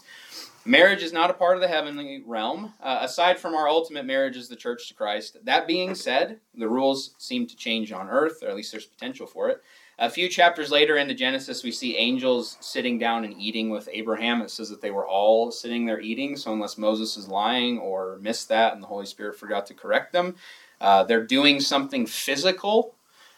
Marriage 0.67 1.01
is 1.01 1.13
not 1.13 1.29
a 1.29 1.33
part 1.33 1.55
of 1.55 1.61
the 1.61 1.67
heavenly 1.67 2.23
realm, 2.25 2.73
uh, 2.81 2.99
aside 3.01 3.39
from 3.39 3.55
our 3.55 3.69
ultimate 3.69 4.05
marriage 4.05 4.35
as 4.35 4.49
the 4.49 4.55
church 4.55 4.87
to 4.87 4.93
Christ. 4.93 5.37
That 5.43 5.65
being 5.65 5.95
said, 5.95 6.39
the 6.55 6.67
rules 6.67 7.15
seem 7.17 7.47
to 7.47 7.55
change 7.55 7.93
on 7.93 8.09
earth, 8.09 8.43
or 8.43 8.49
at 8.49 8.55
least 8.55 8.73
there's 8.73 8.85
potential 8.85 9.25
for 9.25 9.49
it. 9.49 9.61
A 9.99 10.09
few 10.11 10.29
chapters 10.29 10.69
later 10.69 10.97
into 10.97 11.15
Genesis, 11.15 11.63
we 11.63 11.71
see 11.71 11.97
angels 11.97 12.57
sitting 12.59 12.99
down 12.99 13.23
and 13.23 13.33
eating 13.41 13.71
with 13.71 13.89
Abraham. 13.91 14.41
It 14.41 14.51
says 14.51 14.69
that 14.69 14.79
they 14.79 14.91
were 14.91 15.07
all 15.07 15.51
sitting 15.51 15.87
there 15.87 15.99
eating, 15.99 16.35
so 16.35 16.53
unless 16.53 16.77
Moses 16.77 17.17
is 17.17 17.27
lying 17.27 17.79
or 17.79 18.19
missed 18.21 18.47
that 18.49 18.73
and 18.73 18.83
the 18.83 18.87
Holy 18.87 19.07
Spirit 19.07 19.39
forgot 19.39 19.65
to 19.67 19.73
correct 19.73 20.13
them, 20.13 20.35
uh, 20.79 21.03
they're 21.03 21.25
doing 21.25 21.59
something 21.59 22.05
physical, 22.05 22.93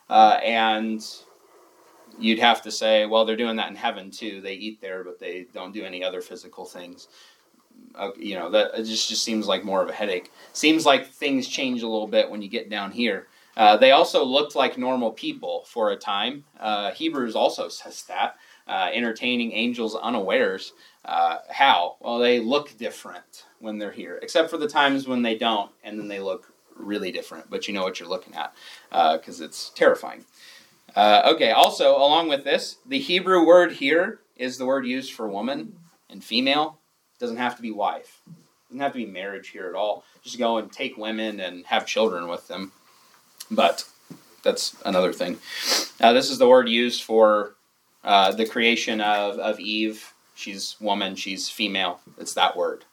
uh, 0.10 0.38
and 0.44 1.02
you'd 2.20 2.40
have 2.40 2.62
to 2.64 2.72
say, 2.72 3.06
well, 3.06 3.24
they're 3.24 3.38
doing 3.38 3.56
that 3.56 3.70
in 3.70 3.76
heaven 3.78 4.12
too. 4.12 4.42
They 4.42 4.56
eat 4.56 4.82
there, 4.82 5.06
but 5.06 5.18
they 5.18 5.46
don't 5.54 5.74
do 5.74 5.86
any 5.86 6.04
other 6.04 6.20
physical 6.20 6.66
things. 6.66 7.08
Uh, 7.96 8.12
you 8.18 8.36
know, 8.36 8.50
that 8.50 8.72
it 8.78 8.84
just 8.84 9.08
just 9.08 9.24
seems 9.24 9.48
like 9.48 9.64
more 9.64 9.82
of 9.82 9.88
a 9.88 9.94
headache. 9.94 10.30
Seems 10.52 10.86
like 10.86 11.08
things 11.08 11.48
change 11.48 11.82
a 11.84 11.88
little 11.88 12.08
bit 12.08 12.30
when 12.30 12.42
you 12.42 12.50
get 12.50 12.70
down 12.70 12.92
here. 12.92 13.29
Uh, 13.58 13.76
they 13.78 13.92
also 13.92 14.24
looked 14.24 14.56
like 14.56 14.78
normal 14.78 15.12
people 15.12 15.66
for 15.68 15.92
a 15.92 15.98
time. 15.98 16.46
Uh, 16.60 16.92
Hebrews 16.92 17.36
also 17.36 17.68
says 17.68 18.04
that, 18.04 18.36
uh, 18.68 18.90
entertaining 18.94 19.52
angels 19.52 19.96
unawares. 19.96 20.74
Uh, 21.04 21.38
how? 21.50 21.98
Well, 22.00 22.20
they 22.20 22.40
look 22.40 22.78
different 22.78 23.46
when 23.60 23.78
they're 23.78 23.92
here, 23.92 24.20
except 24.22 24.50
for 24.50 24.58
the 24.58 24.68
times 24.68 25.08
when 25.08 25.22
they 25.24 25.38
don't, 25.38 25.72
and 25.84 26.00
then 26.00 26.08
they 26.08 26.20
look 26.20 26.54
really 26.76 27.12
different. 27.12 27.50
But 27.50 27.68
you 27.68 27.74
know 27.74 27.84
what 27.84 28.00
you're 28.00 28.10
looking 28.10 28.36
at 28.36 28.54
because 28.90 29.42
uh, 29.42 29.46
it's 29.46 29.72
terrifying. 29.72 30.26
Okay, 30.96 31.52
also, 31.52 31.98
along 31.98 32.30
with 32.30 32.44
this, 32.44 32.78
the 32.86 33.00
Hebrew 33.00 33.46
word 33.46 33.74
here 33.74 34.22
is 34.36 34.58
the 34.58 34.66
word 34.66 34.86
used 34.86 35.14
for 35.14 35.28
woman 35.28 35.76
and 36.10 36.24
female. 36.24 36.80
It 37.16 37.20
doesn't 37.20 37.38
have 37.38 37.56
to 37.58 37.62
be 37.62 37.72
wife. 37.72 38.22
It 38.28 38.34
doesn't 38.70 38.82
have 38.82 38.94
to 38.94 39.00
be 39.00 39.06
marriage 39.06 39.50
here 39.50 39.68
at 39.68 39.76
all. 39.76 40.04
Just 40.24 40.38
go 40.38 40.58
and 40.58 40.72
take 40.72 40.98
women 40.98 41.40
and 41.40 41.66
have 41.66 41.86
children 41.86 42.28
with 42.28 42.48
them. 42.48 42.72
But 43.52 43.86
that's 44.44 44.76
another 44.86 45.14
thing. 45.14 45.38
Uh, 46.00 46.14
this 46.14 46.30
is 46.30 46.38
the 46.38 46.48
word 46.48 46.70
used 46.70 47.04
for 47.04 47.56
uh, 48.04 48.32
the 48.32 48.46
creation 48.46 49.02
of, 49.02 49.38
of 49.40 49.60
Eve. 49.60 50.14
She's 50.36 50.76
woman, 50.80 51.16
she's 51.16 51.50
female. 51.50 52.00
It's 52.18 52.34
that 52.36 52.56
word. 52.56 52.86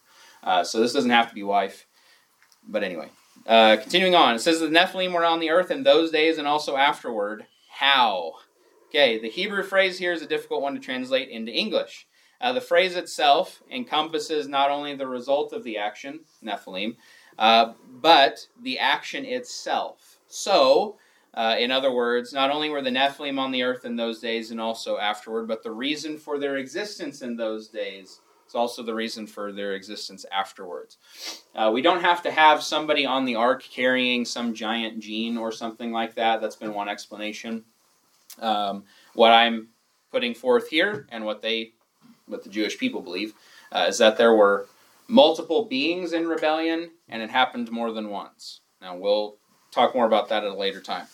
Uh, 0.42 0.64
so 0.64 0.80
this 0.80 0.92
doesn't 0.92 1.10
have 1.10 1.28
to 1.28 1.34
be 1.34 1.42
wife. 1.42 1.86
But 2.68 2.82
anyway, 2.82 3.10
uh, 3.46 3.76
continuing 3.80 4.14
on, 4.14 4.34
it 4.34 4.40
says 4.40 4.60
the 4.60 4.66
Nephilim 4.66 5.12
were 5.12 5.24
on 5.24 5.40
the 5.40 5.50
earth 5.50 5.70
in 5.70 5.82
those 5.82 6.10
days 6.10 6.38
and 6.38 6.48
also 6.48 6.76
afterward 6.76 7.46
how. 7.70 8.34
Okay, 8.88 9.18
the 9.18 9.28
Hebrew 9.28 9.62
phrase 9.62 9.98
here 9.98 10.12
is 10.12 10.22
a 10.22 10.26
difficult 10.26 10.62
one 10.62 10.74
to 10.74 10.80
translate 10.80 11.28
into 11.28 11.52
English. 11.52 12.06
Uh, 12.40 12.52
the 12.52 12.60
phrase 12.60 12.96
itself 12.96 13.62
encompasses 13.70 14.48
not 14.48 14.70
only 14.70 14.94
the 14.94 15.06
result 15.06 15.52
of 15.52 15.64
the 15.64 15.78
action, 15.78 16.20
Nephilim, 16.44 16.96
uh, 17.38 17.72
but 17.88 18.46
the 18.60 18.78
action 18.78 19.24
itself. 19.24 20.15
So, 20.28 20.96
uh, 21.34 21.56
in 21.58 21.70
other 21.70 21.92
words, 21.92 22.32
not 22.32 22.50
only 22.50 22.70
were 22.70 22.82
the 22.82 22.90
Nephilim 22.90 23.38
on 23.38 23.50
the 23.50 23.62
earth 23.62 23.84
in 23.84 23.96
those 23.96 24.20
days 24.20 24.50
and 24.50 24.60
also 24.60 24.98
afterward, 24.98 25.46
but 25.46 25.62
the 25.62 25.70
reason 25.70 26.16
for 26.16 26.38
their 26.38 26.56
existence 26.56 27.22
in 27.22 27.36
those 27.36 27.68
days 27.68 28.20
is 28.48 28.54
also 28.54 28.82
the 28.82 28.94
reason 28.94 29.26
for 29.26 29.52
their 29.52 29.74
existence 29.74 30.24
afterwards. 30.32 30.98
Uh, 31.54 31.70
we 31.72 31.82
don't 31.82 32.00
have 32.00 32.22
to 32.22 32.30
have 32.30 32.62
somebody 32.62 33.04
on 33.04 33.24
the 33.24 33.34
ark 33.34 33.62
carrying 33.62 34.24
some 34.24 34.54
giant 34.54 35.00
gene 35.00 35.36
or 35.36 35.52
something 35.52 35.92
like 35.92 36.14
that. 36.14 36.40
That's 36.40 36.56
been 36.56 36.72
one 36.72 36.88
explanation. 36.88 37.64
Um, 38.40 38.84
what 39.14 39.32
I'm 39.32 39.68
putting 40.10 40.34
forth 40.34 40.68
here, 40.68 41.06
and 41.10 41.24
what 41.24 41.42
they, 41.42 41.72
what 42.26 42.44
the 42.44 42.50
Jewish 42.50 42.78
people 42.78 43.02
believe, 43.02 43.34
uh, 43.72 43.86
is 43.88 43.98
that 43.98 44.16
there 44.16 44.34
were 44.34 44.66
multiple 45.08 45.64
beings 45.64 46.12
in 46.12 46.26
rebellion, 46.26 46.90
and 47.08 47.22
it 47.22 47.30
happened 47.30 47.70
more 47.70 47.92
than 47.92 48.08
once. 48.08 48.60
Now 48.80 48.96
we'll 48.96 49.36
talk 49.76 49.94
more 49.94 50.06
about 50.06 50.28
that 50.30 50.42
at 50.42 50.50
a 50.50 50.54
later 50.54 50.80
time. 50.80 51.06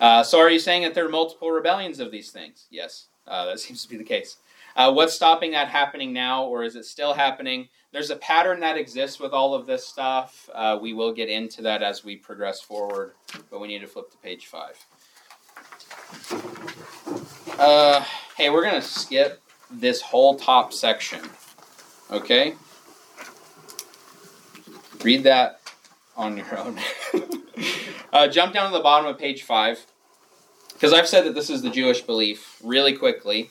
Uh, 0.00 0.22
so, 0.22 0.40
are 0.40 0.50
you 0.50 0.58
saying 0.58 0.82
that 0.82 0.94
there 0.94 1.06
are 1.06 1.10
multiple 1.10 1.50
rebellions 1.50 2.00
of 2.00 2.10
these 2.10 2.30
things? 2.30 2.66
Yes, 2.70 3.06
uh, 3.26 3.46
that 3.46 3.60
seems 3.66 3.82
to 3.82 3.88
be 3.88 3.96
the 3.96 4.04
case. 4.04 4.38
Uh, 4.74 4.92
what's 4.92 5.14
stopping 5.14 5.52
that 5.52 5.68
happening 5.68 6.12
now, 6.12 6.44
or 6.44 6.62
is 6.62 6.76
it 6.76 6.84
still 6.84 7.14
happening? 7.14 7.68
There's 7.92 8.10
a 8.10 8.16
pattern 8.16 8.60
that 8.60 8.76
exists 8.76 9.18
with 9.18 9.32
all 9.32 9.54
of 9.54 9.66
this 9.66 9.86
stuff. 9.86 10.50
Uh, 10.52 10.78
we 10.80 10.92
will 10.92 11.14
get 11.14 11.30
into 11.30 11.62
that 11.62 11.82
as 11.82 12.04
we 12.04 12.16
progress 12.16 12.60
forward, 12.60 13.12
but 13.50 13.58
we 13.58 13.68
need 13.68 13.78
to 13.78 13.86
flip 13.86 14.10
to 14.10 14.18
page 14.18 14.46
five. 14.46 14.76
Uh, 17.58 18.04
hey, 18.36 18.50
we're 18.50 18.62
going 18.62 18.74
to 18.74 18.86
skip 18.86 19.40
this 19.70 20.02
whole 20.02 20.36
top 20.36 20.74
section. 20.74 21.20
Okay? 22.10 22.54
Read 25.02 25.22
that 25.22 25.60
on 26.18 26.36
your 26.36 26.58
own. 26.58 26.78
uh, 28.16 28.28
jump 28.28 28.54
down 28.54 28.70
to 28.70 28.76
the 28.76 28.82
bottom 28.82 29.06
of 29.06 29.18
page 29.18 29.42
five. 29.42 29.84
Because 30.72 30.92
I've 30.92 31.08
said 31.08 31.24
that 31.24 31.34
this 31.34 31.50
is 31.50 31.62
the 31.62 31.70
Jewish 31.70 32.02
belief 32.02 32.58
really 32.62 32.94
quickly. 32.94 33.50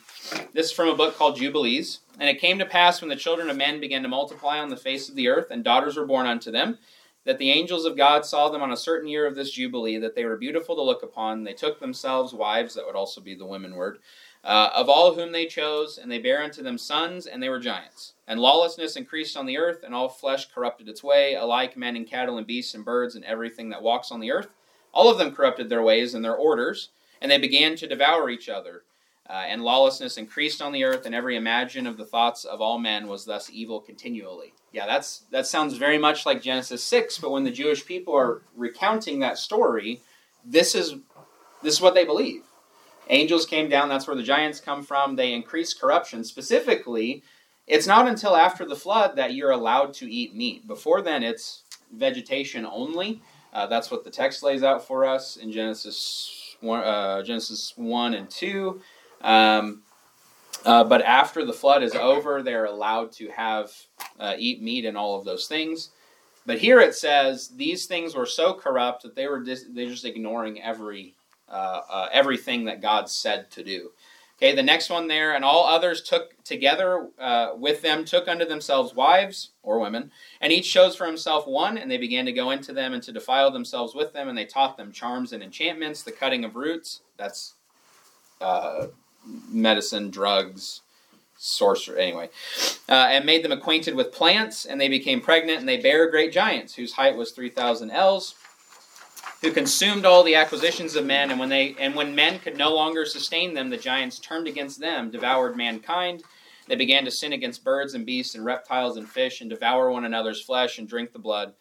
This 0.54 0.68
is 0.68 0.72
from 0.72 0.90
a 0.90 0.96
book 0.96 1.16
called 1.16 1.38
Jubilees. 1.38 2.00
And 2.20 2.30
it 2.30 2.40
came 2.40 2.60
to 2.60 2.66
pass 2.66 3.02
when 3.02 3.10
the 3.10 3.16
children 3.16 3.50
of 3.50 3.58
men 3.58 3.80
began 3.80 4.02
to 4.04 4.08
multiply 4.08 4.60
on 4.60 4.70
the 4.70 4.78
face 4.78 5.10
of 5.10 5.16
the 5.16 5.28
earth, 5.28 5.48
and 5.52 5.64
daughters 5.64 5.98
were 5.98 6.06
born 6.06 6.28
unto 6.28 6.50
them, 6.50 6.78
that 7.26 7.40
the 7.40 7.52
angels 7.52 7.86
of 7.86 7.98
God 7.98 8.26
saw 8.26 8.50
them 8.50 8.62
on 8.62 8.72
a 8.72 8.78
certain 8.78 9.10
year 9.10 9.28
of 9.28 9.36
this 9.36 9.52
Jubilee, 9.52 9.98
that 9.98 10.16
they 10.16 10.24
were 10.24 10.38
beautiful 10.38 10.76
to 10.76 10.82
look 10.82 11.04
upon. 11.04 11.44
They 11.44 11.54
took 11.54 11.80
themselves 11.80 12.34
wives, 12.34 12.74
that 12.76 12.86
would 12.86 12.96
also 12.96 13.20
be 13.20 13.36
the 13.36 13.46
women 13.46 13.76
word, 13.76 13.98
uh, 14.46 14.70
of 14.74 14.88
all 14.88 15.14
whom 15.14 15.32
they 15.32 15.46
chose, 15.46 15.98
and 15.98 16.10
they 16.10 16.20
bare 16.20 16.42
unto 16.42 16.64
them 16.64 16.78
sons, 16.78 17.26
and 17.26 17.44
they 17.44 17.50
were 17.50 17.60
giants. 17.60 18.14
And 18.28 18.40
lawlessness 18.40 18.96
increased 18.96 19.36
on 19.36 19.46
the 19.46 19.58
earth, 19.58 19.84
and 19.84 19.94
all 19.94 20.08
flesh 20.08 20.46
corrupted 20.54 20.88
its 20.88 21.04
way, 21.04 21.36
alike 21.36 21.76
men 21.76 21.98
and 21.98 22.08
cattle 22.08 22.38
and 22.38 22.48
beasts 22.48 22.76
and 22.76 22.86
birds 22.86 23.16
and 23.16 23.26
everything 23.26 23.70
that 23.72 23.84
walks 23.84 24.10
on 24.10 24.22
the 24.22 24.32
earth. 24.32 24.48
All 24.96 25.12
of 25.12 25.20
them 25.20 25.36
corrupted 25.36 25.70
their 25.70 25.84
ways 25.84 26.16
and 26.16 26.26
their 26.26 26.36
orders, 26.36 26.90
and 27.22 27.30
they 27.30 27.38
began 27.38 27.76
to 27.76 27.88
devour 27.88 28.30
each 28.30 28.50
other. 28.50 28.84
Uh, 29.28 29.44
and 29.48 29.64
lawlessness 29.64 30.18
increased 30.18 30.62
on 30.62 30.72
the 30.72 30.84
earth, 30.84 31.06
and 31.06 31.16
every 31.16 31.36
imagine 31.36 31.88
of 31.88 31.98
the 31.98 32.06
thoughts 32.06 32.46
of 32.46 32.62
all 32.62 32.78
men 32.78 33.08
was 33.08 33.26
thus 33.26 33.50
evil 33.52 33.80
continually. 33.80 34.54
Yeah, 34.72 34.86
that's 34.86 35.24
that 35.32 35.48
sounds 35.48 35.78
very 35.78 35.98
much 35.98 36.28
like 36.28 36.44
Genesis 36.44 36.84
six. 36.84 37.18
But 37.18 37.32
when 37.32 37.44
the 37.44 37.52
Jewish 37.52 37.86
people 37.86 38.16
are 38.16 38.44
recounting 38.56 39.20
that 39.20 39.40
story, 39.40 40.02
this 40.46 40.76
is 40.76 40.96
this 41.64 41.74
is 41.74 41.82
what 41.82 41.96
they 41.96 42.06
believe. 42.06 42.44
Angels 43.10 43.48
came 43.48 43.68
down. 43.68 43.90
That's 43.90 44.08
where 44.08 44.16
the 44.16 44.24
giants 44.24 44.60
come 44.60 44.84
from. 44.84 45.16
They 45.16 45.34
increase 45.34 45.74
corruption. 45.74 46.24
Specifically, 46.24 47.24
it's 47.66 47.88
not 47.88 48.08
until 48.08 48.36
after 48.36 48.64
the 48.64 48.76
flood 48.76 49.16
that 49.16 49.34
you're 49.34 49.52
allowed 49.52 49.94
to 49.96 50.12
eat 50.12 50.36
meat. 50.36 50.68
Before 50.68 51.02
then, 51.02 51.24
it's 51.24 51.64
vegetation 51.92 52.64
only. 52.64 53.22
Uh, 53.56 53.66
that's 53.66 53.90
what 53.90 54.04
the 54.04 54.10
text 54.10 54.44
lays 54.44 54.64
out 54.64 54.86
for 54.86 55.06
us 55.06 55.38
in 55.38 55.50
Genesis 55.50 56.58
one, 56.60 56.84
uh, 56.84 57.24
Genesis 57.24 57.72
one 57.78 58.14
and 58.14 58.30
two. 58.30 58.82
Um, 59.22 59.82
uh, 60.66 60.84
but 60.84 61.02
after 61.04 61.46
the 61.46 61.54
flood 61.54 61.82
is 61.82 61.96
over, 61.96 62.44
they're 62.44 62.66
allowed 62.66 63.14
to 63.14 63.30
have 63.30 63.72
uh, 64.20 64.34
eat 64.38 64.62
meat 64.62 64.84
and 64.84 64.98
all 64.98 65.18
of 65.18 65.24
those 65.24 65.48
things. 65.48 65.92
But 66.46 66.60
here 66.60 66.82
it 66.82 66.96
says 66.96 67.48
these 67.48 67.86
things 67.86 68.14
were 68.14 68.26
so 68.26 68.54
corrupt 68.54 69.04
that 69.04 69.16
they 69.16 69.28
were 69.28 69.40
dis- 69.42 69.66
they're 69.70 69.90
just 69.90 70.06
ignoring 70.06 70.62
every 70.62 71.16
uh, 71.48 71.82
uh, 71.90 72.10
everything 72.12 72.66
that 72.66 72.82
God 72.82 73.10
said 73.10 73.50
to 73.52 73.64
do. 73.64 73.92
Okay, 74.38 74.54
the 74.54 74.64
next 74.64 74.90
one 74.90 75.08
there, 75.08 75.34
and 75.34 75.46
all 75.46 75.66
others 75.66 76.02
took 76.02 76.44
together 76.44 77.08
uh, 77.18 77.52
with 77.56 77.82
them, 77.82 78.04
took 78.04 78.28
unto 78.28 78.44
themselves 78.44 78.94
wives 78.94 79.52
or 79.64 79.80
women, 79.80 80.12
and 80.42 80.52
each 80.52 80.72
chose 80.72 80.94
for 80.94 81.06
himself 81.06 81.48
one, 81.48 81.78
and 81.78 81.90
they 81.90 81.98
began 81.98 82.26
to 82.26 82.34
go 82.34 82.52
into 82.52 82.74
them 82.74 82.94
and 82.94 83.02
to 83.04 83.14
defile 83.14 83.50
themselves 83.50 83.96
with 83.96 84.12
them, 84.12 84.28
and 84.28 84.38
they 84.38 84.46
taught 84.46 84.76
them 84.76 84.92
charms 84.92 85.32
and 85.32 85.42
enchantments, 85.42 86.04
the 86.04 86.12
cutting 86.12 86.44
of 86.44 86.58
roots. 86.58 87.00
That's 87.16 87.54
uh, 88.42 88.88
medicine, 89.50 90.10
drugs, 90.10 90.82
sorcery, 91.38 92.02
anyway, 92.02 92.30
uh, 92.90 93.08
and 93.10 93.26
made 93.26 93.42
them 93.42 93.54
acquainted 93.54 93.96
with 93.96 94.12
plants, 94.12 94.66
and 94.66 94.82
they 94.82 94.90
became 94.90 95.22
pregnant, 95.22 95.60
and 95.60 95.70
they 95.70 95.78
bare 95.78 96.10
great 96.10 96.34
giants, 96.34 96.76
whose 96.76 96.92
height 96.92 97.16
was 97.16 97.32
3,000 97.32 97.90
ells, 97.90 98.36
who 99.42 99.52
consumed 99.52 100.06
all 100.06 100.24
the 100.24 100.36
acquisitions 100.36 100.96
of 100.96 101.06
men, 101.06 101.30
and 101.32 101.40
when 101.40 101.50
they 101.50 101.76
and 101.80 101.96
when 101.96 102.16
men 102.16 102.40
could 102.40 102.58
no 102.58 102.74
longer 102.74 103.06
sustain 103.06 103.54
them, 103.54 103.70
the 103.70 103.78
giants 103.78 104.20
turned 104.20 104.48
against 104.48 104.80
them, 104.80 105.12
devoured 105.12 105.56
mankind. 105.56 106.24
They 106.68 106.76
began 106.76 107.06
to 107.06 107.12
sin 107.12 107.34
against 107.34 107.64
birds 107.64 107.94
and 107.94 108.06
beasts 108.06 108.36
and 108.36 108.44
reptiles 108.44 108.98
and 108.98 109.08
fish 109.08 109.42
and 109.42 109.50
devour 109.50 109.92
one 109.92 110.06
another's 110.06 110.42
flesh 110.42 110.80
and 110.80 110.88
drink 110.88 111.14
the 111.14 111.20
blood. 111.20 111.54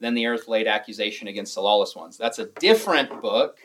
Then 0.00 0.14
the 0.14 0.26
earth 0.26 0.48
laid 0.48 0.66
accusation 0.66 1.28
against 1.28 1.54
the 1.54 1.60
lawless 1.60 1.94
ones. 1.94 2.16
That's 2.16 2.38
a 2.38 2.46
different 2.58 3.20
book 3.20 3.58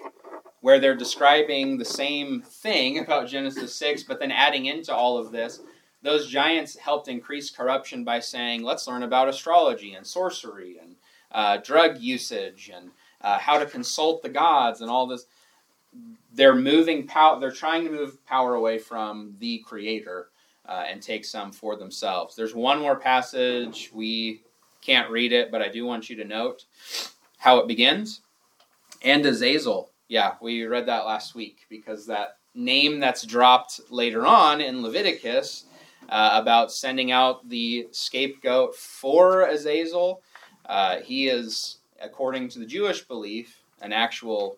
where 0.61 0.79
they're 0.79 0.95
describing 0.95 1.77
the 1.77 1.85
same 1.85 2.41
thing 2.41 2.99
about 2.99 3.27
Genesis 3.27 3.75
6, 3.75 4.03
but 4.03 4.19
then 4.19 4.31
adding 4.31 4.65
into 4.65 4.93
all 4.93 5.17
of 5.17 5.31
this. 5.31 5.61
Those 6.03 6.27
giants 6.27 6.77
helped 6.77 7.07
increase 7.07 7.51
corruption 7.51 8.03
by 8.03 8.19
saying, 8.19 8.63
let's 8.63 8.87
learn 8.87 9.03
about 9.03 9.29
astrology 9.29 9.93
and 9.93 10.05
sorcery 10.05 10.77
and 10.81 10.95
uh, 11.31 11.57
drug 11.57 11.99
usage 11.99 12.71
and 12.73 12.91
uh, 13.23 13.37
how 13.37 13.59
to 13.59 13.65
consult 13.65 14.21
the 14.21 14.29
gods 14.29 14.81
and 14.81 14.89
all 14.89 15.07
this. 15.07 15.25
They're 16.33 16.55
moving 16.55 17.05
power. 17.07 17.39
They're 17.39 17.51
trying 17.51 17.83
to 17.85 17.91
move 17.91 18.25
power 18.25 18.55
away 18.55 18.77
from 18.77 19.35
the 19.39 19.59
Creator 19.59 20.29
uh, 20.65 20.85
and 20.87 21.01
take 21.01 21.25
some 21.25 21.51
for 21.51 21.75
themselves. 21.75 22.35
There's 22.35 22.55
one 22.55 22.79
more 22.79 22.95
passage 22.95 23.91
we 23.93 24.41
can't 24.81 25.09
read 25.09 25.31
it, 25.31 25.51
but 25.51 25.61
I 25.61 25.67
do 25.67 25.85
want 25.85 26.09
you 26.09 26.15
to 26.17 26.25
note 26.25 26.65
how 27.37 27.57
it 27.57 27.67
begins. 27.67 28.21
And 29.03 29.25
Azazel. 29.25 29.91
Yeah, 30.07 30.33
we 30.41 30.65
read 30.65 30.87
that 30.87 31.05
last 31.05 31.35
week 31.35 31.65
because 31.69 32.05
that 32.07 32.37
name 32.53 32.99
that's 32.99 33.23
dropped 33.23 33.79
later 33.89 34.25
on 34.25 34.61
in 34.61 34.81
Leviticus 34.81 35.65
uh, 36.09 36.31
about 36.33 36.71
sending 36.71 37.11
out 37.11 37.47
the 37.47 37.87
scapegoat 37.91 38.75
for 38.75 39.43
Azazel, 39.43 40.21
uh, 40.65 40.97
he 40.97 41.29
is, 41.29 41.77
according 42.01 42.49
to 42.49 42.59
the 42.59 42.65
Jewish 42.65 43.01
belief, 43.01 43.63
an 43.81 43.93
actual 43.93 44.57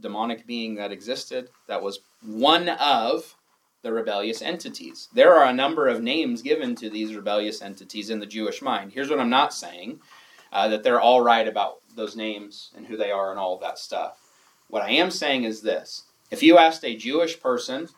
demonic 0.00 0.46
being 0.46 0.74
that 0.76 0.92
existed, 0.92 1.50
that 1.68 1.82
was 1.82 2.00
one 2.24 2.68
of 2.68 3.36
the 3.82 3.92
rebellious 3.92 4.42
entities. 4.42 5.08
There 5.12 5.34
are 5.34 5.48
a 5.48 5.52
number 5.52 5.88
of 5.88 6.02
names 6.02 6.42
given 6.42 6.74
to 6.76 6.88
these 6.88 7.14
rebellious 7.14 7.62
entities 7.62 8.10
in 8.10 8.20
the 8.20 8.26
Jewish 8.26 8.62
mind. 8.62 8.92
Here's 8.92 9.10
what 9.10 9.20
I'm 9.20 9.30
not 9.30 9.52
saying 9.52 10.00
uh, 10.52 10.68
that 10.68 10.82
they're 10.82 11.00
all 11.00 11.20
right 11.20 11.48
about 11.48 11.78
those 11.96 12.16
names 12.16 12.70
and 12.76 12.86
who 12.86 12.96
they 12.96 13.10
are 13.10 13.30
and 13.30 13.38
all 13.38 13.54
of 13.54 13.60
that 13.60 13.78
stuff. 13.78 14.18
What 14.68 14.82
I 14.82 14.90
am 14.90 15.10
saying 15.10 15.44
is 15.44 15.62
this 15.62 16.04
if 16.30 16.42
you 16.42 16.58
asked 16.58 16.84
a 16.84 16.96
Jewish 16.96 17.40
person 17.40 17.88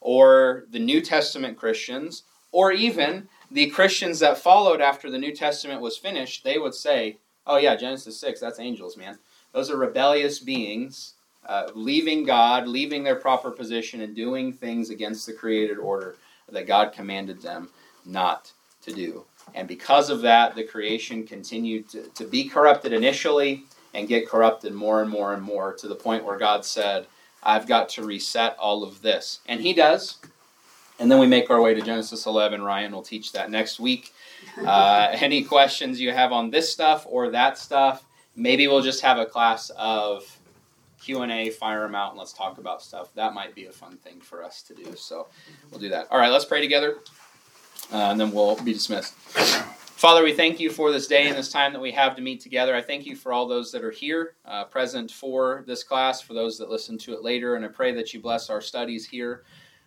or 0.00 0.64
the 0.70 0.78
New 0.78 1.00
Testament 1.00 1.58
Christians 1.58 2.22
or 2.52 2.72
even 2.72 3.28
the 3.50 3.68
Christians 3.70 4.18
that 4.20 4.38
followed 4.38 4.80
after 4.80 5.10
the 5.10 5.18
New 5.18 5.34
Testament 5.34 5.80
was 5.80 5.96
finished, 5.96 6.44
they 6.44 6.58
would 6.58 6.74
say, 6.74 7.18
oh, 7.46 7.56
yeah, 7.56 7.76
Genesis 7.76 8.18
6, 8.18 8.40
that's 8.40 8.60
angels, 8.60 8.96
man. 8.96 9.18
Those 9.52 9.70
are 9.70 9.76
rebellious 9.76 10.38
beings 10.38 11.14
uh, 11.46 11.68
leaving 11.74 12.24
God, 12.24 12.68
leaving 12.68 13.02
their 13.02 13.16
proper 13.16 13.50
position, 13.50 14.00
and 14.02 14.14
doing 14.14 14.52
things 14.52 14.90
against 14.90 15.26
the 15.26 15.32
created 15.32 15.78
order 15.78 16.16
that 16.48 16.66
God 16.66 16.92
commanded 16.92 17.42
them 17.42 17.68
not 18.04 18.52
to 18.82 18.92
do. 18.92 19.24
And 19.54 19.66
because 19.66 20.10
of 20.10 20.20
that, 20.22 20.54
the 20.54 20.64
creation 20.64 21.26
continued 21.26 21.88
to, 21.90 22.02
to 22.14 22.24
be 22.24 22.48
corrupted 22.48 22.92
initially 22.92 23.64
and 23.94 24.08
get 24.08 24.28
corrupted 24.28 24.72
more 24.72 25.02
and 25.02 25.10
more 25.10 25.34
and 25.34 25.42
more 25.42 25.72
to 25.74 25.88
the 25.88 25.94
point 25.94 26.24
where 26.24 26.38
God 26.38 26.64
said, 26.64 27.06
I've 27.42 27.66
got 27.66 27.88
to 27.90 28.04
reset 28.04 28.56
all 28.58 28.84
of 28.84 29.02
this. 29.02 29.40
And 29.46 29.60
He 29.60 29.72
does. 29.72 30.18
And 31.00 31.10
then 31.10 31.18
we 31.18 31.26
make 31.26 31.50
our 31.50 31.60
way 31.60 31.74
to 31.74 31.80
Genesis 31.80 32.26
11. 32.26 32.62
Ryan 32.62 32.92
will 32.92 33.02
teach 33.02 33.32
that 33.32 33.50
next 33.50 33.80
week. 33.80 34.12
Uh, 34.58 35.08
any 35.12 35.42
questions 35.42 36.00
you 36.00 36.12
have 36.12 36.32
on 36.32 36.50
this 36.50 36.70
stuff 36.70 37.06
or 37.08 37.30
that 37.30 37.58
stuff, 37.58 38.04
maybe 38.36 38.66
we'll 38.68 38.82
just 38.82 39.02
have 39.02 39.18
a 39.18 39.26
class 39.26 39.70
of 39.76 40.38
Q&A, 41.00 41.50
fire 41.50 41.82
them 41.82 41.94
out, 41.94 42.10
and 42.10 42.18
let's 42.18 42.32
talk 42.32 42.58
about 42.58 42.82
stuff. 42.82 43.12
That 43.14 43.34
might 43.34 43.54
be 43.54 43.66
a 43.66 43.72
fun 43.72 43.96
thing 43.96 44.20
for 44.20 44.44
us 44.44 44.62
to 44.62 44.74
do. 44.74 44.94
So 44.94 45.26
we'll 45.70 45.80
do 45.80 45.88
that. 45.88 46.06
All 46.10 46.18
right, 46.18 46.30
let's 46.30 46.44
pray 46.44 46.60
together, 46.60 46.98
uh, 47.92 48.10
and 48.10 48.20
then 48.20 48.30
we'll 48.30 48.56
be 48.62 48.72
dismissed. 48.72 49.14
Father, 49.14 50.24
we 50.24 50.32
thank 50.32 50.58
you 50.58 50.68
for 50.68 50.90
this 50.90 51.06
day 51.06 51.28
and 51.28 51.38
this 51.38 51.50
time 51.50 51.72
that 51.72 51.80
we 51.80 51.92
have 51.92 52.16
to 52.16 52.22
meet 52.22 52.40
together. 52.40 52.74
I 52.74 52.82
thank 52.82 53.06
you 53.06 53.14
for 53.14 53.32
all 53.32 53.46
those 53.46 53.70
that 53.72 53.84
are 53.84 53.90
here, 53.90 54.34
uh, 54.44 54.64
present 54.64 55.10
for 55.10 55.64
this 55.66 55.84
class, 55.84 56.20
for 56.20 56.34
those 56.34 56.58
that 56.58 56.68
listen 56.68 56.98
to 56.98 57.14
it 57.14 57.22
later, 57.22 57.54
and 57.54 57.64
I 57.64 57.68
pray 57.68 57.92
that 57.92 58.12
you 58.12 58.20
bless 58.20 58.50
our 58.50 58.60
studies 58.60 59.06
here 59.06 59.44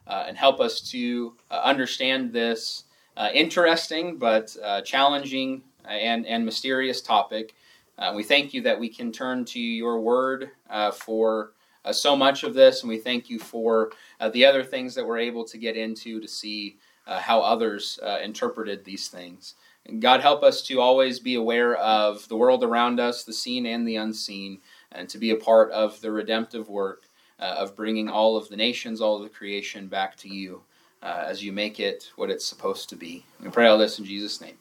uh, 0.08 0.26
and 0.28 0.38
help 0.38 0.60
us 0.60 0.82
to 0.92 1.36
uh, 1.52 1.62
understand 1.64 2.32
this 2.32 2.86
uh, 3.18 3.30
interesting 3.34 4.18
but 4.18 4.56
uh, 4.64 4.82
challenging 4.82 5.62
and, 5.88 6.26
and 6.26 6.46
mysterious 6.46 7.02
topic. 7.02 7.56
Uh, 7.98 8.14
we 8.16 8.24
thank 8.24 8.54
you 8.54 8.62
that 8.62 8.80
we 8.80 8.90
can 8.90 9.12
turn 9.12 9.46
to 9.46 9.60
your 9.60 10.00
word 10.00 10.52
uh, 10.70 10.92
for 10.92 11.52
uh, 11.86 11.94
so 11.94 12.16
much 12.16 12.44
of 12.44 12.54
this, 12.54 12.82
and 12.82 12.90
we 12.90 12.98
thank 12.98 13.30
you 13.30 13.40
for 13.40 13.92
uh, 14.20 14.30
the 14.30 14.44
other 14.44 14.64
things 14.64 14.96
that 14.96 15.06
we're 15.06 15.20
able 15.20 15.46
to 15.46 15.58
get 15.58 15.78
into 15.78 16.20
to 16.20 16.28
see 16.28 16.78
uh, 17.08 17.20
how 17.20 17.40
others 17.40 18.00
uh, 18.04 18.18
interpreted 18.24 18.84
these 18.84 19.08
things. 19.08 19.56
And 19.86 20.02
God, 20.02 20.22
help 20.22 20.44
us 20.44 20.64
to 20.64 20.82
always 20.82 21.20
be 21.20 21.36
aware 21.36 21.76
of 21.76 22.28
the 22.28 22.36
world 22.36 22.64
around 22.64 23.00
us, 23.00 23.24
the 23.24 23.34
seen 23.34 23.68
and 23.68 23.88
the 23.88 23.98
unseen, 23.98 24.60
and 24.92 25.08
to 25.10 25.20
be 25.20 25.30
a 25.30 25.36
part 25.36 25.72
of 25.72 26.02
the 26.02 26.12
redemptive 26.12 26.70
work 26.70 27.04
of 27.38 27.76
bringing 27.76 28.10
all 28.10 28.38
of 28.38 28.48
the 28.50 28.56
nations, 28.56 29.02
all 29.02 29.18
of 29.18 29.24
the 29.24 29.30
creation 29.30 29.88
back 29.88 30.16
to 30.16 30.30
you 30.30 30.64
Uh, 31.06 31.24
as 31.28 31.44
you 31.44 31.52
make 31.52 31.80
it 31.80 32.10
what 32.16 32.32
it's 32.32 32.44
supposed 32.44 32.90
to 32.90 32.96
be. 32.96 33.24
We 33.40 33.52
pray 33.52 33.68
all 33.68 33.78
this 33.78 34.00
in 34.00 34.06
Jesus' 34.06 34.42
name. 34.42 34.58